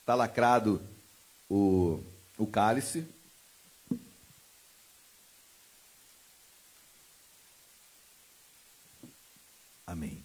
[0.00, 0.82] Está lacrado
[1.48, 1.98] o,
[2.36, 3.06] o cálice.
[9.86, 10.22] Amém.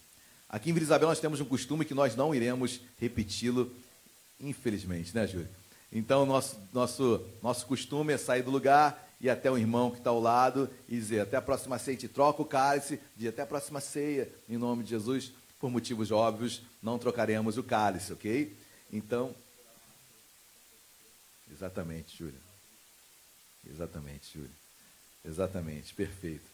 [0.50, 3.74] Aqui em Vila Isabel nós temos um costume que nós não iremos repeti-lo
[4.42, 5.48] Infelizmente, né, Júlio?
[5.92, 10.10] Então, nosso, nosso, nosso costume é sair do lugar e até o irmão que está
[10.10, 13.46] ao lado e dizer até a próxima ceia, te troca o cálice, diz até a
[13.46, 18.56] próxima ceia, em nome de Jesus, por motivos óbvios, não trocaremos o cálice, ok?
[18.92, 19.36] Então,
[21.52, 22.40] exatamente, Júlio.
[23.70, 24.50] Exatamente, Júlio.
[25.24, 26.46] Exatamente, perfeito.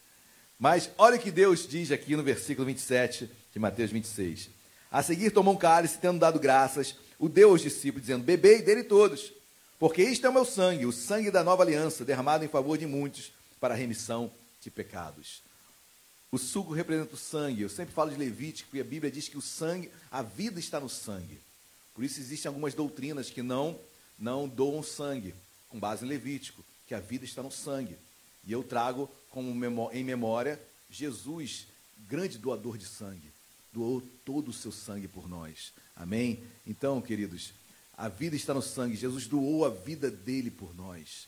[0.60, 4.50] Mas olha o que Deus diz aqui no versículo 27 de Mateus 26.
[4.92, 8.84] A seguir tomou um cálice, tendo dado graças, o deu aos discípulos, dizendo: Bebei dele
[8.84, 9.32] todos,
[9.80, 12.86] porque isto é o meu sangue, o sangue da nova aliança, derramado em favor de
[12.86, 14.32] muitos para a remissão
[14.62, 15.42] de pecados.
[16.32, 17.62] O suco representa o sangue.
[17.62, 20.80] Eu sempre falo de Levítico e a Bíblia diz que o sangue, a vida está
[20.80, 21.40] no sangue.
[21.96, 23.80] Por isso existem algumas doutrinas que não
[24.20, 25.36] não doam sangue,
[25.70, 27.98] com base em Levítico, que a vida está no sangue.
[28.46, 29.50] E eu trago como
[29.92, 31.68] em memória Jesus,
[32.08, 33.32] grande doador de sangue,
[33.72, 35.72] doou todo o seu sangue por nós.
[35.98, 36.44] Amém?
[36.66, 37.54] Então, queridos,
[37.98, 38.96] a vida está no sangue.
[38.96, 41.28] Jesus doou a vida dele por nós.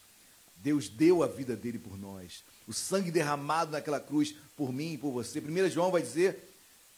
[0.57, 2.43] Deus deu a vida dele por nós.
[2.67, 5.39] O sangue derramado naquela cruz por mim e por você.
[5.39, 6.53] 1 João vai dizer: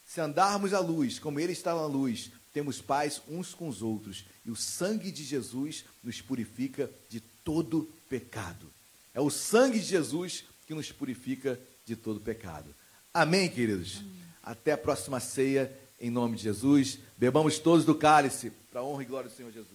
[0.06, 4.26] se andarmos à luz, como ele está na luz, temos paz uns com os outros.
[4.46, 8.70] E o sangue de Jesus nos purifica de todo pecado.
[9.14, 12.74] É o sangue de Jesus que nos purifica de todo pecado.
[13.14, 13.98] Amém, queridos?
[14.00, 14.22] Amém.
[14.44, 15.72] Até a próxima ceia,
[16.02, 16.98] em nome de Jesus.
[17.16, 19.70] Bebamos todos do cálice, para a honra e glória do Senhor Jesus.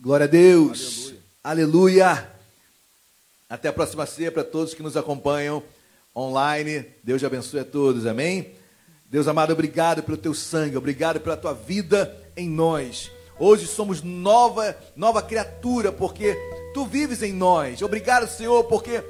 [0.00, 1.12] Glória a Deus.
[1.42, 2.06] Aleluia.
[2.06, 2.32] Aleluia.
[3.50, 5.62] Até a próxima ceia para todos que nos acompanham
[6.14, 6.86] online.
[7.02, 8.06] Deus abençoe a todos.
[8.06, 8.54] Amém.
[9.06, 13.10] Deus amado, obrigado pelo teu sangue, obrigado pela tua vida em nós.
[13.38, 16.34] Hoje somos nova, nova criatura, porque
[16.72, 17.82] tu vives em nós.
[17.82, 19.04] Obrigado, Senhor, porque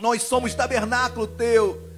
[0.00, 1.88] nós somos tabernáculo teu.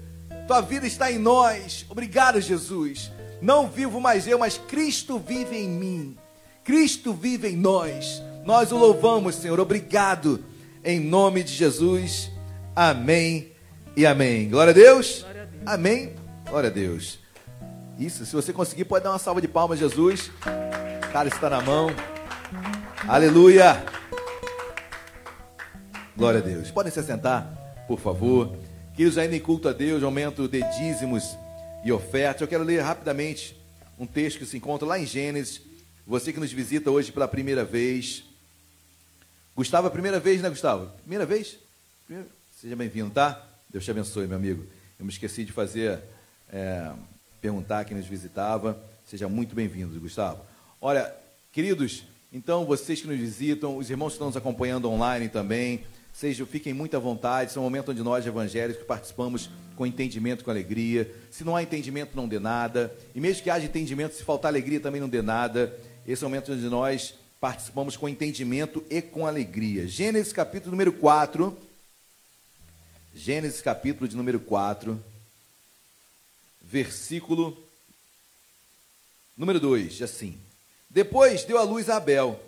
[0.47, 1.87] Tua vida está em nós.
[1.89, 3.11] Obrigado, Jesus.
[3.41, 6.17] Não vivo mais eu, mas Cristo vive em mim.
[6.65, 8.23] Cristo vive em nós.
[8.45, 9.59] Nós o louvamos, Senhor.
[9.61, 10.45] Obrigado.
[10.85, 12.31] Em nome de Jesus.
[12.75, 13.53] Amém
[13.97, 14.49] e amém.
[14.49, 15.21] Glória a Deus.
[15.21, 15.63] Glória a Deus.
[15.67, 16.15] Amém.
[16.49, 17.19] Glória a Deus.
[17.99, 20.31] Isso, se você conseguir, pode dar uma salva de palmas, Jesus.
[21.13, 21.91] Cara está na mão.
[23.07, 23.85] Aleluia.
[26.17, 26.71] Glória a Deus.
[26.71, 27.53] Podem se sentar,
[27.91, 28.57] por favor.
[28.95, 31.37] Queridos, ainda em culto a Deus, aumento de dízimos
[31.85, 32.41] e ofertas.
[32.41, 33.57] Eu quero ler rapidamente
[33.99, 35.61] um texto que se encontra lá em Gênesis,
[36.07, 38.23] você que nos visita hoje pela primeira vez.
[39.57, 40.87] Gustavo, a primeira vez, né, Gustavo?
[41.01, 41.59] Primeira vez?
[42.61, 43.45] Seja bem-vindo, tá?
[43.69, 44.65] Deus te abençoe, meu amigo.
[44.97, 45.99] Eu me esqueci de fazer,
[46.49, 46.93] é,
[47.41, 48.81] perguntar quem nos visitava.
[49.05, 50.45] Seja muito bem-vindo, Gustavo.
[50.81, 51.13] Olha,
[51.53, 55.85] queridos, então vocês que nos visitam, os irmãos que estão nos acompanhando online também,
[56.21, 57.49] sejam, fiquem muito à vontade.
[57.49, 61.11] Esse é um momento onde nós, evangélicos, participamos com entendimento, com alegria.
[61.31, 62.95] Se não há entendimento, não dê nada.
[63.15, 65.75] E mesmo que haja entendimento, se faltar alegria, também não dê nada.
[66.07, 69.89] Esse é o momento onde nós participamos com entendimento e com alegria.
[69.89, 71.57] Gênesis capítulo número 4.
[73.15, 75.03] Gênesis capítulo de número 4,
[76.63, 77.57] versículo
[79.37, 80.39] número 2, assim.
[80.89, 82.39] Depois deu à luz a Abel,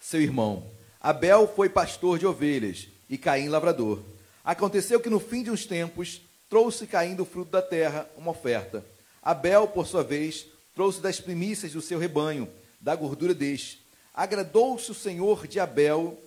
[0.00, 0.66] seu irmão.
[1.00, 4.00] Abel foi pastor de ovelhas e Caim lavrador.
[4.44, 8.84] Aconteceu que no fim de uns tempos trouxe Caim do fruto da terra uma oferta.
[9.20, 12.48] Abel, por sua vez, trouxe das primícias do seu rebanho
[12.80, 13.84] da gordura deste.
[14.14, 16.18] Agradou-se o Senhor de Abel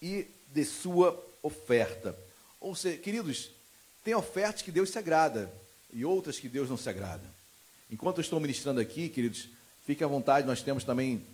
[0.00, 2.16] e de sua oferta.
[2.60, 3.50] Ou seja, queridos,
[4.04, 5.52] tem ofertas que Deus se agrada
[5.92, 7.24] e outras que Deus não se agrada.
[7.90, 9.48] Enquanto eu estou ministrando aqui, queridos,
[9.84, 11.24] fique à vontade, nós temos também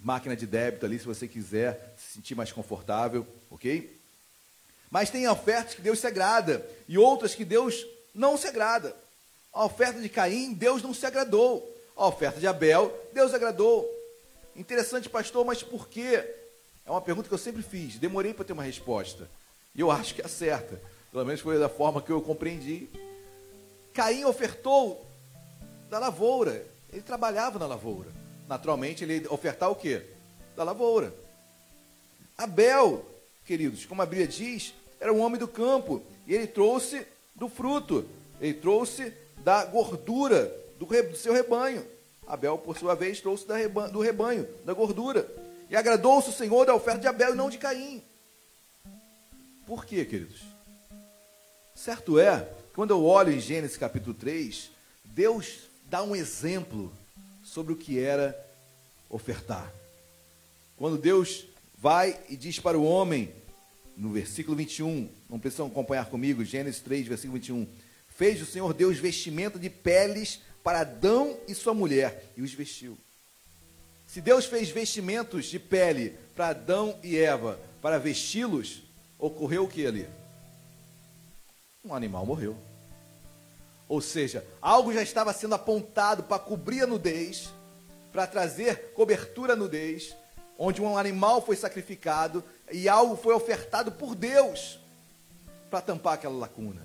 [0.00, 3.93] máquina de débito ali, se você quiser se sentir mais confortável, ok?
[4.94, 7.84] Mas tem ofertas que Deus se agrada e outras que Deus
[8.14, 8.94] não se agrada.
[9.52, 11.68] A oferta de Caim, Deus não se agradou.
[11.96, 13.84] A oferta de Abel, Deus agradou.
[14.54, 16.24] Interessante, pastor, mas por quê?
[16.86, 19.28] É uma pergunta que eu sempre fiz, demorei para ter uma resposta.
[19.74, 20.80] E eu acho que é certa.
[21.10, 22.88] Pelo menos foi da forma que eu compreendi.
[23.92, 25.04] Caim ofertou
[25.90, 26.64] da lavoura.
[26.92, 28.12] Ele trabalhava na lavoura.
[28.46, 30.06] Naturalmente, ele ofertar o quê?
[30.54, 31.12] Da lavoura.
[32.38, 33.04] Abel,
[33.44, 34.72] queridos, como a Bíblia diz,
[35.04, 36.02] era um homem do campo.
[36.26, 38.08] E ele trouxe do fruto.
[38.40, 41.86] Ele trouxe da gordura do, do seu rebanho.
[42.26, 45.30] Abel, por sua vez, trouxe rebanho, do rebanho, da gordura.
[45.68, 48.02] E agradou-se o Senhor da oferta de Abel e não de Caim.
[49.66, 50.40] Por quê, queridos?
[51.74, 54.70] Certo é, quando eu olho em Gênesis capítulo 3,
[55.04, 56.90] Deus dá um exemplo
[57.42, 58.34] sobre o que era
[59.10, 59.70] ofertar.
[60.78, 61.44] Quando Deus
[61.76, 63.30] vai e diz para o homem,
[63.96, 67.66] no versículo 21, não precisam acompanhar comigo, Gênesis 3, versículo 21,
[68.08, 72.98] fez o Senhor Deus vestimenta de peles para Adão e sua mulher e os vestiu.
[74.06, 78.82] Se Deus fez vestimentos de pele para Adão e Eva para vesti-los,
[79.18, 80.06] ocorreu o que ali?
[81.84, 82.56] Um animal morreu.
[83.88, 87.50] Ou seja, algo já estava sendo apontado para cobrir a nudez,
[88.12, 90.14] para trazer cobertura à nudez,
[90.58, 92.42] onde um animal foi sacrificado
[92.72, 94.78] e algo foi ofertado por Deus
[95.70, 96.82] para tampar aquela lacuna.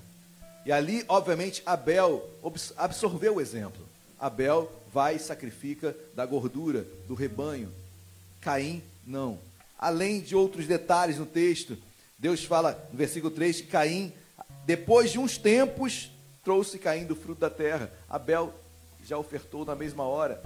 [0.66, 2.30] E ali, obviamente, Abel
[2.78, 3.88] absorveu o exemplo.
[4.20, 7.72] Abel vai e sacrifica da gordura do rebanho.
[8.42, 9.40] Caim, não.
[9.78, 11.78] Além de outros detalhes no texto,
[12.18, 14.14] Deus fala no versículo 3 que Caim,
[14.66, 16.12] depois de uns tempos,
[16.44, 17.92] trouxe Caim do fruto da terra.
[18.10, 18.54] Abel
[19.06, 20.44] já ofertou na mesma hora.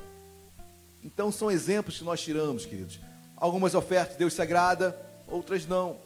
[1.04, 3.00] Então são exemplos que nós tiramos, queridos.
[3.36, 4.98] Algumas ofertas Deus se agrada,
[5.34, 5.98] outras não.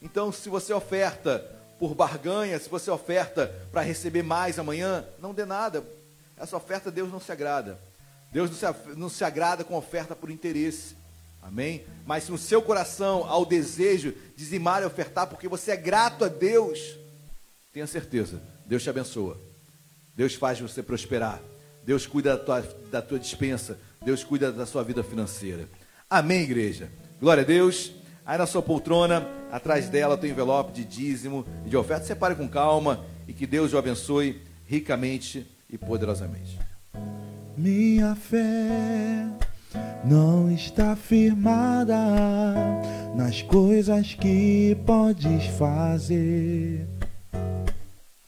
[0.00, 1.44] Então, se você oferta
[1.78, 5.84] por barganha, se você oferta para receber mais amanhã, não dê nada.
[6.36, 7.78] Essa oferta Deus não se agrada.
[8.32, 10.96] Deus não se, não se agrada com oferta por interesse.
[11.42, 11.84] Amém?
[12.04, 15.76] Mas se no seu coração há o desejo de dizimar e ofertar porque você é
[15.76, 16.96] grato a Deus,
[17.72, 19.38] tenha certeza, Deus te abençoa.
[20.14, 21.40] Deus faz você prosperar.
[21.84, 22.60] Deus cuida da tua,
[22.90, 23.78] da tua dispensa.
[24.04, 25.68] Deus cuida da sua vida financeira.
[26.10, 26.90] Amém, igreja?
[27.20, 27.92] Glória a Deus.
[28.28, 32.04] Aí na sua poltrona, atrás dela tem um envelope de dízimo e de oferta.
[32.04, 36.58] Separe com calma e que Deus o abençoe ricamente e poderosamente.
[37.56, 39.26] Minha fé
[40.04, 41.96] não está firmada
[43.16, 46.86] nas coisas que podes fazer.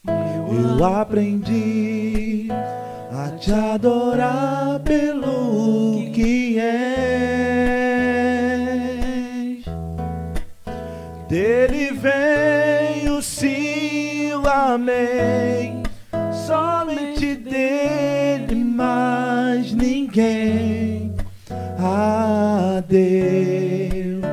[0.07, 2.47] Eu aprendi
[3.11, 7.80] a te adorar pelo que és.
[11.31, 15.81] Dele vem o sim, o amém.
[16.45, 21.15] Somente dele, mais ninguém.
[21.79, 24.25] A Deus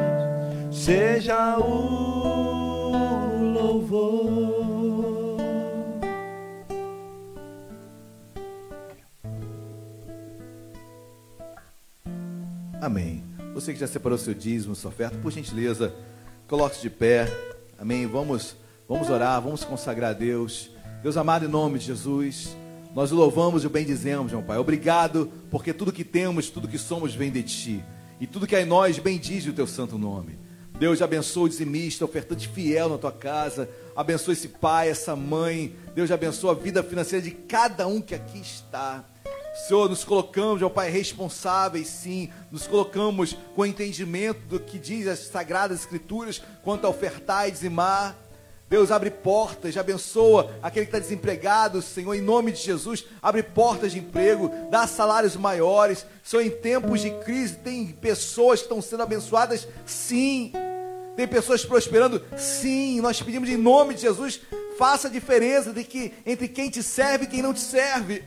[0.72, 4.58] seja o louvor.
[12.80, 13.22] Amém.
[13.54, 15.94] Você que já separou seu dízimo, sua oferta, por gentileza,
[16.48, 17.30] coloque-se de pé.
[17.78, 18.06] Amém.
[18.06, 18.56] Vamos,
[18.88, 20.70] vamos orar, vamos consagrar a Deus.
[21.02, 22.56] Deus amado, em nome de Jesus,
[22.94, 24.56] nós louvamos e o bendizemos, meu Pai.
[24.56, 27.84] Obrigado, porque tudo que temos, tudo que somos vem de Ti.
[28.18, 30.38] E tudo que é em nós bendize o Teu santo nome.
[30.78, 33.68] Deus abençoe o dizimista, ofertante fiel na tua casa.
[33.94, 35.76] Abençoe esse pai, essa mãe.
[35.94, 39.04] Deus abençoe a vida financeira de cada um que aqui está.
[39.66, 42.30] Senhor, nos colocamos, meu Pai, responsáveis, sim.
[42.50, 48.16] Nos colocamos com entendimento do que diz as Sagradas Escrituras quanto a ofertar e dizimar.
[48.68, 53.92] Deus abre portas, abençoa aquele que está desempregado, Senhor, em nome de Jesus, abre portas
[53.92, 56.04] de emprego, dá salários maiores.
[56.22, 60.52] Senhor, em tempos de crise, tem pessoas que estão sendo abençoadas, sim.
[61.16, 63.00] Tem pessoas prosperando, sim.
[63.00, 64.40] Nós pedimos em nome de Jesus,
[64.78, 68.22] faça a diferença de que, entre quem te serve e quem não te serve.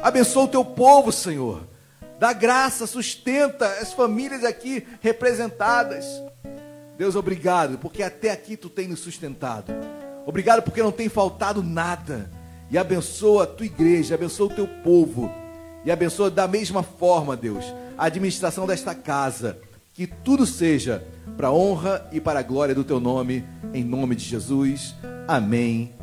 [0.00, 1.66] Abençoa o teu povo, Senhor.
[2.18, 6.06] Dá graça, sustenta as famílias aqui representadas.
[6.96, 9.72] Deus, obrigado, porque até aqui tu tem nos sustentado.
[10.24, 12.30] Obrigado porque não tem faltado nada.
[12.70, 15.30] E abençoa a tua igreja, abençoa o teu povo.
[15.84, 17.64] E abençoa da mesma forma, Deus,
[17.96, 19.58] a administração desta casa.
[19.92, 21.06] Que tudo seja
[21.36, 24.94] para a honra e para a glória do teu nome, em nome de Jesus.
[25.28, 25.94] Amém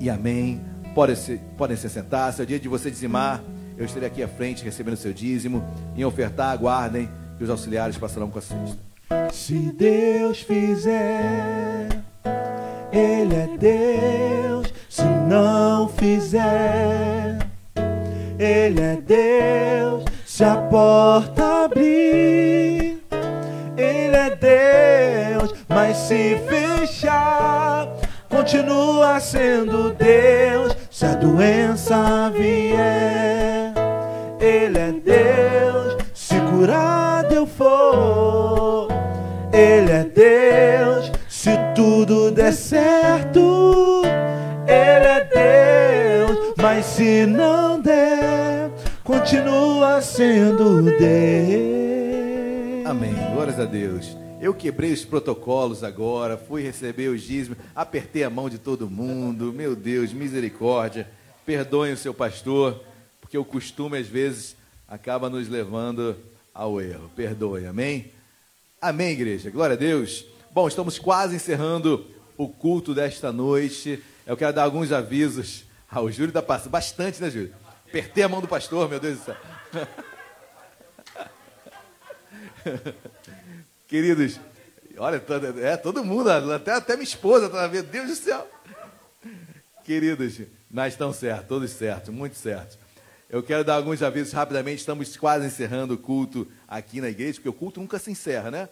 [0.00, 0.71] e amém.
[0.94, 2.32] Podem se, podem se sentar.
[2.32, 3.42] Se é o dia de você dizimar,
[3.78, 5.64] eu estarei aqui à frente recebendo seu dízimo.
[5.96, 7.08] Em ofertar, aguardem
[7.38, 8.78] que os auxiliares passarão com a cesta.
[9.32, 11.88] Se Deus fizer,
[12.92, 14.72] Ele é Deus.
[14.88, 17.38] Se não fizer,
[18.38, 20.04] Ele é Deus.
[20.26, 23.02] Se a porta abrir,
[23.76, 25.54] Ele é Deus.
[25.68, 27.88] Mas se fechar,
[28.28, 30.81] continua sendo Deus.
[30.92, 33.72] Se a doença vier,
[34.38, 35.96] Ele é Deus.
[36.12, 38.88] Se curado eu for,
[39.50, 41.10] Ele é Deus.
[41.30, 44.02] Se tudo der certo,
[44.68, 45.24] Ele é
[46.26, 46.52] Deus.
[46.58, 48.70] Mas se não der,
[49.02, 51.00] continua sendo Deus.
[52.84, 53.14] Amém.
[53.32, 54.21] Glórias a Deus.
[54.42, 59.52] Eu quebrei os protocolos agora, fui receber os dízimos, apertei a mão de todo mundo.
[59.52, 61.08] Meu Deus, misericórdia.
[61.46, 62.82] Perdoem o seu pastor,
[63.20, 64.56] porque o costume às vezes
[64.88, 66.16] acaba nos levando
[66.52, 67.08] ao erro.
[67.14, 68.10] Perdoe, amém?
[68.80, 69.48] Amém, igreja.
[69.48, 70.26] Glória a Deus.
[70.50, 72.04] Bom, estamos quase encerrando
[72.36, 74.02] o culto desta noite.
[74.26, 75.62] Eu quero dar alguns avisos.
[75.88, 77.54] Ah, o Júlio está passando bastante, né, Júlio?
[77.88, 79.36] Apertei a mão do pastor, meu Deus do céu.
[83.92, 84.40] Queridos,
[84.96, 85.22] olha,
[85.60, 88.48] é todo mundo, até, até minha esposa está vendo, Deus do céu.
[89.84, 90.40] Queridos,
[90.70, 92.78] mas estão certos, todos certos, muito certos.
[93.28, 97.50] Eu quero dar alguns avisos rapidamente, estamos quase encerrando o culto aqui na igreja, porque
[97.50, 98.66] o culto nunca se encerra, né?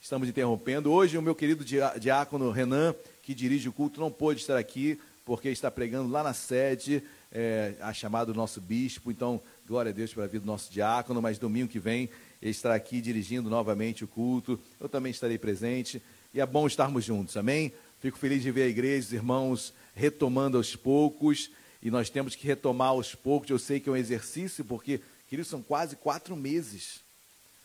[0.00, 0.90] Estamos interrompendo.
[0.90, 5.48] Hoje o meu querido diácono Renan, que dirige o culto, não pôde estar aqui porque
[5.48, 7.02] está pregando lá na sede,
[7.32, 9.10] é, a chamada do nosso bispo.
[9.10, 11.22] Então, glória a Deus pela vida do nosso diácono.
[11.22, 12.10] Mas domingo que vem
[12.50, 14.60] estará aqui dirigindo novamente o culto.
[14.78, 16.02] Eu também estarei presente.
[16.32, 17.72] E é bom estarmos juntos, amém?
[18.00, 21.50] Fico feliz de ver a igreja, os irmãos retomando aos poucos.
[21.82, 23.48] E nós temos que retomar aos poucos.
[23.48, 27.00] Eu sei que é um exercício, porque, queridos, são quase quatro meses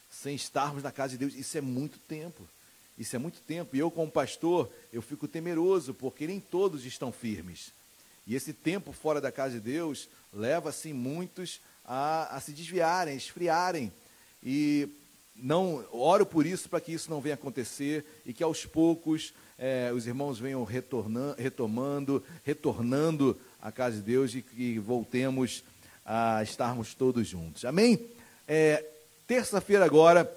[0.10, 1.36] sem estarmos na casa de Deus.
[1.36, 2.48] Isso é muito tempo.
[2.98, 3.76] Isso é muito tempo.
[3.76, 7.72] E eu, como pastor, eu fico temeroso, porque nem todos estão firmes.
[8.28, 13.14] E esse tempo fora da casa de Deus leva, assim, muitos a, a se desviarem,
[13.14, 13.92] a esfriarem.
[14.44, 14.90] E
[15.36, 19.92] não oro por isso, para que isso não venha acontecer e que aos poucos é,
[19.94, 25.64] os irmãos venham retornando, retomando, retornando à casa de Deus e que voltemos
[26.06, 27.66] a estarmos todos juntos.
[27.66, 28.08] Amém?
[28.48, 28.84] É,
[29.30, 30.28] Terça-feira agora,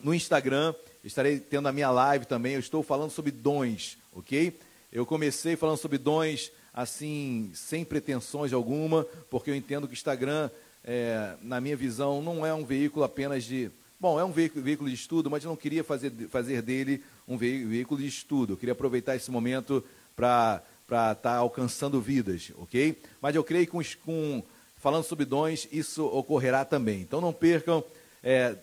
[0.00, 0.74] no Instagram,
[1.04, 2.54] estarei tendo a minha live também.
[2.54, 4.58] Eu estou falando sobre dons, ok?
[4.90, 10.50] Eu comecei falando sobre dons assim, sem pretensões alguma, porque eu entendo que o Instagram,
[10.84, 13.70] é, na minha visão, não é um veículo apenas de.
[13.98, 18.00] Bom, é um veículo, de estudo, mas eu não queria fazer, fazer dele um veículo
[18.00, 18.52] de estudo.
[18.52, 19.82] Eu queria aproveitar esse momento
[20.14, 23.00] para estar tá alcançando vidas, ok?
[23.20, 24.42] Mas eu creio que com, com,
[24.76, 27.00] falando sobre dons, isso ocorrerá também.
[27.00, 27.82] Então não percam.
[28.22, 28.56] É,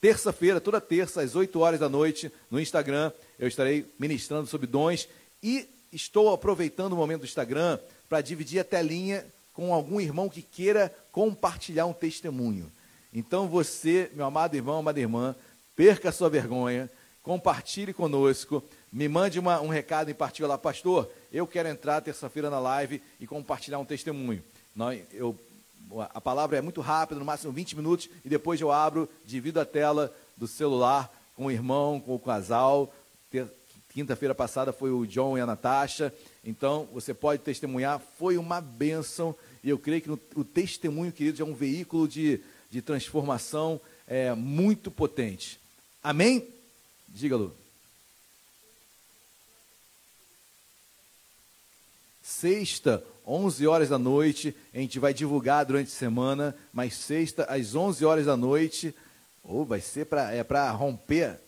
[0.00, 5.06] Terça-feira, toda terça, às 8 horas da noite, no Instagram, eu estarei ministrando sobre dons
[5.42, 7.78] e estou aproveitando o momento do Instagram
[8.08, 12.70] para dividir a telinha com algum irmão que queira compartilhar um testemunho.
[13.12, 15.34] Então você, meu amado irmão, amada irmã,
[15.74, 16.90] perca a sua vergonha,
[17.22, 18.62] compartilhe conosco,
[18.92, 23.26] me mande uma, um recado em particular, pastor, eu quero entrar terça-feira na live e
[23.26, 24.42] compartilhar um testemunho.
[24.74, 25.36] Nós, eu
[26.12, 29.64] a palavra é muito rápida, no máximo 20 minutos, e depois eu abro, divido a
[29.64, 32.92] tela do celular com o irmão, com o casal.
[33.92, 36.14] Quinta-feira passada foi o John e a Natasha.
[36.44, 39.34] Então, você pode testemunhar, foi uma bênção.
[39.62, 44.90] E eu creio que o testemunho, queridos, é um veículo de, de transformação é, muito
[44.90, 45.60] potente.
[46.02, 46.48] Amém?
[47.08, 47.54] Diga, Lu.
[52.22, 57.74] Sexta, 11 horas da noite, a gente vai divulgar durante a semana, mas sexta, às
[57.74, 58.94] 11 horas da noite,
[59.44, 61.38] ou oh, vai ser para é para romper.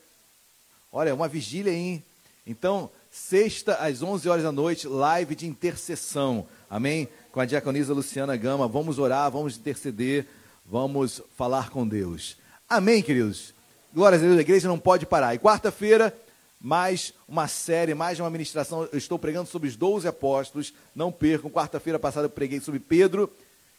[0.91, 2.05] Olha, é uma vigília hein?
[2.47, 7.09] Então, sexta, às 11 horas da noite, live de intercessão, amém?
[7.33, 10.27] Com a diaconisa Luciana Gama, vamos orar, vamos interceder,
[10.67, 12.37] vamos falar com Deus.
[12.69, 13.55] Amém, queridos?
[13.91, 15.35] Glórias a Deus, a igreja não pode parar.
[15.35, 16.15] E quarta-feira,
[16.61, 18.87] mais uma série, mais uma ministração.
[18.93, 20.75] Eu estou pregando sobre os 12 apóstolos.
[20.95, 21.51] Não percam.
[21.51, 23.31] Quarta-feira passada eu preguei sobre Pedro.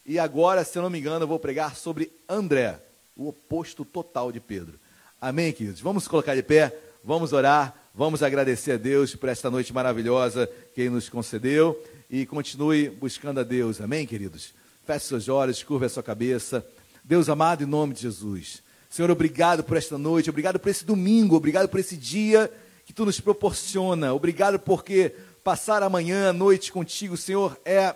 [0.04, 2.80] E agora, se eu não me engano, eu vou pregar sobre André,
[3.16, 4.80] o oposto total de Pedro.
[5.22, 5.80] Amém, queridos?
[5.80, 10.82] Vamos colocar de pé, vamos orar, vamos agradecer a Deus por esta noite maravilhosa que
[10.82, 11.80] Ele nos concedeu.
[12.16, 13.82] E continue buscando a Deus.
[13.82, 14.54] Amém, queridos?
[14.86, 16.64] Feche seus olhos, curva a sua cabeça.
[17.04, 18.62] Deus amado, em nome de Jesus.
[18.88, 22.54] Senhor, obrigado por esta noite, obrigado por esse domingo, obrigado por esse dia
[22.86, 24.14] que tu nos proporciona.
[24.14, 27.96] Obrigado porque passar amanhã à noite contigo, Senhor, é,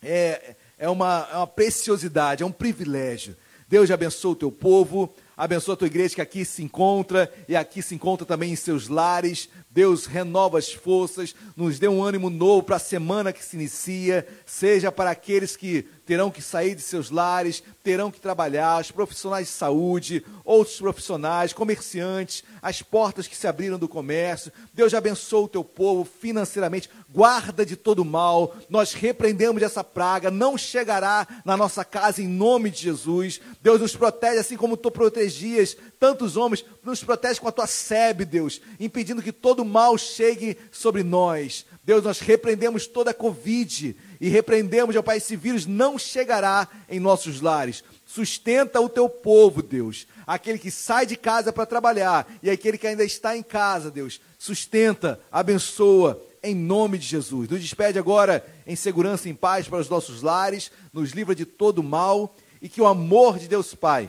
[0.00, 3.36] é, é, uma, é uma preciosidade, é um privilégio.
[3.66, 7.82] Deus abençoe o teu povo, abençoa a tua igreja que aqui se encontra e aqui
[7.82, 9.48] se encontra também em seus lares.
[9.70, 14.26] Deus renova as forças, nos dê um ânimo novo para a semana que se inicia,
[14.44, 19.46] seja para aqueles que terão que sair de seus lares, terão que trabalhar, os profissionais
[19.46, 24.52] de saúde, outros profissionais, comerciantes, as portas que se abriram do comércio.
[24.74, 28.54] Deus abençoe o teu povo financeiramente, guarda de todo mal.
[28.68, 33.40] Nós repreendemos essa praga, não chegará na nossa casa em nome de Jesus.
[33.62, 38.26] Deus nos protege assim como tu protegias tantos homens, nos protege com a tua sebe,
[38.26, 41.64] Deus, impedindo que todo mal chegue sobre nós.
[41.84, 47.00] Deus, nós repreendemos toda a Covid e repreendemos, ó Pai, esse vírus não chegará em
[47.00, 47.82] nossos lares.
[48.06, 50.06] Sustenta o teu povo, Deus.
[50.24, 54.20] Aquele que sai de casa para trabalhar e aquele que ainda está em casa, Deus.
[54.38, 57.48] Sustenta, abençoa, em nome de Jesus.
[57.48, 61.44] Nos despede agora em segurança e em paz para os nossos lares, nos livra de
[61.44, 64.08] todo mal e que o amor de Deus Pai,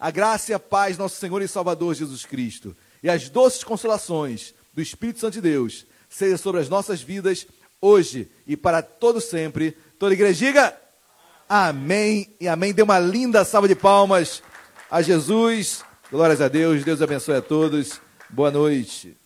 [0.00, 4.52] a graça e a paz, nosso Senhor e Salvador Jesus Cristo, e as doces consolações
[4.72, 7.46] do Espírito Santo de Deus, seja sobre as nossas vidas
[7.84, 9.76] hoje e para todo sempre.
[9.98, 10.76] Toda igreja diga
[11.48, 12.72] amém e amém.
[12.72, 14.42] Dê uma linda salva de palmas
[14.90, 15.84] a Jesus.
[16.10, 16.82] Glórias a Deus.
[16.82, 18.00] Deus abençoe a todos.
[18.30, 19.23] Boa noite.